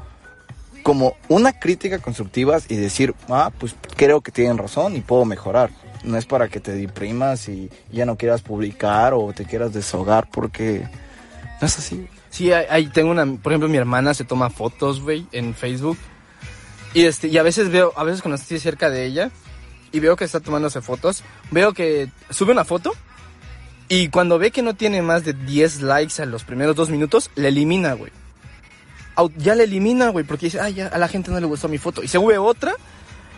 como 0.82 1.14
una 1.28 1.52
crítica 1.52 2.00
constructiva 2.00 2.58
y 2.68 2.74
decir, 2.74 3.14
ah, 3.28 3.52
pues 3.56 3.76
creo 3.96 4.20
que 4.20 4.32
tienen 4.32 4.58
razón 4.58 4.96
y 4.96 5.00
puedo 5.00 5.24
mejorar. 5.24 5.70
No 6.02 6.16
es 6.18 6.26
para 6.26 6.48
que 6.48 6.58
te 6.58 6.72
deprimas 6.72 7.48
y 7.48 7.70
ya 7.92 8.04
no 8.04 8.16
quieras 8.16 8.42
publicar 8.42 9.14
o 9.14 9.32
te 9.32 9.44
quieras 9.44 9.72
deshogar 9.72 10.28
porque 10.28 10.82
no 11.60 11.68
es 11.68 11.78
así. 11.78 12.08
Sí, 12.30 12.52
ahí- 12.52 12.88
tengo 12.88 13.12
una, 13.12 13.26
por 13.26 13.52
ejemplo, 13.52 13.68
mi 13.68 13.76
hermana 13.76 14.12
se 14.12 14.24
toma 14.24 14.50
fotos, 14.50 15.00
güey, 15.02 15.24
en 15.30 15.54
Facebook. 15.54 15.98
Y 16.94 17.04
este, 17.04 17.28
y 17.28 17.38
a 17.38 17.44
veces 17.44 17.70
veo, 17.70 17.92
a 17.94 18.02
veces 18.02 18.22
cuando 18.22 18.34
estoy 18.42 18.58
cerca 18.58 18.90
de 18.90 19.04
ella 19.06 19.30
y 19.92 20.00
veo 20.00 20.16
que 20.16 20.24
está 20.24 20.40
tomándose 20.40 20.80
fotos, 20.80 21.22
veo 21.52 21.72
que 21.72 22.08
sube 22.30 22.50
una 22.50 22.64
foto 22.64 22.90
y 23.88 24.08
cuando 24.08 24.38
ve 24.38 24.50
que 24.50 24.62
no 24.62 24.74
tiene 24.74 25.02
más 25.02 25.24
de 25.24 25.32
10 25.32 25.82
likes 25.82 26.20
a 26.22 26.26
los 26.26 26.44
primeros 26.44 26.74
dos 26.76 26.90
minutos, 26.90 27.30
la 27.34 27.48
elimina, 27.48 27.92
güey. 27.94 28.10
Ya 29.36 29.54
la 29.54 29.62
elimina, 29.62 30.08
güey, 30.10 30.24
porque 30.24 30.46
dice, 30.46 30.60
ah, 30.60 30.68
ya, 30.68 30.88
a 30.88 30.98
la 30.98 31.08
gente 31.08 31.30
no 31.30 31.40
le 31.40 31.46
gustó 31.46 31.68
mi 31.68 31.78
foto. 31.78 32.02
Y 32.02 32.08
se 32.08 32.18
sube 32.18 32.36
otra 32.38 32.74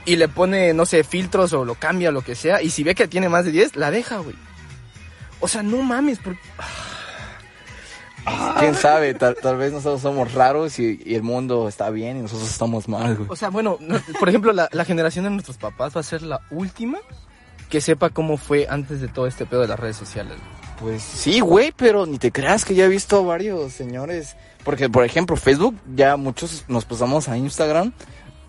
y 0.04 0.16
le 0.16 0.26
pone, 0.28 0.72
no 0.74 0.86
sé, 0.86 1.04
filtros 1.04 1.52
o 1.52 1.64
lo 1.64 1.74
cambia, 1.76 2.10
lo 2.10 2.22
que 2.22 2.34
sea. 2.34 2.62
Y 2.62 2.70
si 2.70 2.82
ve 2.82 2.94
que 2.94 3.06
tiene 3.06 3.28
más 3.28 3.44
de 3.44 3.52
10, 3.52 3.76
la 3.76 3.90
deja, 3.90 4.18
güey. 4.18 4.34
O 5.40 5.46
sea, 5.48 5.62
no 5.62 5.82
mames, 5.82 6.18
porque... 6.18 6.40
Quién 8.58 8.74
sabe, 8.74 9.14
tal, 9.14 9.36
tal 9.40 9.56
vez 9.56 9.72
nosotros 9.72 10.02
somos 10.02 10.34
raros 10.34 10.78
y, 10.78 11.00
y 11.04 11.14
el 11.14 11.22
mundo 11.22 11.66
está 11.68 11.88
bien 11.88 12.18
y 12.18 12.22
nosotros 12.22 12.50
estamos 12.50 12.86
mal, 12.88 13.14
güey. 13.16 13.28
O 13.30 13.36
sea, 13.36 13.48
bueno, 13.48 13.78
no- 13.80 14.00
por 14.18 14.28
ejemplo, 14.28 14.52
la, 14.52 14.68
la 14.72 14.84
generación 14.84 15.24
de 15.24 15.30
nuestros 15.30 15.56
papás 15.56 15.96
va 15.96 16.00
a 16.00 16.04
ser 16.04 16.22
la 16.22 16.40
última 16.50 16.98
que 17.68 17.80
sepa 17.80 18.10
cómo 18.10 18.36
fue 18.36 18.66
antes 18.68 19.00
de 19.00 19.08
todo 19.08 19.26
este 19.26 19.46
pedo 19.46 19.60
de 19.62 19.68
las 19.68 19.78
redes 19.80 19.96
sociales. 19.96 20.34
Pues 20.80 21.02
sí, 21.02 21.40
güey, 21.40 21.72
pero 21.76 22.06
ni 22.06 22.18
te 22.18 22.30
creas 22.30 22.64
que 22.64 22.74
ya 22.74 22.84
he 22.84 22.88
visto 22.88 23.24
varios 23.24 23.72
señores. 23.72 24.36
Porque, 24.64 24.88
por 24.88 25.04
ejemplo, 25.04 25.36
Facebook, 25.36 25.74
ya 25.94 26.16
muchos 26.16 26.64
nos 26.68 26.84
pasamos 26.84 27.28
a 27.28 27.36
Instagram. 27.36 27.92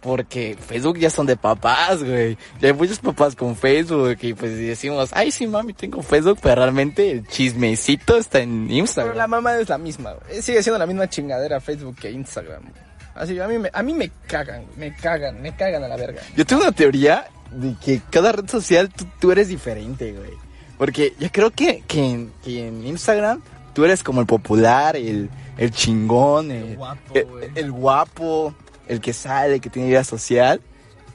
Porque 0.02 0.56
Facebook 0.58 0.98
ya 0.98 1.10
son 1.10 1.26
de 1.26 1.36
papás, 1.36 2.02
güey. 2.04 2.38
Ya 2.62 2.70
hay 2.70 2.74
muchos 2.74 3.00
papás 3.00 3.36
con 3.36 3.58
Facebook 3.58 4.18
y 4.22 4.34
pues 4.34 4.56
decimos, 4.56 5.10
ay, 5.12 5.30
sí, 5.30 5.46
mami, 5.46 5.74
tengo 5.74 6.02
Facebook, 6.02 6.40
pero 6.42 6.56
realmente 6.56 7.12
el 7.12 7.28
chismecito 7.28 8.16
está 8.18 8.40
en 8.40 8.68
Pero 8.68 8.74
la 8.76 8.80
Instagram. 8.80 9.30
mamá 9.30 9.58
es 9.58 9.68
la 9.68 9.78
misma, 9.78 10.14
güey. 10.14 10.42
Sigue 10.42 10.64
siendo 10.64 10.80
la 10.80 10.86
misma 10.86 11.10
chingadera 11.10 11.60
Facebook 11.60 11.98
que 11.98 12.12
Instagram. 12.12 12.62
güey. 12.62 12.82
Así 13.14 13.34
que 13.34 13.42
a 13.42 13.48
mí 13.50 13.58
me, 13.58 13.70
a 13.74 13.84
mí 13.84 13.94
me 13.94 14.10
cagan. 14.28 14.64
Me 14.78 14.96
cagan, 14.96 15.42
me 15.42 15.54
cagan 15.54 15.84
a 15.84 15.90
la 15.90 15.98
verga. 15.98 16.22
Yo 16.38 16.46
tengo 16.46 16.62
una 16.62 16.72
teoría 16.72 17.28
de 17.52 17.76
que 17.84 18.02
cada 18.10 18.32
red 18.32 18.48
social 18.50 18.90
tú, 18.90 19.06
tú 19.20 19.32
eres 19.32 19.48
diferente, 19.48 20.14
güey. 20.14 20.32
Porque 20.78 21.14
yo 21.20 21.30
creo 21.32 21.52
que, 21.52 21.84
que, 21.88 22.04
en, 22.04 22.32
que 22.44 22.68
en 22.68 22.86
Instagram 22.88 23.42
tú 23.74 23.84
eres 23.86 24.04
como 24.04 24.22
el 24.22 24.28
popular, 24.28 24.96
el, 24.96 25.30
el 25.58 25.72
chingón, 25.72 26.52
el, 26.52 26.78
guapo, 26.78 27.14
el- 27.16 27.52
el 27.56 27.72
guapo, 27.72 28.54
el 28.88 29.02
que 29.02 29.14
sale, 29.14 29.60
que 29.60 29.70
tiene 29.70 29.90
vida 29.90 30.04
social. 30.04 30.62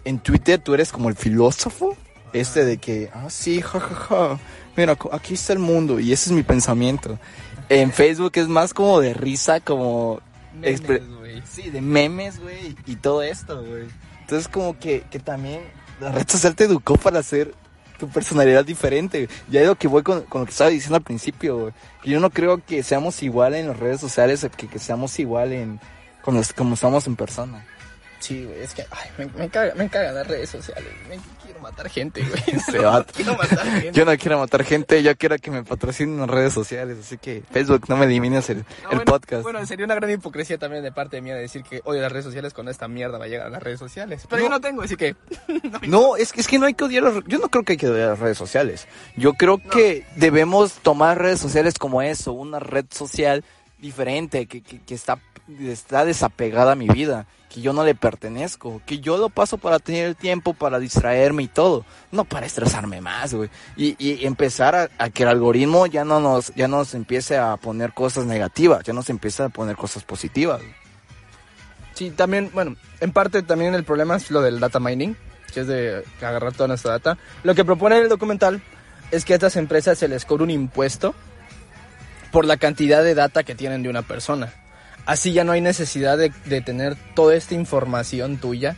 En 0.05 0.19
Twitter 0.19 0.59
tú 0.61 0.75
eres 0.75 0.93
como 0.93 1.09
el 1.09 1.15
filósofo, 1.17 1.97
este 2.35 2.65
de 2.67 2.77
que, 2.77 3.11
ah, 3.15 3.31
sí, 3.31 3.63
jajaja, 3.63 4.39
mira, 4.77 4.97
co- 4.97 5.09
aquí 5.15 5.33
está 5.35 5.55
el 5.55 5.61
mundo 5.61 5.99
y 5.99 6.13
ese 6.13 6.29
es 6.31 6.37
mi 6.37 6.43
pensamiento. 6.43 7.19
En 7.71 7.91
Facebook 7.95 8.33
es 8.35 8.49
más 8.49 8.75
como 8.75 9.01
de 9.01 9.15
risa, 9.15 9.61
como... 9.61 10.21
Memes. 10.55 10.83
Sí, 11.51 11.71
de 11.71 11.81
memes, 11.81 12.39
güey, 12.41 12.77
y 12.87 12.97
todo 12.97 13.23
esto, 13.23 13.65
güey. 13.65 13.85
Entonces 14.21 14.47
como 14.49 14.79
que, 14.79 15.03
que 15.11 15.19
también 15.19 15.61
la 16.01 16.13
red 16.13 16.29
social 16.29 16.55
te 16.55 16.65
educó 16.65 16.97
para 16.97 17.21
hacer 17.21 17.55
tu 17.99 18.09
personalidad 18.09 18.65
diferente. 18.65 19.29
Ya 19.51 19.61
es 19.61 19.67
lo 19.67 19.77
que 19.77 19.89
voy 19.89 20.03
con, 20.03 20.25
lo 20.33 20.45
que 20.45 20.51
estaba 20.51 20.71
diciendo 20.71 20.97
al 20.97 21.03
principio, 21.03 21.73
Yo 22.05 22.21
no 22.21 22.31
creo 22.31 22.63
que 22.65 22.83
seamos 22.83 23.23
igual 23.23 23.55
en 23.55 23.69
las 23.69 23.79
redes 23.79 24.01
sociales 24.01 24.47
que, 24.57 24.69
que 24.69 24.79
seamos 24.79 25.19
igual 25.19 25.53
en 25.53 25.81
con 26.23 26.35
los- 26.35 26.53
como 26.53 26.75
estamos 26.75 27.07
en 27.07 27.17
persona. 27.17 27.65
Sí, 28.25 28.43
güey, 28.47 28.63
es 28.63 28.73
que, 28.73 28.87
ay, 28.91 29.11
me, 29.19 29.27
me 29.27 29.51
caga, 29.51 29.75
me 29.75 29.87
cagan 29.91 30.15
las 30.15 30.27
redes 30.27 30.49
sociales. 30.49 30.91
Me 31.11 31.19
quiero 31.43 31.61
matar 31.61 31.91
gente, 31.91 32.23
güey. 32.23 32.59
Se 32.71 32.79
va. 32.85 33.05
quiero 33.05 33.37
matar 33.37 33.67
gente. 33.67 33.93
Yo 33.93 34.05
no 34.07 34.17
quiero 34.17 34.39
matar 34.39 34.65
gente, 34.65 35.03
yo 35.03 35.15
quiero 35.17 35.37
que 35.37 35.51
me 35.51 35.63
patrocinen 35.63 36.21
en 36.23 36.29
redes 36.29 36.55
sociales, 36.55 36.97
así 37.01 37.19
que 37.19 37.43
Facebook, 37.53 37.83
no 37.89 37.99
me 37.99 38.07
elimines 38.07 38.49
el, 38.49 38.59
No, 38.59 38.65
el 38.65 38.87
bueno, 38.97 39.05
podcast. 39.05 39.43
Bueno, 39.43 39.67
sería 39.67 39.85
una 39.85 39.95
gran 39.95 40.11
hipocresía 40.11 40.57
también 40.57 40.83
de 40.83 40.91
parte 40.91 41.21
mía 41.21 41.35
decir 41.35 41.63
que 41.65 41.83
odio 41.85 42.01
las 42.01 42.11
redes 42.13 42.25
sociales 42.25 42.55
cuando 42.55 42.71
esta 42.71 42.89
mierda 42.89 43.19
va 43.19 43.27
a 43.27 43.29
llegar 43.29 43.49
a 43.49 43.51
las 43.51 43.63
redes 43.63 43.79
sociales. 43.79 44.27
Pero 44.31 44.41
No. 44.41 44.47
yo 44.47 44.51
no 44.51 44.61
tengo, 44.63 44.81
así 44.83 44.97
que... 44.97 45.17
No, 45.87 46.17
es, 46.17 46.33
que- 46.33 46.41
es 46.41 46.49
que 46.49 46.59
no 46.59 46.65
hay 46.65 46.73
que 46.73 46.85
odiar 46.85 47.03
las- 47.03 47.25
Yo 47.27 47.39
no 47.39 47.49
creo 47.51 47.63
que 47.65 47.73
hay 47.73 47.79
que 47.79 47.89
odiar 47.89 48.09
las 48.09 48.19
redes 48.21 48.39
sociales. 48.39 48.89
Yo 49.19 49.35
creo 49.35 49.59
que 49.59 50.07
debemos 50.17 50.73
tomar 50.77 51.19
redes 51.21 51.41
sociales 51.41 51.75
como 51.79 52.01
eso, 52.01 52.33
una 52.33 52.59
red 52.59 52.87
social 52.91 53.45
diferente, 53.85 54.47
que, 54.47 54.63
que, 54.63 54.81
que 54.81 54.95
está, 54.95 55.19
está 55.61 56.07
desapegada 56.07 56.73
a 56.73 56.75
mi 56.75 56.89
vida, 56.89 57.27
que 57.51 57.61
yo 57.61 57.75
no 57.75 57.85
le 57.85 57.95
pertenezco, 57.95 58.81
que 58.87 58.99
yo 58.99 59.19
lo 59.19 59.29
paso 59.29 59.59
para 59.59 59.79
tener 59.79 60.07
el 60.07 60.17
tiempo, 60.17 60.55
para 60.55 60.79
distraerme 60.79 61.43
y 61.43 61.49
todo, 61.49 61.85
no 62.11 62.25
para 62.25 62.47
estresarme 62.47 63.03
más, 63.03 63.35
güey. 63.35 63.51
Y, 63.77 63.95
y 63.99 64.25
empezar 64.25 64.75
a, 64.75 64.89
a 64.97 65.11
que 65.11 65.25
el 65.25 65.29
algoritmo 65.29 65.87
ya 65.87 66.05
no 66.05 66.19
nos, 66.19 66.55
ya 66.55 66.67
nos 66.67 66.95
empiece 66.95 67.37
a 67.37 67.59
poner 67.59 67.93
cosas 67.93 68.25
negativas, 68.25 68.83
ya 68.85 68.95
nos 68.95 69.11
empiece 69.11 69.43
a 69.43 69.51
poner 69.51 69.77
cosas 69.77 70.03
positivas. 70.03 70.63
Sí, 71.93 72.11
también, 72.11 72.51
bueno, 72.55 72.77
en 73.01 73.13
parte 73.13 73.43
también 73.43 73.75
el 73.75 73.85
problema 73.85 74.17
es 74.17 74.31
lo 74.31 74.41
del 74.41 74.61
data 74.61 74.81
mining, 74.81 75.15
que 75.53 75.61
es 75.61 75.67
de 75.67 76.03
agarrar 76.23 76.55
toda 76.55 76.69
nuestra 76.69 76.93
data. 76.93 77.19
Lo 77.43 77.55
que 77.55 77.67
propone 77.67 77.99
el 77.99 78.09
documental 78.09 78.63
es 79.11 79.27
que 79.27 79.35
a 79.35 79.37
estas 79.37 79.57
empresas 79.57 79.99
se 79.99 80.09
les 80.09 80.25
cobre 80.25 80.43
un 80.43 80.51
impuesto 80.51 81.15
por 82.35 82.47
la 82.47 82.57
cantidad 82.57 83.05
de 83.05 83.15
data 83.15 83.45
que 83.45 83.55
tienen 83.55 83.85
de 83.85 83.89
una 83.89 84.03
persona. 84.03 84.53
Así 85.07 85.33
ya 85.33 85.45
no 85.45 85.53
hay 85.53 85.61
necesidad 85.61 86.19
de, 86.19 86.33
de 86.47 86.61
tener 86.63 86.97
toda 87.15 87.37
esta 87.37 87.55
información 87.55 88.39
tuya. 88.39 88.75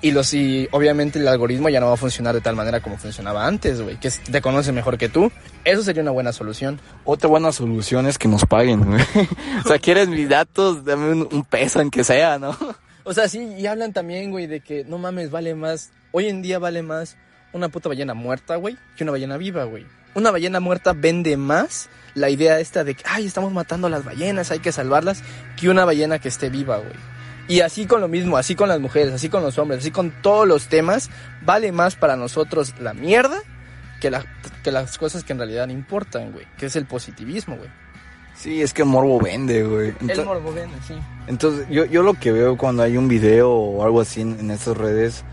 Y, 0.00 0.10
los, 0.10 0.34
y 0.34 0.68
obviamente 0.72 1.20
el 1.20 1.28
algoritmo 1.28 1.68
ya 1.68 1.78
no 1.78 1.86
va 1.86 1.94
a 1.94 1.96
funcionar 1.96 2.34
de 2.34 2.40
tal 2.40 2.56
manera 2.56 2.80
como 2.80 2.98
funcionaba 2.98 3.46
antes, 3.46 3.80
güey, 3.80 4.00
que 4.00 4.10
te 4.10 4.40
conoce 4.40 4.72
mejor 4.72 4.98
que 4.98 5.08
tú. 5.08 5.30
Eso 5.64 5.84
sería 5.84 6.02
una 6.02 6.10
buena 6.10 6.32
solución. 6.32 6.80
Otra 7.04 7.28
buena 7.28 7.52
solución 7.52 8.06
es 8.06 8.18
que 8.18 8.26
nos 8.26 8.44
paguen, 8.46 8.84
güey. 8.84 9.00
o 9.64 9.68
sea, 9.68 9.78
quieres 9.78 10.08
mis 10.08 10.28
datos, 10.28 10.84
dame 10.84 11.12
un, 11.12 11.28
un 11.30 11.44
peso 11.44 11.80
en 11.80 11.90
que 11.90 12.02
sea, 12.02 12.38
¿no? 12.40 12.56
O 13.04 13.14
sea, 13.14 13.26
sí, 13.26 13.54
y 13.56 13.66
hablan 13.66 13.94
también, 13.94 14.30
güey, 14.32 14.46
de 14.46 14.60
que 14.60 14.84
no 14.84 14.98
mames, 14.98 15.30
vale 15.30 15.54
más. 15.54 15.92
Hoy 16.12 16.26
en 16.26 16.42
día 16.42 16.58
vale 16.58 16.82
más 16.82 17.16
una 17.54 17.70
puta 17.70 17.88
ballena 17.88 18.12
muerta, 18.12 18.56
güey, 18.56 18.76
que 18.96 19.04
una 19.04 19.12
ballena 19.12 19.38
viva, 19.38 19.64
güey. 19.64 19.86
Una 20.14 20.30
ballena 20.30 20.60
muerta 20.60 20.92
vende 20.94 21.36
más 21.36 21.88
la 22.14 22.30
idea 22.30 22.58
esta 22.60 22.82
de 22.84 22.94
que, 22.94 23.04
ay, 23.06 23.26
estamos 23.26 23.52
matando 23.52 23.86
a 23.86 23.90
las 23.90 24.04
ballenas, 24.04 24.50
hay 24.50 24.58
que 24.58 24.72
salvarlas, 24.72 25.22
que 25.56 25.68
una 25.68 25.84
ballena 25.84 26.18
que 26.18 26.28
esté 26.28 26.50
viva, 26.50 26.78
güey. 26.78 26.92
Y 27.46 27.60
así 27.60 27.86
con 27.86 28.00
lo 28.00 28.08
mismo, 28.08 28.36
así 28.36 28.54
con 28.54 28.68
las 28.68 28.80
mujeres, 28.80 29.12
así 29.14 29.28
con 29.28 29.42
los 29.42 29.56
hombres, 29.58 29.80
así 29.80 29.90
con 29.90 30.10
todos 30.22 30.46
los 30.46 30.66
temas, 30.68 31.08
vale 31.42 31.72
más 31.72 31.94
para 31.96 32.16
nosotros 32.16 32.74
la 32.80 32.92
mierda 32.94 33.38
que, 34.00 34.10
la- 34.10 34.24
que 34.62 34.70
las 34.72 34.98
cosas 34.98 35.24
que 35.24 35.32
en 35.32 35.38
realidad 35.38 35.68
importan, 35.68 36.32
güey. 36.32 36.46
Que 36.58 36.66
es 36.66 36.76
el 36.76 36.84
positivismo, 36.86 37.56
güey. 37.56 37.70
Sí, 38.36 38.60
es 38.62 38.72
que 38.72 38.82
el 38.82 38.88
morbo 38.88 39.18
vende, 39.20 39.64
güey. 39.64 39.94
El 40.08 40.24
morbo 40.24 40.52
vende, 40.52 40.76
sí. 40.86 40.94
Entonces, 41.26 41.66
yo, 41.70 41.84
yo 41.86 42.02
lo 42.02 42.14
que 42.14 42.32
veo 42.32 42.56
cuando 42.56 42.82
hay 42.82 42.96
un 42.96 43.08
video 43.08 43.50
o 43.50 43.82
algo 43.84 44.00
así 44.00 44.20
en, 44.20 44.38
en 44.38 44.50
esas 44.50 44.76
redes, 44.76 45.24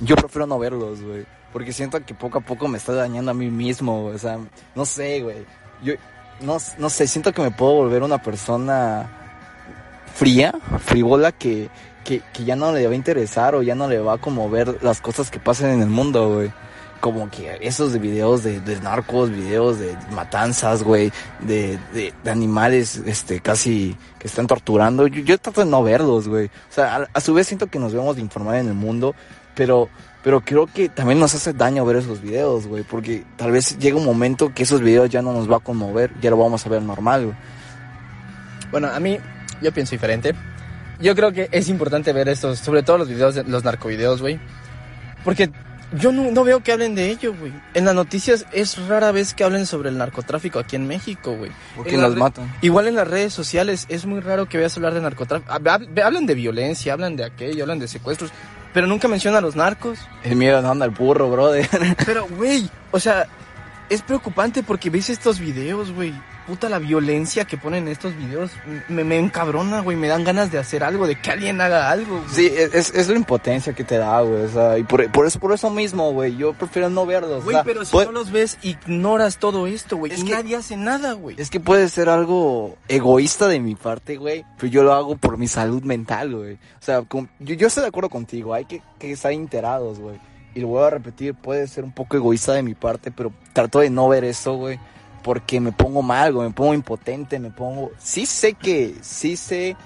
yo 0.00 0.16
prefiero 0.16 0.46
no 0.46 0.58
verlos, 0.58 1.00
güey. 1.02 1.26
Porque 1.54 1.72
siento 1.72 2.04
que 2.04 2.14
poco 2.14 2.38
a 2.38 2.40
poco 2.40 2.66
me 2.66 2.78
está 2.78 2.92
dañando 2.92 3.30
a 3.30 3.34
mí 3.34 3.48
mismo. 3.48 4.06
O 4.06 4.18
sea, 4.18 4.40
no 4.74 4.84
sé, 4.84 5.20
güey. 5.20 5.46
Yo, 5.84 5.94
no, 6.40 6.56
no 6.78 6.90
sé, 6.90 7.06
siento 7.06 7.32
que 7.32 7.42
me 7.42 7.52
puedo 7.52 7.74
volver 7.74 8.02
una 8.02 8.20
persona 8.20 9.08
fría, 10.12 10.52
frivola, 10.80 11.30
que, 11.30 11.70
que, 12.02 12.22
que 12.32 12.44
ya 12.44 12.56
no 12.56 12.72
le 12.72 12.84
va 12.84 12.92
a 12.92 12.96
interesar 12.96 13.54
o 13.54 13.62
ya 13.62 13.76
no 13.76 13.86
le 13.86 14.00
va 14.00 14.14
a 14.14 14.18
como 14.18 14.50
ver 14.50 14.82
las 14.82 15.00
cosas 15.00 15.30
que 15.30 15.38
pasan 15.38 15.70
en 15.70 15.82
el 15.82 15.90
mundo, 15.90 16.34
güey. 16.34 16.52
Como 16.98 17.30
que 17.30 17.56
esos 17.60 17.92
de 17.92 18.00
videos 18.00 18.42
de, 18.42 18.58
de 18.58 18.80
narcos, 18.80 19.30
videos 19.30 19.78
de 19.78 19.96
matanzas, 20.10 20.82
güey, 20.82 21.12
de, 21.38 21.78
de, 21.92 22.12
de 22.24 22.30
animales, 22.32 22.96
este, 23.06 23.38
casi 23.38 23.96
que 24.18 24.26
están 24.26 24.48
torturando. 24.48 25.06
Yo, 25.06 25.22
yo 25.22 25.38
trato 25.38 25.60
de 25.62 25.70
no 25.70 25.84
verlos, 25.84 26.26
güey. 26.26 26.46
O 26.46 26.72
sea, 26.74 26.96
a, 26.96 27.08
a 27.12 27.20
su 27.20 27.32
vez 27.32 27.46
siento 27.46 27.68
que 27.68 27.78
nos 27.78 27.92
vemos 27.92 28.16
de 28.16 28.22
informar 28.22 28.56
en 28.56 28.66
el 28.66 28.74
mundo, 28.74 29.14
pero, 29.54 29.88
pero 30.24 30.40
creo 30.40 30.66
que 30.66 30.88
también 30.88 31.20
nos 31.20 31.34
hace 31.34 31.52
daño 31.52 31.84
ver 31.84 31.96
esos 31.96 32.20
videos, 32.20 32.66
güey, 32.66 32.82
porque 32.82 33.22
tal 33.36 33.52
vez 33.52 33.78
llega 33.78 33.96
un 33.98 34.04
momento 34.04 34.52
que 34.52 34.64
esos 34.64 34.80
videos 34.80 35.08
ya 35.10 35.22
no 35.22 35.32
nos 35.34 35.48
va 35.48 35.58
a 35.58 35.60
conmover, 35.60 36.10
ya 36.20 36.30
lo 36.30 36.38
vamos 36.38 36.64
a 36.66 36.68
ver 36.70 36.82
normal, 36.82 37.26
güey. 37.26 37.36
Bueno, 38.70 38.88
a 38.92 38.98
mí, 38.98 39.18
yo 39.62 39.72
pienso 39.72 39.92
diferente. 39.92 40.34
Yo 41.00 41.14
creo 41.14 41.32
que 41.32 41.48
es 41.52 41.68
importante 41.68 42.12
ver 42.12 42.28
estos, 42.28 42.58
sobre 42.58 42.82
todo 42.82 42.98
los 42.98 43.08
videos, 43.08 43.34
de, 43.34 43.44
los 43.44 43.64
narcovideos, 43.64 44.20
güey. 44.20 44.40
Porque 45.24 45.50
yo 45.98 46.10
no, 46.10 46.30
no 46.30 46.42
veo 46.44 46.60
que 46.62 46.72
hablen 46.72 46.94
de 46.94 47.10
ello, 47.10 47.34
güey. 47.38 47.52
En 47.74 47.84
las 47.84 47.94
noticias 47.94 48.46
es 48.52 48.78
rara 48.88 49.12
vez 49.12 49.34
que 49.34 49.44
hablen 49.44 49.66
sobre 49.66 49.90
el 49.90 49.98
narcotráfico 49.98 50.58
aquí 50.58 50.76
en 50.76 50.86
México, 50.88 51.36
güey. 51.36 51.50
Porque 51.76 51.96
las 51.96 52.14
matan. 52.16 52.52
Igual 52.62 52.88
en 52.88 52.94
las 52.96 53.06
redes 53.08 53.32
sociales 53.32 53.86
es 53.88 54.06
muy 54.06 54.20
raro 54.20 54.48
que 54.48 54.58
veas 54.58 54.76
hablar 54.76 54.94
de 54.94 55.00
narcotráfico. 55.02 55.52
Hab- 55.52 55.62
hab- 55.64 56.02
Hablan 56.02 56.26
de 56.26 56.34
violencia, 56.34 56.92
hablan 56.94 57.16
de 57.16 57.24
aquello, 57.24 57.64
hablan 57.64 57.78
de 57.78 57.88
secuestros, 57.88 58.30
pero 58.74 58.88
nunca 58.88 59.08
mencionan 59.08 59.38
a 59.38 59.40
los 59.40 59.56
narcos. 59.56 60.00
El 60.24 60.36
miedo 60.36 60.60
no 60.60 60.70
anda 60.70 60.84
al 60.84 60.90
burro, 60.90 61.30
brother. 61.30 61.66
Pero, 62.04 62.26
güey, 62.26 62.68
o 62.90 62.98
sea, 63.00 63.26
es 63.88 64.02
preocupante 64.02 64.62
porque 64.64 64.90
ves 64.90 65.08
estos 65.08 65.38
videos, 65.38 65.92
güey. 65.92 66.12
Puta 66.46 66.68
la 66.68 66.78
violencia 66.78 67.46
que 67.46 67.56
ponen 67.56 67.84
en 67.86 67.92
estos 67.92 68.14
videos. 68.16 68.50
Me, 68.88 69.02
me 69.02 69.18
encabrona, 69.18 69.80
güey. 69.80 69.96
Me 69.96 70.08
dan 70.08 70.24
ganas 70.24 70.52
de 70.52 70.58
hacer 70.58 70.84
algo, 70.84 71.06
de 71.06 71.18
que 71.18 71.30
alguien 71.30 71.58
haga 71.60 71.90
algo. 71.90 72.18
güey. 72.18 72.28
Sí, 72.30 72.52
es, 72.54 72.92
es 72.94 73.08
la 73.08 73.16
impotencia 73.16 73.72
que 73.72 73.82
te 73.82 73.96
da, 73.96 74.20
güey. 74.20 74.42
O 74.42 74.48
sea, 74.50 74.76
y 74.76 74.82
por, 74.84 75.10
por 75.10 75.24
eso, 75.26 75.38
por 75.40 75.52
eso 75.54 75.70
mismo, 75.70 76.12
güey. 76.12 76.36
Yo 76.36 76.52
prefiero 76.52 76.90
no 76.90 77.06
verlos. 77.06 77.44
Güey, 77.44 77.56
o 77.56 77.58
sea, 77.58 77.64
pero 77.64 77.84
si 77.86 77.92
puede- 77.92 78.06
no 78.06 78.12
los 78.12 78.30
ves, 78.30 78.58
ignoras 78.62 79.38
todo 79.38 79.66
esto, 79.66 79.96
güey. 79.96 80.12
Es 80.12 80.20
Y 80.20 80.24
que- 80.26 80.32
nadie 80.32 80.56
hace 80.56 80.76
nada, 80.76 81.14
güey. 81.14 81.36
Es 81.38 81.48
que 81.48 81.60
puede 81.60 81.88
ser 81.88 82.10
algo 82.10 82.76
egoísta 82.88 83.48
de 83.48 83.60
mi 83.60 83.74
parte, 83.74 84.16
güey. 84.16 84.44
Pero 84.58 84.68
yo 84.70 84.82
lo 84.82 84.92
hago 84.92 85.16
por 85.16 85.38
mi 85.38 85.48
salud 85.48 85.82
mental, 85.82 86.34
güey. 86.36 86.54
O 86.54 86.58
sea, 86.84 87.00
con- 87.02 87.30
yo, 87.38 87.54
yo 87.54 87.68
estoy 87.68 87.82
de 87.82 87.88
acuerdo 87.88 88.10
contigo. 88.10 88.52
Hay 88.52 88.66
que, 88.66 88.82
que 88.98 89.12
estar 89.12 89.32
enterados, 89.32 89.98
güey. 89.98 90.20
Y 90.54 90.60
lo 90.60 90.68
vuelvo 90.68 90.86
a 90.86 90.90
repetir, 90.90 91.34
puede 91.34 91.66
ser 91.66 91.84
un 91.84 91.92
poco 91.92 92.16
egoísta 92.16 92.52
de 92.52 92.62
mi 92.62 92.74
parte, 92.74 93.10
pero 93.10 93.32
trato 93.54 93.80
de 93.80 93.88
no 93.90 94.08
ver 94.08 94.24
eso, 94.24 94.54
güey. 94.54 94.78
Porque 95.24 95.58
me 95.58 95.72
pongo 95.72 96.02
mal. 96.02 96.32
Me 96.32 96.50
pongo 96.50 96.74
impotente, 96.74 97.40
me 97.40 97.50
pongo... 97.50 97.90
Sí 97.98 98.26
sé 98.26 98.54
que... 98.54 98.94
Sí 99.00 99.36
sé 99.36 99.76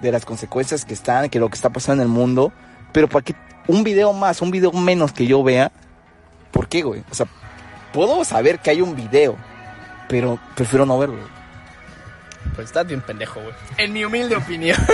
de 0.00 0.12
las 0.12 0.24
consecuencias 0.24 0.86
que 0.86 0.94
están, 0.94 1.28
que 1.28 1.38
lo 1.38 1.50
que 1.50 1.56
está 1.56 1.68
pasando 1.68 2.02
en 2.02 2.08
el 2.08 2.14
mundo. 2.14 2.52
Pero 2.92 3.08
para 3.08 3.22
que 3.22 3.34
un 3.66 3.84
video 3.84 4.14
más, 4.14 4.40
un 4.40 4.50
video 4.50 4.72
menos 4.72 5.12
que 5.12 5.26
yo 5.26 5.42
vea... 5.42 5.70
¿Por 6.50 6.68
qué, 6.68 6.82
güey? 6.82 7.02
O 7.10 7.14
sea, 7.14 7.26
puedo 7.92 8.24
saber 8.24 8.60
que 8.60 8.70
hay 8.70 8.80
un 8.80 8.94
video, 8.94 9.36
pero 10.08 10.38
prefiero 10.54 10.86
no 10.86 10.96
verlo. 10.98 11.18
Pues 12.54 12.66
estás 12.68 12.86
bien 12.86 13.00
pendejo, 13.00 13.40
güey. 13.40 13.54
En 13.78 13.92
mi 13.92 14.04
humilde 14.04 14.36
opinión. 14.36 14.78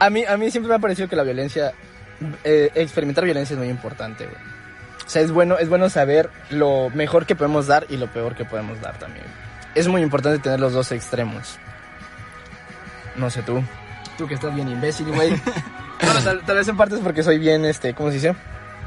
A, 0.00 0.10
mí, 0.10 0.24
a 0.24 0.36
mí 0.36 0.48
siempre 0.52 0.68
me 0.68 0.76
ha 0.76 0.78
parecido 0.78 1.08
que 1.08 1.16
la 1.16 1.24
violencia, 1.24 1.72
eh, 2.44 2.70
experimentar 2.76 3.24
violencia 3.24 3.54
es 3.54 3.58
muy 3.58 3.68
importante, 3.68 4.26
güey. 4.26 4.36
O 5.08 5.10
sea, 5.10 5.22
es 5.22 5.32
bueno, 5.32 5.56
es 5.58 5.70
bueno 5.70 5.88
saber 5.88 6.28
lo 6.50 6.90
mejor 6.90 7.24
que 7.24 7.34
podemos 7.34 7.66
dar 7.66 7.86
y 7.88 7.96
lo 7.96 8.08
peor 8.08 8.36
que 8.36 8.44
podemos 8.44 8.78
dar 8.82 8.98
también. 8.98 9.24
Es 9.74 9.88
muy 9.88 10.02
importante 10.02 10.38
tener 10.38 10.60
los 10.60 10.74
dos 10.74 10.92
extremos. 10.92 11.58
No 13.16 13.30
sé 13.30 13.42
tú. 13.42 13.64
Tú 14.18 14.26
que 14.28 14.34
estás 14.34 14.54
bien 14.54 14.68
imbécil, 14.68 15.06
güey. 15.06 15.30
bueno, 16.02 16.20
tal, 16.22 16.42
tal 16.44 16.56
vez 16.56 16.68
en 16.68 16.76
parte 16.76 16.96
es 16.96 17.00
porque 17.00 17.22
soy 17.22 17.38
bien, 17.38 17.64
este, 17.64 17.94
¿cómo 17.94 18.10
se 18.10 18.16
dice? 18.16 18.34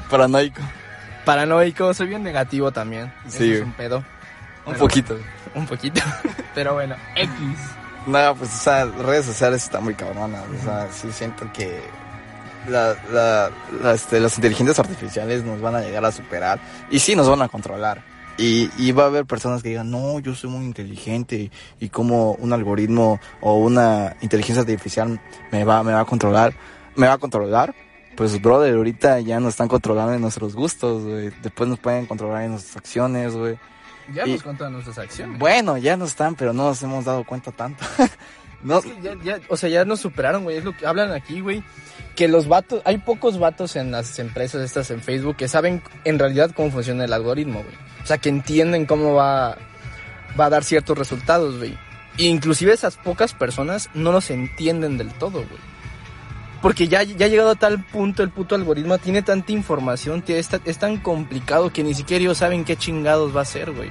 Paranoico. 0.08 0.62
Paranoico, 1.24 1.92
soy 1.92 2.06
bien 2.06 2.22
negativo 2.22 2.70
también. 2.70 3.12
Eso 3.26 3.38
Sí, 3.38 3.52
es 3.54 3.62
un 3.62 3.72
pedo. 3.72 3.98
Un 3.98 4.04
Pero- 4.74 4.78
poquito. 4.78 5.18
Un 5.56 5.66
poquito. 5.66 6.00
Pero 6.54 6.74
bueno, 6.74 6.94
X. 7.16 7.30
No, 8.06 8.34
pues, 8.36 8.50
o 8.54 8.58
sea, 8.58 8.84
redes 8.84 9.26
sociales 9.26 9.64
están 9.64 9.82
muy 9.84 9.94
cabronas. 9.94 10.42
O 10.60 10.64
sea, 10.64 10.88
sí 10.92 11.10
siento 11.12 11.50
que 11.52 11.82
la, 12.68 12.94
la, 13.12 13.50
la, 13.82 13.92
este, 13.92 14.20
las 14.20 14.36
inteligencias 14.36 14.78
artificiales 14.78 15.44
nos 15.44 15.60
van 15.60 15.74
a 15.76 15.80
llegar 15.80 16.04
a 16.04 16.12
superar. 16.12 16.60
Y 16.90 16.98
sí 16.98 17.14
nos 17.16 17.28
van 17.28 17.42
a 17.42 17.48
controlar. 17.48 18.02
Y, 18.38 18.70
y 18.78 18.92
va 18.92 19.04
a 19.04 19.06
haber 19.06 19.26
personas 19.26 19.62
que 19.62 19.68
digan, 19.68 19.90
no, 19.90 20.18
yo 20.18 20.34
soy 20.34 20.48
muy 20.50 20.64
inteligente 20.64 21.50
y 21.78 21.88
como 21.90 22.32
un 22.32 22.52
algoritmo 22.54 23.20
o 23.42 23.56
una 23.58 24.16
inteligencia 24.22 24.62
artificial 24.62 25.20
me 25.50 25.64
va, 25.64 25.82
me 25.82 25.92
va 25.92 26.00
a 26.00 26.04
controlar. 26.06 26.54
Me 26.96 27.06
va 27.06 27.14
a 27.14 27.18
controlar. 27.18 27.74
Pues, 28.16 28.40
brother, 28.40 28.74
ahorita 28.74 29.20
ya 29.20 29.38
nos 29.40 29.50
están 29.50 29.68
controlando 29.68 30.14
en 30.14 30.20
nuestros 30.20 30.54
gustos, 30.54 31.02
güey. 31.02 31.30
Después 31.42 31.68
nos 31.68 31.78
pueden 31.78 32.06
controlar 32.06 32.42
en 32.44 32.52
nuestras 32.52 32.76
acciones, 32.78 33.34
güey. 33.34 33.58
Ya 34.14 34.26
Y- 34.26 34.32
nos 34.32 34.42
cuentan 34.42 34.72
nuestras 34.72 34.98
acciones. 34.98 35.38
Bueno, 35.38 35.76
ya 35.78 35.96
no 35.96 36.04
están, 36.06 36.34
pero 36.34 36.52
no 36.52 36.64
nos 36.64 36.82
hemos 36.82 37.04
dado 37.04 37.24
cuenta 37.24 37.52
tanto. 37.52 37.84
no, 38.62 38.78
Es 38.78 38.84
que 38.84 38.94
ya, 39.02 39.14
ya- 39.24 39.40
o 39.48 39.56
sea, 39.56 39.68
ya 39.68 39.84
nos 39.84 40.00
superaron, 40.00 40.44
güey. 40.44 40.56
Es 40.56 40.64
lo 40.64 40.76
que 40.76 40.86
hablan 40.86 41.12
aquí, 41.12 41.40
güey. 41.40 41.62
Que 42.16 42.28
los 42.28 42.46
vatos, 42.48 42.82
hay 42.84 42.98
pocos 42.98 43.38
vatos 43.38 43.74
en 43.76 43.90
las 43.90 44.18
empresas 44.18 44.62
estas 44.62 44.90
en 44.90 45.00
Facebook 45.00 45.36
que 45.36 45.48
saben 45.48 45.82
en 46.04 46.18
realidad 46.18 46.50
cómo 46.54 46.70
funciona 46.70 47.04
el 47.04 47.12
algoritmo, 47.12 47.62
güey. 47.62 47.74
O 48.02 48.06
sea, 48.06 48.18
que 48.18 48.28
entienden 48.28 48.86
cómo 48.86 49.14
va, 49.14 49.56
va 50.38 50.44
a 50.46 50.50
dar 50.50 50.62
ciertos 50.64 50.96
resultados, 50.98 51.58
güey. 51.58 51.76
E 52.18 52.24
inclusive 52.24 52.72
esas 52.72 52.96
pocas 52.96 53.32
personas 53.32 53.88
no 53.94 54.12
los 54.12 54.30
entienden 54.30 54.98
del 54.98 55.08
todo, 55.14 55.38
güey. 55.38 55.72
Porque 56.60 56.86
ya, 56.86 57.02
ya 57.02 57.26
ha 57.26 57.28
llegado 57.28 57.50
a 57.50 57.54
tal 57.56 57.82
punto 57.84 58.22
el 58.22 58.30
puto 58.30 58.54
algoritmo, 58.54 58.98
tiene 58.98 59.22
tanta 59.22 59.50
información, 59.52 60.22
tiene- 60.22 60.40
es, 60.40 60.48
es 60.64 60.78
tan 60.78 60.98
complicado 60.98 61.72
que 61.72 61.82
ni 61.82 61.94
siquiera 61.94 62.22
ellos 62.22 62.38
saben 62.38 62.64
qué 62.64 62.76
chingados 62.76 63.34
va 63.36 63.40
a 63.40 63.46
ser, 63.46 63.72
güey. 63.72 63.90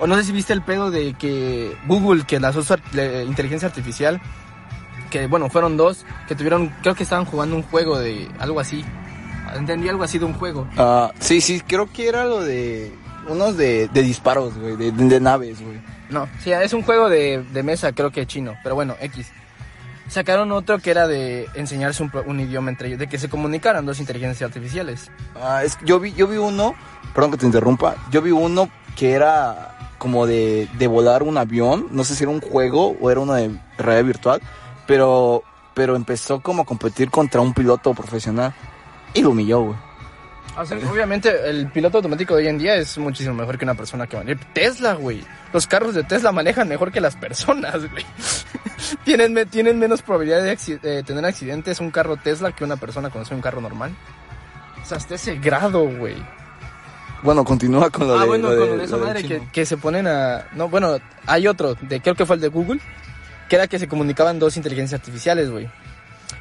O 0.00 0.06
no 0.06 0.16
sé 0.16 0.24
si 0.24 0.32
viste 0.32 0.52
el 0.52 0.62
pedo 0.62 0.90
de 0.90 1.14
que 1.14 1.76
Google, 1.86 2.24
que 2.24 2.40
lanzó 2.40 2.62
su 2.62 2.74
la 2.92 3.22
inteligencia 3.22 3.68
artificial, 3.68 4.20
que 5.10 5.26
bueno, 5.26 5.50
fueron 5.50 5.76
dos, 5.76 6.04
que 6.26 6.34
tuvieron, 6.34 6.68
creo 6.82 6.94
que 6.94 7.02
estaban 7.02 7.24
jugando 7.26 7.54
un 7.56 7.62
juego 7.62 7.98
de 7.98 8.28
algo 8.38 8.60
así. 8.60 8.84
Entendí 9.54 9.88
algo 9.88 10.04
así 10.04 10.18
de 10.18 10.24
un 10.24 10.34
juego. 10.34 10.68
Ah, 10.78 11.10
sí, 11.18 11.40
sí, 11.40 11.60
creo 11.60 11.92
que 11.92 12.08
era 12.08 12.24
lo 12.24 12.40
de 12.40 12.92
unos 13.28 13.56
de, 13.56 13.88
de 13.88 14.02
disparos, 14.02 14.56
güey, 14.56 14.76
de, 14.76 14.92
de- 14.92 15.20
naves, 15.20 15.60
güey. 15.60 15.80
No, 16.08 16.28
sí, 16.42 16.50
es 16.52 16.72
un 16.72 16.82
juego 16.82 17.08
de, 17.08 17.44
de 17.52 17.62
mesa, 17.62 17.92
creo 17.92 18.10
que 18.10 18.26
chino, 18.26 18.54
pero 18.62 18.74
bueno, 18.74 18.96
X. 19.00 19.30
Sacaron 20.08 20.50
otro 20.50 20.78
que 20.78 20.90
era 20.90 21.06
de 21.06 21.46
enseñarse 21.54 22.02
un, 22.02 22.10
un 22.26 22.40
idioma 22.40 22.70
entre 22.70 22.88
ellos, 22.88 22.98
de 22.98 23.06
que 23.08 23.18
se 23.18 23.28
comunicaran 23.28 23.86
dos 23.86 24.00
inteligencias 24.00 24.48
artificiales. 24.48 25.10
Ah, 25.40 25.62
es, 25.64 25.78
yo 25.84 26.00
vi, 26.00 26.12
yo 26.14 26.26
vi 26.26 26.36
uno, 26.36 26.74
perdón 27.14 27.32
que 27.32 27.36
te 27.38 27.46
interrumpa, 27.46 27.94
yo 28.10 28.20
vi 28.22 28.30
uno 28.32 28.68
que 28.96 29.12
era 29.12 29.76
como 30.00 30.26
de, 30.26 30.66
de 30.78 30.86
volar 30.86 31.22
un 31.22 31.36
avión, 31.36 31.88
no 31.90 32.04
sé 32.04 32.14
si 32.14 32.24
era 32.24 32.32
un 32.32 32.40
juego 32.40 32.96
o 32.98 33.10
era 33.10 33.20
uno 33.20 33.34
de 33.34 33.50
realidad 33.76 34.04
virtual, 34.06 34.42
pero, 34.86 35.42
pero 35.74 35.94
empezó 35.94 36.40
como 36.40 36.62
a 36.62 36.64
competir 36.64 37.10
contra 37.10 37.42
un 37.42 37.52
piloto 37.52 37.92
profesional 37.92 38.54
y 39.12 39.20
lo 39.20 39.30
humilló, 39.30 39.60
güey. 39.60 39.76
O 40.56 40.64
sea, 40.64 40.78
obviamente 40.90 41.48
el 41.48 41.70
piloto 41.70 41.98
automático 41.98 42.34
de 42.34 42.44
hoy 42.44 42.48
en 42.48 42.58
día 42.58 42.76
es 42.76 42.96
muchísimo 42.96 43.34
mejor 43.34 43.58
que 43.58 43.66
una 43.66 43.74
persona 43.74 44.06
que 44.06 44.16
maneja. 44.16 44.40
Tesla, 44.54 44.94
güey. 44.94 45.22
Los 45.52 45.66
carros 45.66 45.94
de 45.94 46.02
Tesla 46.02 46.32
manejan 46.32 46.66
mejor 46.66 46.90
que 46.90 47.00
las 47.02 47.16
personas, 47.16 47.90
güey. 47.90 48.04
tienen, 49.04 49.48
tienen 49.50 49.78
menos 49.78 50.00
probabilidad 50.00 50.42
de, 50.42 50.78
de 50.78 51.02
tener 51.02 51.24
accidentes 51.26 51.78
un 51.78 51.90
carro 51.90 52.16
Tesla 52.16 52.52
que 52.52 52.64
una 52.64 52.76
persona 52.76 53.10
conduce 53.10 53.34
un 53.34 53.42
carro 53.42 53.60
normal. 53.60 53.94
O 54.82 54.86
sea, 54.86 54.96
hasta 54.96 55.16
ese 55.16 55.36
grado, 55.36 55.86
güey. 55.86 56.16
Bueno, 57.22 57.44
continúa 57.44 57.90
con 57.90 58.08
lo 58.08 58.16
Ah, 58.18 58.22
de, 58.22 58.26
bueno, 58.26 58.50
lo 58.50 58.66
con 58.68 58.78
de- 58.78 58.84
esa 58.84 58.96
madre 58.96 59.22
que, 59.24 59.42
que 59.52 59.66
se 59.66 59.76
ponen 59.76 60.06
a... 60.06 60.46
No, 60.54 60.68
bueno, 60.68 60.96
hay 61.26 61.46
otro, 61.46 61.74
de 61.80 62.00
creo 62.00 62.14
que 62.14 62.24
fue 62.26 62.36
el 62.36 62.42
de 62.42 62.48
Google, 62.48 62.80
que 63.48 63.56
era 63.56 63.66
que 63.66 63.78
se 63.78 63.88
comunicaban 63.88 64.38
dos 64.38 64.56
inteligencias 64.56 65.00
artificiales, 65.00 65.50
güey. 65.50 65.68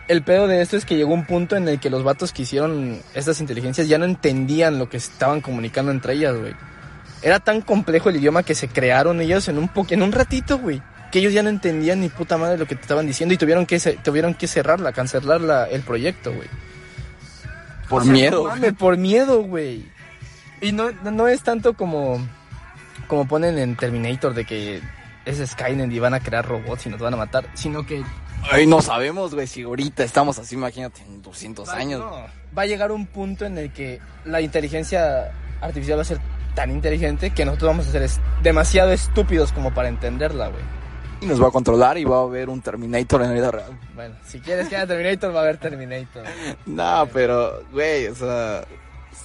el 0.07 0.21
pedo 0.23 0.47
de 0.47 0.61
esto 0.61 0.77
es 0.77 0.85
que 0.85 0.95
llegó 0.95 1.13
un 1.13 1.25
punto 1.25 1.55
en 1.55 1.67
el 1.67 1.79
que 1.79 1.89
los 1.89 2.03
vatos 2.03 2.31
que 2.31 2.43
hicieron 2.43 2.99
estas 3.13 3.39
inteligencias 3.41 3.87
ya 3.87 3.97
no 3.97 4.05
entendían 4.05 4.79
lo 4.79 4.87
que 4.89 4.97
estaban 4.97 5.41
comunicando 5.41 5.91
entre 5.91 6.13
ellas, 6.13 6.35
güey. 6.37 6.53
Era 7.21 7.39
tan 7.39 7.59
complejo 7.61 8.09
el 8.09 8.15
idioma 8.15 8.43
que 8.43 8.55
se 8.55 8.69
crearon 8.69 9.19
ellos 9.19 9.47
en 9.49 9.57
un 9.57 9.67
po 9.67 9.85
en 9.89 10.01
un 10.03 10.11
ratito, 10.13 10.57
güey. 10.59 10.81
Que 11.11 11.19
ellos 11.19 11.33
ya 11.33 11.43
no 11.43 11.49
entendían 11.49 11.99
ni 11.99 12.07
puta 12.07 12.37
madre 12.37 12.57
lo 12.57 12.65
que 12.65 12.75
te 12.75 12.81
estaban 12.83 13.05
diciendo 13.07 13.33
y 13.33 13.37
tuvieron 13.37 13.65
que, 13.65 13.77
tuvieron 14.03 14.33
que 14.35 14.47
cerrarla, 14.47 14.93
cancelar 14.93 15.41
la, 15.41 15.65
el 15.65 15.81
proyecto, 15.81 16.31
güey. 16.33 16.47
Por 17.89 18.05
miedo. 18.05 18.49
por 18.77 18.97
miedo, 18.97 19.41
güey. 19.43 19.83
Y 20.61 20.71
no, 20.71 20.91
no 20.91 21.27
es 21.27 21.41
tanto 21.41 21.73
como, 21.73 22.19
como 23.07 23.27
ponen 23.27 23.57
en 23.57 23.75
Terminator 23.75 24.33
de 24.33 24.45
que 24.45 24.81
es 25.25 25.49
Skynet 25.49 25.91
y 25.91 25.99
van 25.99 26.13
a 26.13 26.19
crear 26.19 26.45
robots 26.45 26.85
y 26.85 26.89
nos 26.89 26.99
van 26.99 27.13
a 27.13 27.17
matar, 27.17 27.47
sino 27.53 27.85
que... 27.85 28.03
Ay, 28.51 28.65
no 28.67 28.81
sabemos, 28.81 29.35
güey, 29.35 29.47
si 29.47 29.63
ahorita 29.63 30.03
estamos 30.03 30.39
así, 30.39 30.55
imagínate, 30.55 31.01
en 31.01 31.21
200 31.21 31.69
años. 31.69 32.01
Va 32.57 32.61
a 32.61 32.65
llegar 32.65 32.91
un 32.91 33.05
punto 33.05 33.45
en 33.45 33.57
el 33.57 33.71
que 33.71 33.99
la 34.25 34.41
inteligencia 34.41 35.31
artificial 35.61 35.97
va 35.97 36.03
a 36.03 36.05
ser 36.05 36.19
tan 36.55 36.71
inteligente 36.71 37.31
que 37.31 37.45
nosotros 37.45 37.69
vamos 37.69 37.87
a 37.87 37.91
ser 37.91 38.09
demasiado 38.41 38.91
estúpidos 38.91 39.51
como 39.51 39.73
para 39.73 39.89
entenderla, 39.89 40.47
güey. 40.47 40.63
Y 41.21 41.25
nos 41.25 41.41
va 41.41 41.49
a 41.49 41.51
controlar 41.51 41.97
y 41.97 42.05
va 42.05 42.19
a 42.19 42.21
haber 42.21 42.47
un 42.47 42.61
Terminator 42.61 43.21
en 43.21 43.27
la 43.27 43.33
vida 43.33 43.51
real. 43.51 43.77
Bueno, 43.93 44.15
si 44.25 44.39
quieres 44.39 44.69
que 44.69 44.77
haya 44.77 44.87
Terminator, 44.87 45.35
va 45.35 45.39
a 45.39 45.43
haber 45.43 45.57
Terminator. 45.57 46.23
no, 46.65 47.09
pero, 47.11 47.63
güey, 47.71 48.07
o 48.07 48.15
sea, 48.15 48.63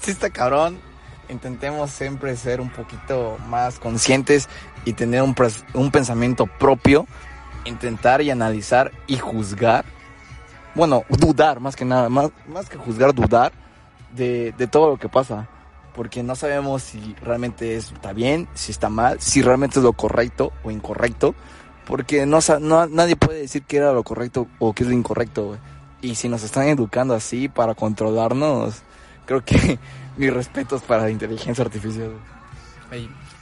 si 0.01 0.11
está 0.11 0.29
cabrón. 0.31 0.81
Intentemos 1.29 1.91
siempre 1.91 2.37
ser 2.37 2.61
un 2.61 2.71
poquito 2.71 3.39
más 3.49 3.79
conscientes 3.79 4.49
y 4.85 4.93
tener 4.93 5.23
un, 5.23 5.35
un 5.73 5.91
pensamiento 5.91 6.47
propio, 6.47 7.07
intentar 7.65 8.21
y 8.23 8.31
analizar 8.31 8.93
y 9.07 9.17
juzgar, 9.17 9.85
bueno, 10.75 11.05
dudar 11.09 11.61
más 11.61 11.77
que 11.77 11.85
nada, 11.85 12.09
más, 12.09 12.31
más 12.47 12.69
que 12.69 12.77
juzgar, 12.77 13.15
dudar 13.15 13.53
de, 14.15 14.53
de 14.59 14.67
todo 14.67 14.91
lo 14.91 14.97
que 14.99 15.09
pasa, 15.09 15.49
porque 15.95 16.23
no 16.23 16.35
sabemos 16.35 16.83
si 16.83 17.15
realmente 17.23 17.77
está 17.77 18.13
bien, 18.13 18.49
si 18.55 18.73
está 18.73 18.89
mal, 18.89 19.21
si 19.21 19.41
realmente 19.43 19.79
es 19.79 19.85
lo 19.85 19.93
correcto 19.93 20.53
o 20.65 20.71
incorrecto, 20.71 21.35
porque 21.87 22.27
no, 22.27 22.41
no 22.61 22.87
nadie 22.87 23.17
puede 23.17 23.41
decir 23.41 23.63
que 23.63 23.77
era 23.77 23.93
lo 23.93 24.03
correcto 24.03 24.49
o 24.59 24.73
que 24.73 24.83
es 24.83 24.89
lo 24.89 24.95
incorrecto, 24.95 25.57
Y 26.03 26.17
si 26.17 26.29
nos 26.29 26.43
están 26.43 26.69
educando 26.69 27.15
así 27.15 27.49
para 27.49 27.75
controlarnos, 27.75 28.83
creo 29.27 29.45
que 29.45 29.79
mis 30.17 30.33
respetos 30.33 30.83
para 30.83 31.05
la 31.05 31.11
inteligencia 31.11 31.65
artificial. 31.65 32.13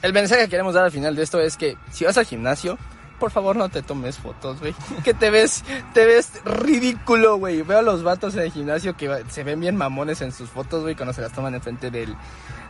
El 0.03 0.13
mensaje 0.13 0.43
que 0.43 0.49
queremos 0.49 0.75
dar 0.75 0.85
al 0.85 0.91
final 0.91 1.15
de 1.15 1.23
esto 1.23 1.41
es 1.41 1.57
que 1.57 1.77
si 1.91 2.05
vas 2.05 2.17
al 2.17 2.25
gimnasio, 2.25 2.79
por 3.19 3.31
favor 3.31 3.55
no 3.55 3.69
te 3.69 3.83
tomes 3.83 4.19
fotos, 4.19 4.59
güey. 4.59 4.75
Que 5.05 5.15
te 5.15 5.31
ves, 5.31 5.63
te 5.95 6.05
ves 6.05 6.33
ridículo, 6.45 7.37
güey. 7.37 7.63
Veo 7.63 7.79
a 7.79 7.83
los 7.83 8.03
vatos 8.03 8.35
en 8.35 8.43
el 8.43 8.51
gimnasio 8.51 8.97
que 8.97 9.25
se 9.29 9.45
ven 9.45 9.61
bien 9.61 9.77
mamones 9.77 10.23
en 10.23 10.33
sus 10.33 10.51
fotos, 10.51 10.83
güey, 10.83 10.97
cuando 10.97 11.13
se 11.13 11.21
las 11.21 11.33
toman 11.33 11.55
enfrente 11.55 11.91
del, 11.91 12.17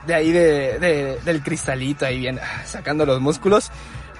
de 0.07 0.15
ahí 0.15 0.31
de, 0.31 1.19
del 1.25 1.43
cristalito, 1.43 2.05
ahí 2.05 2.19
bien, 2.19 2.39
ah, 2.39 2.63
sacando 2.67 3.07
los 3.07 3.21
músculos. 3.21 3.71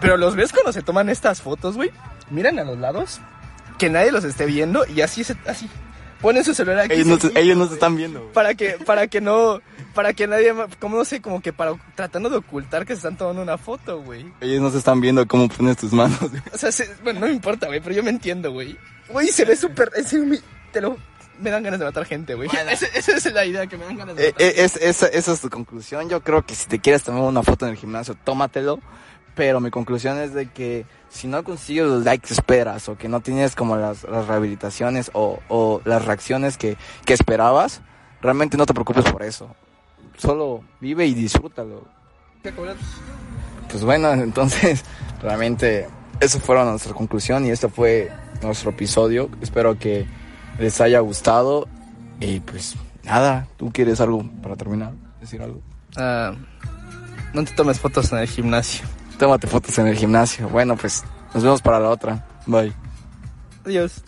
Pero 0.01 0.17
los 0.17 0.35
ves 0.35 0.53
cuando 0.53 0.73
se 0.73 0.83
toman 0.83 1.11
estas 1.11 1.43
fotos, 1.43 1.77
güey. 1.77 1.91
Miran 2.31 2.59
a 2.59 2.65
los 2.65 2.79
lados, 2.79 3.21
que 3.79 3.91
nadie 3.91 4.11
los 4.11 4.25
esté 4.25 4.47
viendo 4.47 4.87
y 4.87 5.03
así, 5.03 5.23
así, 5.47 5.69
ponen 6.23 6.45
su 6.45 6.55
celular 6.55 6.87
aquí. 6.87 6.95
Ellos 6.95 7.07
no, 7.07 7.31
ellos 7.35 7.57
no 7.57 7.67
se 7.67 7.75
están 7.75 7.97
viendo. 7.97 8.33
Para 8.33 8.55
que, 8.55 8.79
para 8.87 9.09
que 9.09 9.21
no, 9.21 9.61
para 9.95 10.15
que 10.15 10.27
nadie, 10.27 10.55
como 10.79 10.97
no 10.97 11.05
sé, 11.05 11.21
como 11.21 11.43
que 11.43 11.53
para, 11.53 11.75
tratando 11.95 12.31
de 12.31 12.37
ocultar 12.37 12.87
que 12.87 12.95
se 12.95 12.99
están 12.99 13.19
tomando 13.19 13.43
una 13.43 13.59
foto, 13.59 14.01
güey. 14.01 14.33
Ellos 14.41 14.63
no 14.63 14.71
se 14.71 14.79
están 14.79 15.01
viendo 15.01 15.27
cómo 15.27 15.49
pones 15.49 15.77
tus 15.77 15.93
manos. 15.93 16.19
O 16.53 16.57
sea, 16.57 16.71
bueno, 17.03 17.21
no 17.21 17.27
me 17.27 17.33
importa, 17.33 17.67
güey, 17.67 17.81
pero 17.81 17.95
yo 17.95 18.03
me 18.03 18.11
entiendo, 18.11 18.53
güey. 18.53 18.79
Güey, 19.09 19.29
se 19.29 19.45
ve 19.45 19.57
súper, 19.57 19.91
te 20.73 20.81
lo, 20.81 20.97
me 21.41 21.51
dan 21.51 21.63
ganas 21.63 21.81
de 21.81 21.87
matar 21.87 22.05
gente, 22.05 22.35
güey. 22.35 22.49
Esa, 22.71 22.87
es 23.13 23.33
la 23.33 23.45
idea, 23.45 23.67
que 23.67 23.77
me 23.77 23.85
dan 23.85 23.97
ganas 23.97 24.17
de 24.17 24.29
eh, 24.29 24.33
matar 24.33 24.47
eh, 24.47 24.55
esa, 24.57 25.09
esa 25.09 25.33
es 25.33 25.41
tu 25.41 25.51
conclusión. 25.51 26.09
Yo 26.09 26.23
creo 26.23 26.47
que 26.47 26.55
si 26.55 26.67
te 26.67 26.79
quieres 26.79 27.03
tomar 27.03 27.23
una 27.23 27.43
foto 27.43 27.67
en 27.67 27.73
el 27.73 27.77
gimnasio, 27.79 28.17
tómatelo. 28.25 28.81
Pero 29.35 29.61
mi 29.61 29.71
conclusión 29.71 30.19
es 30.19 30.35
de 30.35 30.51
que 30.51 30.85
si 31.09 31.27
no 31.27 31.43
consigues 31.43 31.87
los 31.87 32.05
likes 32.05 32.29
que 32.29 32.35
esperas 32.35 32.89
o 32.89 32.99
que 32.99 33.09
no 33.09 33.21
tienes 33.21 33.55
como 33.55 33.77
las, 33.77 34.03
rehabilitaciones 34.03 35.11
o, 35.15 35.41
o, 35.49 35.81
las 35.85 36.05
reacciones 36.05 36.59
que, 36.59 36.77
que 37.07 37.15
esperabas, 37.15 37.81
realmente 38.21 38.57
no 38.57 38.67
te 38.67 38.75
preocupes 38.75 39.11
por 39.11 39.23
eso. 39.23 39.55
Solo 40.19 40.63
vive 40.81 41.07
y 41.07 41.15
disfrútalo. 41.15 41.85
Pues 43.71 43.85
bueno, 43.85 44.13
entonces 44.13 44.85
realmente 45.23 45.89
eso 46.21 46.39
fue 46.39 46.63
nuestra 46.65 46.93
conclusión 46.93 47.47
y 47.47 47.51
este 47.51 47.69
fue 47.69 48.11
nuestro 48.43 48.71
episodio. 48.71 49.31
Espero 49.41 49.79
que 49.79 50.07
les 50.59 50.81
haya 50.81 51.01
gustado 51.01 51.69
y 52.21 52.41
pues 52.41 52.77
nada, 53.03 53.49
¿tú 53.57 53.71
quieres 53.73 54.01
algo 54.01 54.25
para 54.43 54.57
terminar? 54.57 54.93
¿Decir 55.21 55.43
algo? 55.43 55.61
Uh, 55.97 56.37
no 57.35 57.45
te 57.45 57.53
tomes 57.53 57.81
fotos 57.81 58.13
en 58.13 58.19
el 58.19 58.29
gimnasio. 58.29 58.87
Tómate 59.23 59.47
fotos 59.47 59.79
en 59.79 59.87
el 59.87 59.95
gimnasio. 59.95 60.49
Bueno, 60.49 60.77
pues 60.77 61.05
nos 61.33 61.45
vemos 61.45 61.63
para 61.63 61.79
la 61.79 61.91
otra. 61.91 62.27
Bye. 62.45 62.73
Adiós. 63.65 64.03